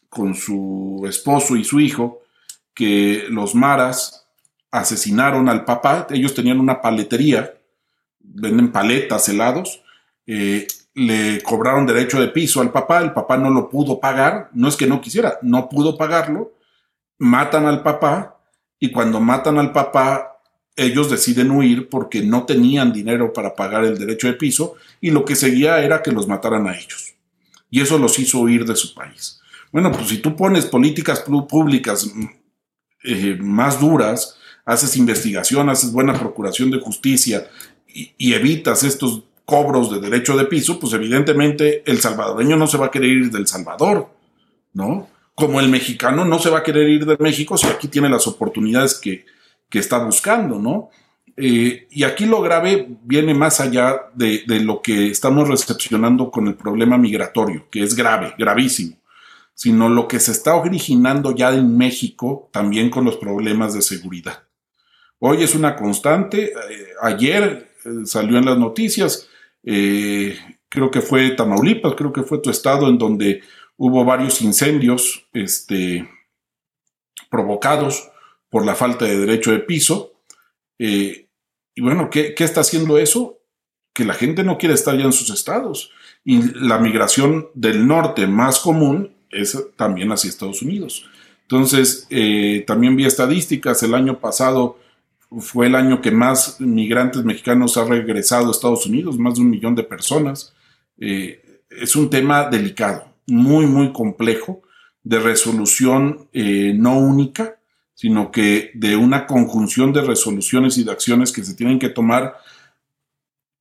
con 0.09 0.35
su 0.35 1.01
esposo 1.07 1.55
y 1.55 1.63
su 1.63 1.79
hijo, 1.79 2.23
que 2.73 3.23
los 3.29 3.55
maras 3.55 4.27
asesinaron 4.69 5.47
al 5.47 5.63
papá, 5.63 6.07
ellos 6.09 6.33
tenían 6.33 6.59
una 6.59 6.81
paletería, 6.81 7.53
venden 8.19 8.69
paletas, 8.73 9.29
helados, 9.29 9.81
eh, 10.27 10.67
le 10.93 11.41
cobraron 11.41 11.85
derecho 11.85 12.19
de 12.19 12.27
piso 12.27 12.59
al 12.59 12.73
papá, 12.73 12.99
el 12.99 13.13
papá 13.13 13.37
no 13.37 13.49
lo 13.49 13.69
pudo 13.69 13.97
pagar, 13.97 14.49
no 14.51 14.67
es 14.67 14.75
que 14.75 14.87
no 14.87 14.99
quisiera, 14.99 15.39
no 15.41 15.69
pudo 15.69 15.97
pagarlo, 15.97 16.51
matan 17.17 17.65
al 17.65 17.81
papá 17.81 18.41
y 18.77 18.91
cuando 18.91 19.21
matan 19.21 19.57
al 19.57 19.71
papá 19.71 20.31
ellos 20.75 21.09
deciden 21.09 21.51
huir 21.51 21.89
porque 21.89 22.23
no 22.23 22.45
tenían 22.45 22.93
dinero 22.93 23.31
para 23.33 23.55
pagar 23.55 23.85
el 23.85 23.97
derecho 23.97 24.27
de 24.27 24.33
piso 24.33 24.75
y 25.01 25.11
lo 25.11 25.23
que 25.25 25.35
seguía 25.35 25.79
era 25.83 26.01
que 26.01 26.11
los 26.11 26.27
mataran 26.27 26.67
a 26.67 26.77
ellos. 26.77 27.15
y 27.69 27.81
eso 27.81 27.97
los 27.97 28.19
hizo 28.19 28.39
huir 28.39 28.65
de 28.65 28.75
su 28.75 28.93
país. 28.93 29.41
Bueno, 29.71 29.91
pues 29.91 30.07
si 30.07 30.19
tú 30.19 30.35
pones 30.35 30.67
políticas 30.67 31.21
públicas 31.21 32.05
mm, 32.13 32.25
eh, 33.03 33.37
más 33.41 33.79
duras, 33.79 34.37
haces 34.65 34.95
investigación, 34.95 35.69
haces 35.69 35.91
buena 35.91 36.13
procuración 36.13 36.69
de 36.69 36.79
justicia 36.79 37.49
y, 37.87 38.33
evitas 38.33 38.83
estos 38.83 39.23
cobros 39.45 39.91
de 39.91 39.99
derecho 39.99 40.37
de 40.37 40.45
piso, 40.45 40.79
pues 40.79 40.93
evidentemente 40.93 41.83
el 41.85 41.99
salvadoreño 41.99 42.55
no 42.55 42.67
se 42.67 42.77
va 42.77 42.87
a 42.87 42.91
querer 42.91 43.09
ir 43.09 43.31
del 43.31 43.47
Salvador, 43.47 44.09
¿no? 44.73 45.09
Como 45.35 45.59
el 45.59 45.69
mexicano 45.69 46.25
no 46.25 46.39
se 46.39 46.49
va 46.49 46.59
a 46.59 46.63
querer 46.63 46.87
ir 46.89 47.05
de 47.05 47.17
México 47.19 47.57
si 47.57 47.67
aquí 47.67 47.87
tiene 47.87 48.09
las 48.09 48.27
oportunidades 48.27 48.93
que, 48.95 49.25
que 49.73 49.79
está 49.79 49.97
buscando, 49.97 50.59
¿no? 50.59 50.91
Eh, 51.35 51.87
y 51.89 52.03
aquí 52.03 52.27
lo 52.27 52.43
grave 52.43 52.87
viene 53.01 53.33
más 53.33 53.59
allá 53.59 54.11
de, 54.13 54.43
lo 54.61 54.83
que 54.83 55.07
estamos 55.07 55.49
recepcionando 55.49 56.29
con 56.29 56.47
el 56.47 56.53
problema 56.53 56.95
migratorio, 56.99 57.65
que 57.71 57.81
es 57.81 57.95
grave, 57.95 58.35
gravísimo, 58.37 58.97
sino 59.55 59.89
lo 59.89 60.07
que 60.07 60.19
se 60.19 60.31
está 60.31 60.53
originando 60.53 61.35
ya 61.35 61.51
en 61.51 61.75
México 61.75 62.51
también 62.53 62.91
con 62.91 63.03
los 63.03 63.17
problemas 63.17 63.73
de 63.73 63.81
seguridad. 63.81 64.43
Hoy 65.17 65.41
es 65.41 65.55
una 65.55 65.75
constante, 65.75 66.53
eh, 66.53 66.53
ayer 67.01 67.71
eh, 67.83 67.89
salió 68.05 68.37
en 68.37 68.45
las 68.45 68.59
noticias, 68.59 69.27
creo 69.63 70.91
que 70.91 71.01
fue 71.01 71.31
Tamaulipas, 71.31 71.95
creo 71.95 72.13
que 72.13 72.21
fue 72.21 72.37
tu 72.43 72.51
estado 72.51 72.87
en 72.89 72.99
donde 72.99 73.41
hubo 73.77 74.05
varios 74.05 74.39
incendios 74.43 75.25
este, 75.33 76.07
provocados 77.31 78.12
por 78.53 78.67
la 78.67 78.75
falta 78.75 79.05
de 79.05 79.17
derecho 79.17 79.51
de 79.51 79.57
piso. 79.57 80.13
Eh, 80.77 81.25
y 81.73 81.81
bueno, 81.81 82.11
¿qué, 82.11 82.35
está 82.37 82.61
haciendo 82.61 82.99
eso? 82.99 83.39
Que 83.93 84.05
la 84.05 84.13
gente 84.13 84.43
no 84.43 84.59
quiere 84.59 84.75
estar 84.75 84.95
ya 84.95 85.05
en 85.05 85.11
sus 85.11 85.31
estados. 85.31 85.89
Y 86.23 86.39
la 86.59 86.77
migración 86.77 87.47
del 87.55 87.87
norte 87.87 88.27
más 88.27 88.59
común 88.59 89.11
es 89.31 89.57
también 89.75 90.11
hacia 90.11 90.29
Estados 90.29 90.61
Unidos. 90.61 91.03
Entonces, 91.41 92.05
eh, 92.11 92.63
también 92.67 92.95
vi 92.95 93.07
estadísticas, 93.07 93.81
el 93.81 93.95
año 93.95 94.19
pasado 94.19 94.77
fue 95.39 95.65
el 95.65 95.73
año 95.73 95.99
que 95.99 96.11
más 96.11 96.61
migrantes 96.61 97.23
mexicanos 97.23 97.75
ha 97.77 97.85
regresado 97.85 98.49
a 98.49 98.51
Estados 98.51 98.85
Unidos, 98.85 99.17
más 99.17 99.33
de 99.33 99.41
un 99.41 99.49
millón 99.49 99.73
de 99.73 99.81
personas. 99.81 100.53
Eh, 100.99 101.63
es 101.71 101.95
un 101.95 102.07
tema 102.07 102.49
delicado, 102.51 103.15
muy, 103.25 103.65
muy 103.65 103.91
complejo, 103.91 104.61
de 105.01 105.17
resolución 105.17 106.29
no 106.31 106.99
única, 106.99 107.57
sino 107.93 108.31
que 108.31 108.71
de 108.73 108.95
una 108.95 109.25
conjunción 109.25 109.93
de 109.93 110.01
resoluciones 110.01 110.77
y 110.77 110.83
de 110.83 110.91
acciones 110.91 111.31
que 111.31 111.43
se 111.43 111.53
tienen 111.53 111.79
que 111.79 111.89
tomar 111.89 112.35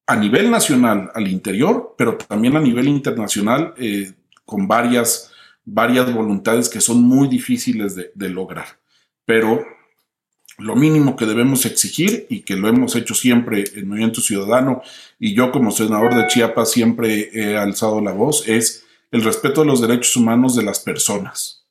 a 0.06 0.16
nivel 0.16 0.50
nacional 0.50 1.10
al 1.14 1.28
interior, 1.28 1.94
pero 1.96 2.16
también 2.16 2.56
a 2.56 2.60
nivel 2.60 2.88
internacional 2.88 3.74
eh, 3.76 4.12
con 4.44 4.66
varias, 4.66 5.30
varias 5.64 6.12
voluntades 6.12 6.68
que 6.68 6.80
son 6.80 7.02
muy 7.02 7.28
difíciles 7.28 7.94
de, 7.94 8.28
lograr. 8.28 8.66
Pero 9.24 9.64
lo 10.58 10.76
mínimo 10.76 11.16
que 11.16 11.26
debemos 11.26 11.64
exigir 11.64 12.26
y 12.28 12.40
que 12.40 12.56
lo 12.56 12.68
hemos 12.68 12.96
hecho 12.96 13.14
siempre 13.14 13.64
el 13.74 13.86
Movimiento 13.86 14.20
Ciudadano 14.20 14.82
y 15.18 15.34
yo 15.34 15.50
como 15.50 15.70
senador 15.70 16.14
de 16.14 16.26
Chiapas 16.26 16.70
siempre 16.70 17.30
he 17.32 17.56
alzado 17.56 18.00
la 18.00 18.12
voz 18.12 18.46
es 18.48 18.84
el 19.10 19.22
respeto 19.24 19.62
a 19.62 19.64
los 19.64 19.80
derechos 19.80 20.16
humanos 20.16 20.54
de 20.54 20.62
las 20.62 20.80
personas 20.80 21.61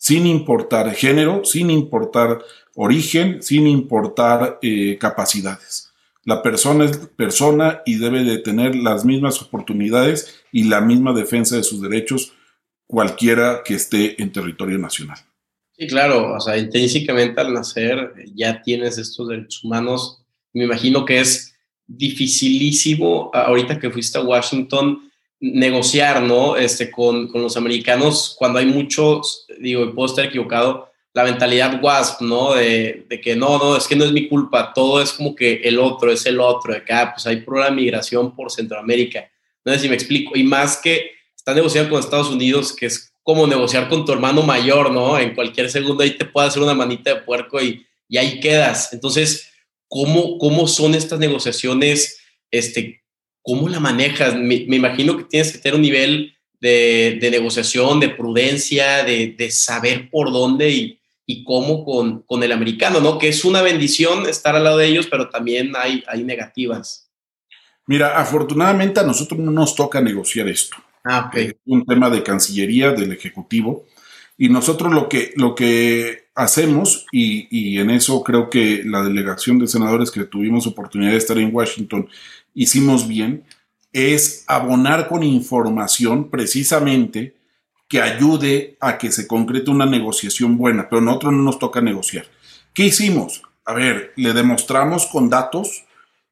sin 0.00 0.26
importar 0.26 0.94
género, 0.94 1.44
sin 1.44 1.70
importar 1.70 2.42
origen, 2.74 3.42
sin 3.42 3.66
importar 3.66 4.58
eh, 4.62 4.96
capacidades. 4.98 5.92
La 6.24 6.42
persona 6.42 6.86
es 6.86 6.96
persona 7.16 7.82
y 7.84 7.96
debe 7.98 8.24
de 8.24 8.38
tener 8.38 8.74
las 8.74 9.04
mismas 9.04 9.42
oportunidades 9.42 10.42
y 10.52 10.64
la 10.64 10.80
misma 10.80 11.12
defensa 11.12 11.56
de 11.56 11.62
sus 11.62 11.82
derechos 11.82 12.32
cualquiera 12.86 13.60
que 13.62 13.74
esté 13.74 14.20
en 14.22 14.32
territorio 14.32 14.78
nacional. 14.78 15.18
Sí, 15.76 15.86
claro, 15.86 16.34
o 16.34 16.40
sea, 16.40 16.56
intrínsecamente 16.56 17.38
al 17.38 17.52
nacer 17.52 18.14
ya 18.34 18.62
tienes 18.62 18.96
estos 18.96 19.28
derechos 19.28 19.62
humanos. 19.64 20.24
Me 20.54 20.64
imagino 20.64 21.04
que 21.04 21.20
es 21.20 21.54
dificilísimo, 21.86 23.30
ahorita 23.34 23.78
que 23.78 23.90
fuiste 23.90 24.16
a 24.16 24.22
Washington, 24.22 25.09
negociar, 25.40 26.22
¿no? 26.22 26.56
Este, 26.56 26.90
con, 26.90 27.28
con, 27.28 27.42
los 27.42 27.56
americanos 27.56 28.36
cuando 28.38 28.58
hay 28.58 28.66
muchos, 28.66 29.46
digo, 29.58 29.84
y 29.84 29.92
puedo 29.92 30.22
equivocado, 30.22 30.90
la 31.12 31.24
mentalidad 31.24 31.82
WASP, 31.82 32.20
¿no? 32.20 32.54
De, 32.54 33.06
de, 33.08 33.20
que 33.20 33.34
no, 33.34 33.58
no, 33.58 33.76
es 33.76 33.88
que 33.88 33.96
no 33.96 34.04
es 34.04 34.12
mi 34.12 34.28
culpa, 34.28 34.72
todo 34.72 35.02
es 35.02 35.12
como 35.12 35.34
que 35.34 35.62
el 35.64 35.78
otro, 35.78 36.12
es 36.12 36.24
el 36.26 36.40
otro, 36.40 36.72
de 36.72 36.78
acá, 36.78 37.12
pues 37.14 37.26
hay 37.26 37.38
pura 37.38 37.70
migración 37.70 38.34
por 38.36 38.52
Centroamérica. 38.52 39.28
No 39.64 39.72
sé 39.72 39.80
si 39.80 39.88
me 39.88 39.94
explico. 39.94 40.36
Y 40.36 40.44
más 40.44 40.76
que 40.76 41.10
está 41.34 41.54
negociando 41.54 41.90
con 41.90 42.00
Estados 42.00 42.30
Unidos, 42.30 42.74
que 42.74 42.86
es 42.86 43.12
como 43.22 43.46
negociar 43.46 43.88
con 43.88 44.04
tu 44.04 44.12
hermano 44.12 44.42
mayor, 44.42 44.90
¿no? 44.92 45.18
En 45.18 45.34
cualquier 45.34 45.70
segundo 45.70 46.02
ahí 46.02 46.16
te 46.16 46.24
puede 46.24 46.48
hacer 46.48 46.62
una 46.62 46.74
manita 46.74 47.14
de 47.14 47.20
puerco 47.22 47.60
y, 47.60 47.84
y 48.08 48.18
ahí 48.18 48.40
quedas. 48.40 48.92
Entonces, 48.92 49.50
¿cómo, 49.88 50.38
¿cómo 50.38 50.68
son 50.68 50.94
estas 50.94 51.18
negociaciones? 51.18 52.18
Este, 52.50 53.02
¿Cómo 53.42 53.68
la 53.68 53.80
manejas? 53.80 54.36
Me, 54.36 54.54
imagino 54.54 55.16
que 55.16 55.24
tienes 55.24 55.52
que 55.52 55.58
tener 55.58 55.76
un 55.76 55.82
nivel 55.82 56.34
de, 56.60 57.28
negociación, 57.30 58.00
de 58.00 58.10
prudencia, 58.10 59.04
de, 59.04 59.50
saber 59.50 60.10
por 60.10 60.32
dónde 60.32 60.96
y, 61.26 61.44
cómo 61.44 61.84
con, 61.84 62.22
con, 62.22 62.42
el 62.42 62.52
americano, 62.52 63.00
¿no? 63.00 63.18
Que 63.18 63.28
es 63.28 63.44
una 63.44 63.62
bendición 63.62 64.28
estar 64.28 64.56
al 64.56 64.64
lado 64.64 64.78
de 64.78 64.86
ellos, 64.86 65.06
pero 65.08 65.28
también 65.30 65.72
hay, 65.76 66.02
hay 66.08 66.24
negativas. 66.24 67.08
Mira, 67.86 68.20
afortunadamente 68.20 69.00
a 69.00 69.04
nosotros 69.04 69.38
no 69.40 69.50
nos 69.50 69.74
toca 69.74 70.00
negociar 70.00 70.48
esto. 70.48 70.76
Ah, 71.04 71.30
Es 71.34 71.54
un 71.66 71.84
tema 71.84 72.10
de 72.10 72.22
Cancillería, 72.22 72.92
del 72.92 73.12
Ejecutivo. 73.12 73.86
Y 74.36 74.48
nosotros 74.48 74.92
lo 74.92 75.08
que, 75.08 75.32
lo 75.36 75.54
que 75.54 76.28
hacemos, 76.34 77.06
y, 77.12 77.46
y, 77.50 77.78
en 77.78 77.90
eso 77.90 78.22
creo 78.22 78.48
que 78.48 78.82
la 78.84 79.02
delegación 79.02 79.58
de 79.58 79.66
senadores 79.66 80.10
que 80.10 80.24
tuvimos 80.24 80.66
oportunidad 80.66 81.10
de 81.10 81.18
estar 81.18 81.36
en 81.36 81.54
Washington 81.54 82.08
hicimos 82.54 83.08
bien, 83.08 83.44
es 83.92 84.44
abonar 84.46 85.08
con 85.08 85.22
información 85.22 86.30
precisamente 86.30 87.36
que 87.88 88.00
ayude 88.00 88.76
a 88.80 88.98
que 88.98 89.10
se 89.10 89.26
concrete 89.26 89.70
una 89.70 89.86
negociación 89.86 90.56
buena, 90.56 90.88
pero 90.88 91.02
nosotros 91.02 91.32
no 91.32 91.42
nos 91.42 91.58
toca 91.58 91.80
negociar. 91.80 92.26
¿Qué 92.72 92.84
hicimos? 92.84 93.42
A 93.64 93.74
ver, 93.74 94.12
le 94.16 94.32
demostramos 94.32 95.06
con 95.06 95.28
datos 95.28 95.84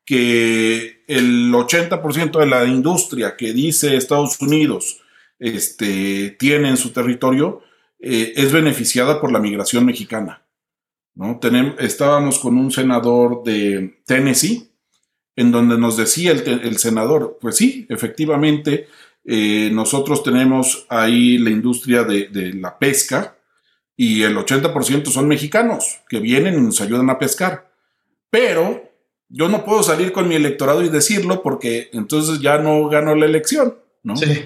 que 0.04 1.02
el 1.08 1.52
80% 1.52 2.38
de 2.38 2.46
la 2.46 2.64
industria 2.64 3.36
que 3.36 3.52
dice 3.52 3.96
Estados 3.96 4.40
Unidos 4.40 5.00
este, 5.38 6.30
tiene 6.38 6.68
en 6.68 6.76
su 6.76 6.90
territorio 6.90 7.62
eh, 7.98 8.32
es 8.36 8.52
beneficiada 8.52 9.20
por 9.20 9.32
la 9.32 9.40
migración 9.40 9.84
mexicana. 9.84 10.42
¿no? 11.14 11.38
Tenemos, 11.40 11.74
estábamos 11.80 12.38
con 12.38 12.56
un 12.56 12.70
senador 12.70 13.42
de 13.42 14.00
Tennessee 14.06 14.67
en 15.38 15.52
donde 15.52 15.78
nos 15.78 15.96
decía 15.96 16.32
el, 16.32 16.78
senador, 16.78 17.38
pues 17.40 17.54
sí, 17.54 17.86
efectivamente, 17.88 18.88
eh, 19.24 19.70
nosotros 19.72 20.24
tenemos 20.24 20.84
ahí 20.88 21.38
la 21.38 21.50
industria 21.50 22.02
de, 22.02 22.54
la 22.54 22.76
pesca 22.76 23.36
y 23.96 24.24
el 24.24 24.36
80% 24.36 25.06
son 25.12 25.28
mexicanos 25.28 26.00
que 26.08 26.18
vienen 26.18 26.54
y 26.54 26.60
nos 26.60 26.80
ayudan 26.80 27.08
a 27.08 27.20
pescar. 27.20 27.70
Pero 28.30 28.90
yo 29.28 29.48
no 29.48 29.64
puedo 29.64 29.84
salir 29.84 30.10
con 30.10 30.26
mi 30.26 30.34
electorado 30.34 30.82
y 30.82 30.88
decirlo 30.88 31.40
porque 31.40 31.88
entonces 31.92 32.40
ya 32.40 32.58
no 32.58 32.88
gano 32.88 33.14
la 33.14 33.26
elección, 33.26 33.78
¿no? 34.02 34.16
Sí. 34.16 34.44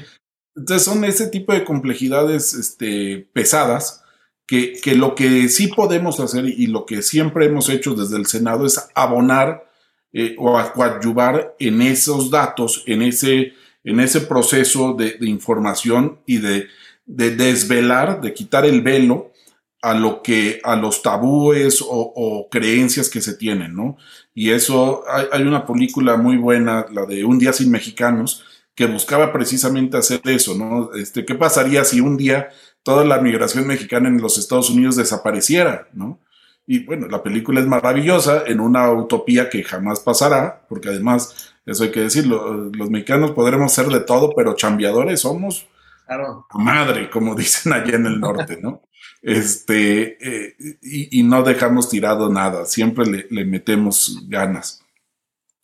Entonces 0.55 0.85
son 0.85 1.07
ese 1.07 1.29
tipo 1.29 1.55
de 1.55 1.65
complejidades 1.65 2.53
este, 2.53 3.27
pesadas 3.33 4.05
que, 4.47 4.75
que 4.75 4.95
lo 4.95 5.15
que 5.15 5.49
sí 5.49 5.69
podemos 5.69 6.21
hacer 6.21 6.45
y 6.45 6.67
lo 6.67 6.85
que 6.85 7.01
siempre 7.01 7.47
hemos 7.47 7.71
hecho 7.71 7.95
desde 7.95 8.19
el 8.19 8.27
Senado 8.27 8.67
es 8.67 8.91
abonar 8.95 9.72
eh, 10.13 10.37
o 10.39 10.59
a 10.59 10.73
coadyuvar 10.73 11.55
en 11.59 11.81
esos 11.81 12.31
datos, 12.31 12.85
en 12.87 13.01
ese, 13.01 13.55
en 13.83 13.99
ese 13.99 14.21
proceso 14.21 14.93
de, 14.93 15.17
información 15.23 16.19
y 16.27 16.39
de, 16.39 16.69
desvelar, 17.07 18.21
de 18.21 18.35
quitar 18.35 18.67
el 18.67 18.83
velo 18.83 19.33
a 19.81 19.95
lo 19.95 20.23
que, 20.23 20.61
a 20.65 20.77
los 20.77 21.03
tabúes 21.03 21.83
o, 21.87 22.49
creencias 22.51 23.09
que 23.09 23.21
se 23.23 23.35
tienen, 23.35 23.75
¿no? 23.75 23.97
Y 24.35 24.51
eso, 24.51 25.03
hay, 25.33 25.43
una 25.43 25.67
película 25.67 26.17
muy 26.17 26.37
buena, 26.37 26.87
la 26.93 27.07
de 27.07 27.25
Un 27.25 27.39
día 27.39 27.53
sin 27.53 27.71
mexicanos, 27.71 28.45
que 28.75 28.87
buscaba 28.87 29.33
precisamente 29.33 29.97
hacer 29.97 30.21
eso, 30.25 30.55
¿no? 30.55 30.93
Este, 30.95 31.25
¿qué 31.25 31.35
pasaría 31.35 31.85
si 31.85 32.01
un 32.01 32.17
día 32.17 32.51
toda 32.83 33.05
la 33.05 33.19
migración 33.19 33.67
mexicana 33.67 34.09
en 34.09 34.21
los 34.21 34.39
Estados 34.39 34.71
Unidos 34.71 34.97
desapareciera, 34.97 35.89
¿no? 35.93 36.21
Y 36.67 36.85
bueno, 36.85 37.09
la 37.09 37.23
película 37.23 37.61
es 37.61 37.67
maravillosa 37.67 38.45
en 38.47 38.61
una 38.61 38.91
utopía 38.91 39.51
que 39.51 39.65
jamás 39.65 40.01
pasará, 40.01 40.65
porque 40.69 40.89
además, 40.89 41.55
eso 41.67 41.85
hay 41.85 41.91
que 41.91 42.01
decirlo, 42.01 42.71
los 42.73 42.91
mexicanos 42.91 43.33
podremos 43.33 43.73
ser 43.73 43.87
de 43.87 44.01
todo, 44.01 44.33
pero 44.35 44.55
chambeadores 44.55 45.21
somos 45.21 45.67
claro. 46.07 46.47
madre, 46.55 47.11
como 47.11 47.35
dicen 47.37 47.73
allá 47.73 47.97
en 47.97 48.07
el 48.07 48.21
norte, 48.21 48.59
¿no? 48.61 48.83
este, 49.23 50.19
eh, 50.21 50.57
y, 50.83 51.23
no 51.23 51.45
dejamos 51.45 51.89
tirado 51.89 52.29
nada, 52.29 52.67
siempre 52.67 53.29
le, 53.31 53.45
metemos 53.45 54.25
ganas. 54.29 54.83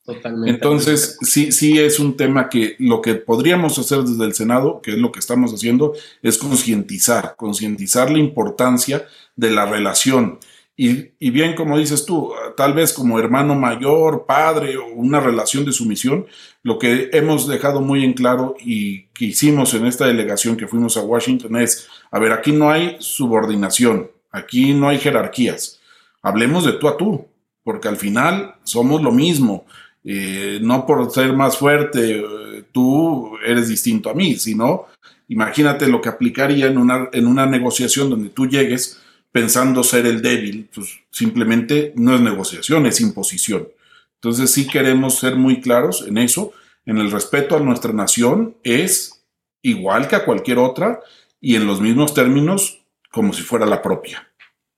Totalmente. 0.05 0.51
Entonces, 0.51 1.19
sí, 1.21 1.53
sí 1.53 1.79
es 1.79 1.99
un 1.99 2.17
tema 2.17 2.49
que 2.49 2.77
lo 2.79 3.03
que 3.03 3.17
podríamos 3.17 3.79
hacer 3.79 4.05
desde 4.05 4.25
el 4.25 4.33
Senado, 4.33 4.81
que 4.81 4.93
es 4.93 4.99
lo 4.99 5.13
que 5.13 5.19
estamos 5.19 5.53
haciendo, 5.53 5.93
es 6.23 6.39
concientizar, 6.39 7.35
concientizar 7.37 8.11
la 8.11 8.19
importancia 8.19 9.07
de 9.37 9.51
la 9.51 9.67
relación. 9.67 10.39
Y, 10.81 11.31
bien, 11.31 11.57
como 11.57 11.77
dices 11.77 12.07
tú, 12.07 12.31
tal 12.57 12.73
vez 12.73 12.93
como 12.93 13.19
hermano 13.19 13.57
mayor, 13.57 14.27
padre 14.27 14.77
o 14.77 14.87
una 14.87 15.19
relación 15.19 15.65
de 15.65 15.73
sumisión, 15.73 16.27
lo 16.63 16.79
que 16.79 17.11
hemos 17.13 17.49
dejado 17.49 17.81
muy 17.81 18.05
en 18.05 18.13
claro 18.13 18.55
y 18.61 19.07
que 19.07 19.25
hicimos 19.25 19.75
en 19.75 19.87
esta 19.87 20.07
delegación 20.07 20.57
que 20.57 20.69
fuimos 20.69 20.97
a 20.97 21.03
Washington 21.03 21.57
es, 21.57 21.89
a 22.13 22.21
ver, 22.21 22.31
aquí 22.31 22.53
no 22.53 22.71
hay 22.71 22.97
subordinación, 23.01 24.09
aquí 24.31 24.73
no 24.73 24.89
hay 24.89 24.99
jerarquías, 24.99 25.81
hablemos 26.23 26.65
de 26.65 26.75
tú 26.75 26.87
a 26.87 26.97
tú, 26.97 27.27
porque 27.65 27.89
al 27.89 27.97
final 27.97 28.55
somos 28.63 29.03
lo 29.03 29.11
mismo. 29.11 29.67
Eh, 30.05 30.61
no 30.63 30.87
por 30.87 31.11
ser 31.11 31.33
más 31.33 31.57
fuerte, 31.57 32.21
eh, 32.21 32.65
tú 32.71 33.37
eres 33.45 33.69
distinto 33.69 34.11
a 34.11 34.15
mí, 34.15 34.37
sino 34.37 34.87
imagínate 35.27 35.89
lo 35.89 36.01
que 36.01 36.09
aplicaría 36.09 36.69
en 36.69 36.79
una, 36.79 37.09
en 37.13 37.27
una 37.27 37.47
negociación 37.47 38.11
donde 38.11 38.29
tú 38.29 38.47
llegues 38.47 39.01
pensando 39.33 39.83
ser 39.83 40.07
el 40.07 40.23
débil, 40.23 40.69
pues 40.75 41.01
simplemente 41.11 41.93
no 41.97 42.15
es 42.15 42.21
negociación, 42.21 42.87
es 42.87 43.01
imposición. 43.01 43.69
Entonces 44.15 44.51
sí 44.51 44.67
queremos 44.67 45.19
ser 45.19 45.37
muy 45.37 45.61
claros 45.61 46.05
en 46.07 46.19
eso, 46.19 46.53
en 46.87 46.99
el 46.99 47.11
respeto 47.11 47.57
a 47.57 47.61
nuestra 47.61 47.93
nación 47.93 48.57
es 48.65 49.25
igual 49.63 50.09
que 50.09 50.17
a 50.17 50.25
cualquier 50.25 50.59
otra 50.59 51.01
y 51.41 51.55
en 51.55 51.67
los 51.67 51.81
mismos 51.81 52.15
términos 52.15 52.81
como 53.13 53.33
si 53.33 53.43
fuera 53.43 53.67
la 53.67 53.83
propia. 53.83 54.27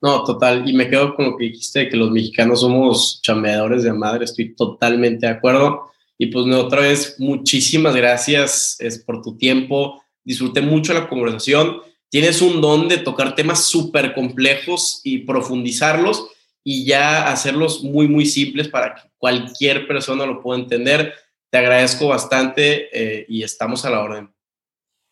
No, 0.02 0.24
total. 0.24 0.68
Y 0.68 0.72
me 0.72 0.88
quedo 0.88 1.14
con 1.14 1.26
lo 1.26 1.36
que 1.36 1.44
dijiste, 1.44 1.88
que 1.88 1.96
los 1.96 2.10
mexicanos 2.10 2.60
somos 2.60 3.20
chambeadores 3.22 3.82
de 3.82 3.92
madre. 3.92 4.24
Estoy 4.24 4.54
totalmente 4.54 5.26
de 5.26 5.32
acuerdo. 5.32 5.90
Y 6.16 6.26
pues 6.26 6.46
otra 6.54 6.80
vez, 6.80 7.16
muchísimas 7.18 7.94
gracias 7.94 8.76
es, 8.80 8.98
por 8.98 9.20
tu 9.22 9.36
tiempo. 9.36 10.02
Disfruté 10.24 10.62
mucho 10.62 10.94
la 10.94 11.08
conversación. 11.08 11.80
Tienes 12.10 12.42
un 12.42 12.60
don 12.60 12.88
de 12.88 12.98
tocar 12.98 13.34
temas 13.34 13.64
súper 13.64 14.14
complejos 14.14 15.00
y 15.04 15.18
profundizarlos 15.18 16.28
y 16.64 16.84
ya 16.84 17.30
hacerlos 17.30 17.82
muy, 17.82 18.08
muy 18.08 18.26
simples 18.26 18.68
para 18.68 18.94
que 18.94 19.02
cualquier 19.16 19.86
persona 19.86 20.26
lo 20.26 20.42
pueda 20.42 20.60
entender. 20.60 21.14
Te 21.50 21.58
agradezco 21.58 22.08
bastante 22.08 22.88
eh, 22.92 23.26
y 23.28 23.42
estamos 23.44 23.84
a 23.84 23.90
la 23.90 24.00
orden. 24.00 24.30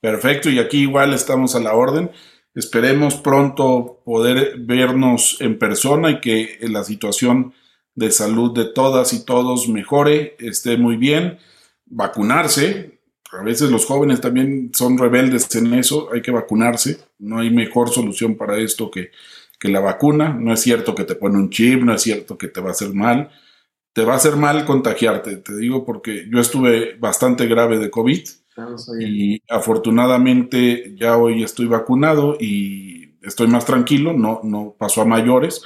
Perfecto, 0.00 0.50
y 0.50 0.58
aquí 0.58 0.78
igual 0.78 1.14
estamos 1.14 1.54
a 1.54 1.60
la 1.60 1.74
orden. 1.74 2.10
Esperemos 2.54 3.14
pronto 3.14 4.02
poder 4.04 4.54
vernos 4.58 5.40
en 5.40 5.58
persona 5.58 6.10
y 6.10 6.20
que 6.20 6.58
la 6.62 6.82
situación 6.82 7.54
de 7.94 8.10
salud 8.10 8.52
de 8.54 8.64
todas 8.64 9.12
y 9.12 9.24
todos 9.24 9.68
mejore, 9.68 10.36
esté 10.40 10.76
muy 10.76 10.96
bien. 10.96 11.38
Vacunarse. 11.86 12.97
A 13.32 13.42
veces 13.42 13.70
los 13.70 13.84
jóvenes 13.84 14.20
también 14.20 14.70
son 14.72 14.96
rebeldes 14.96 15.54
en 15.54 15.74
eso, 15.74 16.08
hay 16.12 16.22
que 16.22 16.30
vacunarse. 16.30 16.98
No 17.18 17.38
hay 17.38 17.50
mejor 17.50 17.90
solución 17.90 18.36
para 18.36 18.58
esto 18.58 18.90
que, 18.90 19.10
que 19.58 19.68
la 19.68 19.80
vacuna. 19.80 20.30
No 20.30 20.52
es 20.52 20.60
cierto 20.60 20.94
que 20.94 21.04
te 21.04 21.14
pone 21.14 21.36
un 21.36 21.50
chip, 21.50 21.82
no 21.82 21.94
es 21.94 22.02
cierto 22.02 22.38
que 22.38 22.48
te 22.48 22.60
va 22.60 22.68
a 22.68 22.72
hacer 22.72 22.94
mal. 22.94 23.30
Te 23.92 24.04
va 24.04 24.14
a 24.14 24.16
hacer 24.16 24.36
mal 24.36 24.64
contagiarte, 24.64 25.38
te 25.38 25.56
digo 25.56 25.84
porque 25.84 26.26
yo 26.30 26.38
estuve 26.40 26.96
bastante 26.98 27.46
grave 27.46 27.78
de 27.78 27.90
COVID 27.90 28.28
y 29.00 29.42
afortunadamente 29.48 30.94
ya 30.96 31.16
hoy 31.16 31.42
estoy 31.42 31.66
vacunado 31.66 32.36
y 32.38 33.16
estoy 33.22 33.46
más 33.48 33.64
tranquilo, 33.64 34.12
no, 34.12 34.40
no 34.44 34.74
pasó 34.78 35.02
a 35.02 35.06
mayores, 35.06 35.62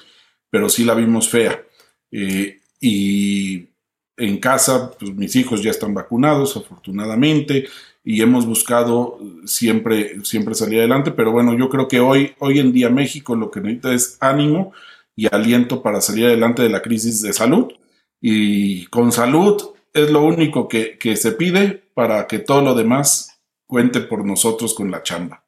pero 0.50 0.68
sí 0.68 0.84
la 0.84 0.94
vimos 0.94 1.28
fea. 1.28 1.62
Eh, 2.10 2.60
y 2.80 3.68
en 4.16 4.38
casa, 4.38 4.90
pues 4.98 5.14
mis 5.14 5.34
hijos 5.36 5.62
ya 5.62 5.70
están 5.70 5.94
vacunados, 5.94 6.56
afortunadamente, 6.56 7.68
y 8.04 8.20
hemos 8.20 8.46
buscado 8.46 9.18
siempre, 9.44 10.24
siempre 10.24 10.54
salir 10.54 10.80
adelante, 10.80 11.12
pero 11.12 11.32
bueno, 11.32 11.56
yo 11.56 11.68
creo 11.68 11.88
que 11.88 12.00
hoy, 12.00 12.34
hoy 12.38 12.58
en 12.58 12.72
día 12.72 12.88
México 12.88 13.36
lo 13.36 13.50
que 13.50 13.60
necesita 13.60 13.92
es 13.94 14.16
ánimo 14.20 14.72
y 15.14 15.32
aliento 15.32 15.82
para 15.82 16.00
salir 16.00 16.26
adelante 16.26 16.62
de 16.62 16.68
la 16.68 16.82
crisis 16.82 17.22
de 17.22 17.32
salud. 17.32 17.72
Y 18.20 18.86
con 18.86 19.12
salud 19.12 19.62
es 19.92 20.10
lo 20.10 20.22
único 20.22 20.68
que, 20.68 20.98
que 20.98 21.16
se 21.16 21.32
pide 21.32 21.82
para 21.94 22.26
que 22.26 22.38
todo 22.38 22.62
lo 22.62 22.74
demás 22.74 23.40
cuente 23.66 24.00
por 24.00 24.24
nosotros 24.24 24.74
con 24.74 24.90
la 24.90 25.02
chamba. 25.02 25.44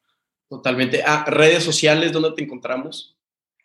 Totalmente. 0.49 1.03
Ah, 1.05 1.25
redes 1.27 1.63
sociales, 1.63 2.11
¿dónde 2.11 2.31
te 2.31 2.43
encontramos? 2.43 3.14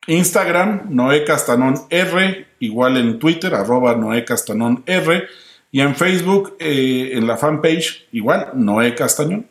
Instagram, 0.07 0.86
Noé 0.88 1.24
Castanón 1.24 1.74
R, 1.90 2.46
igual 2.59 2.96
en 2.96 3.18
Twitter, 3.18 3.55
arroba 3.55 3.96
Noé 3.96 4.24
Castanón 4.24 4.82
R, 4.86 5.24
y 5.70 5.80
en 5.80 5.94
Facebook, 5.94 6.57
eh, 6.59 7.11
en 7.12 7.26
la 7.26 7.36
fanpage, 7.36 8.09
igual, 8.12 8.51
Noé 8.55 8.94
Castañón. 8.94 9.46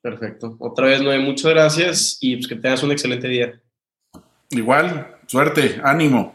Perfecto. 0.00 0.56
Otra 0.58 0.86
vez, 0.86 1.00
Noé, 1.00 1.18
muchas 1.20 1.52
gracias 1.52 2.18
y 2.20 2.36
pues 2.36 2.48
que 2.48 2.56
tengas 2.56 2.82
un 2.82 2.90
excelente 2.90 3.28
día. 3.28 3.60
Igual, 4.50 5.16
suerte, 5.26 5.80
ánimo. 5.84 6.34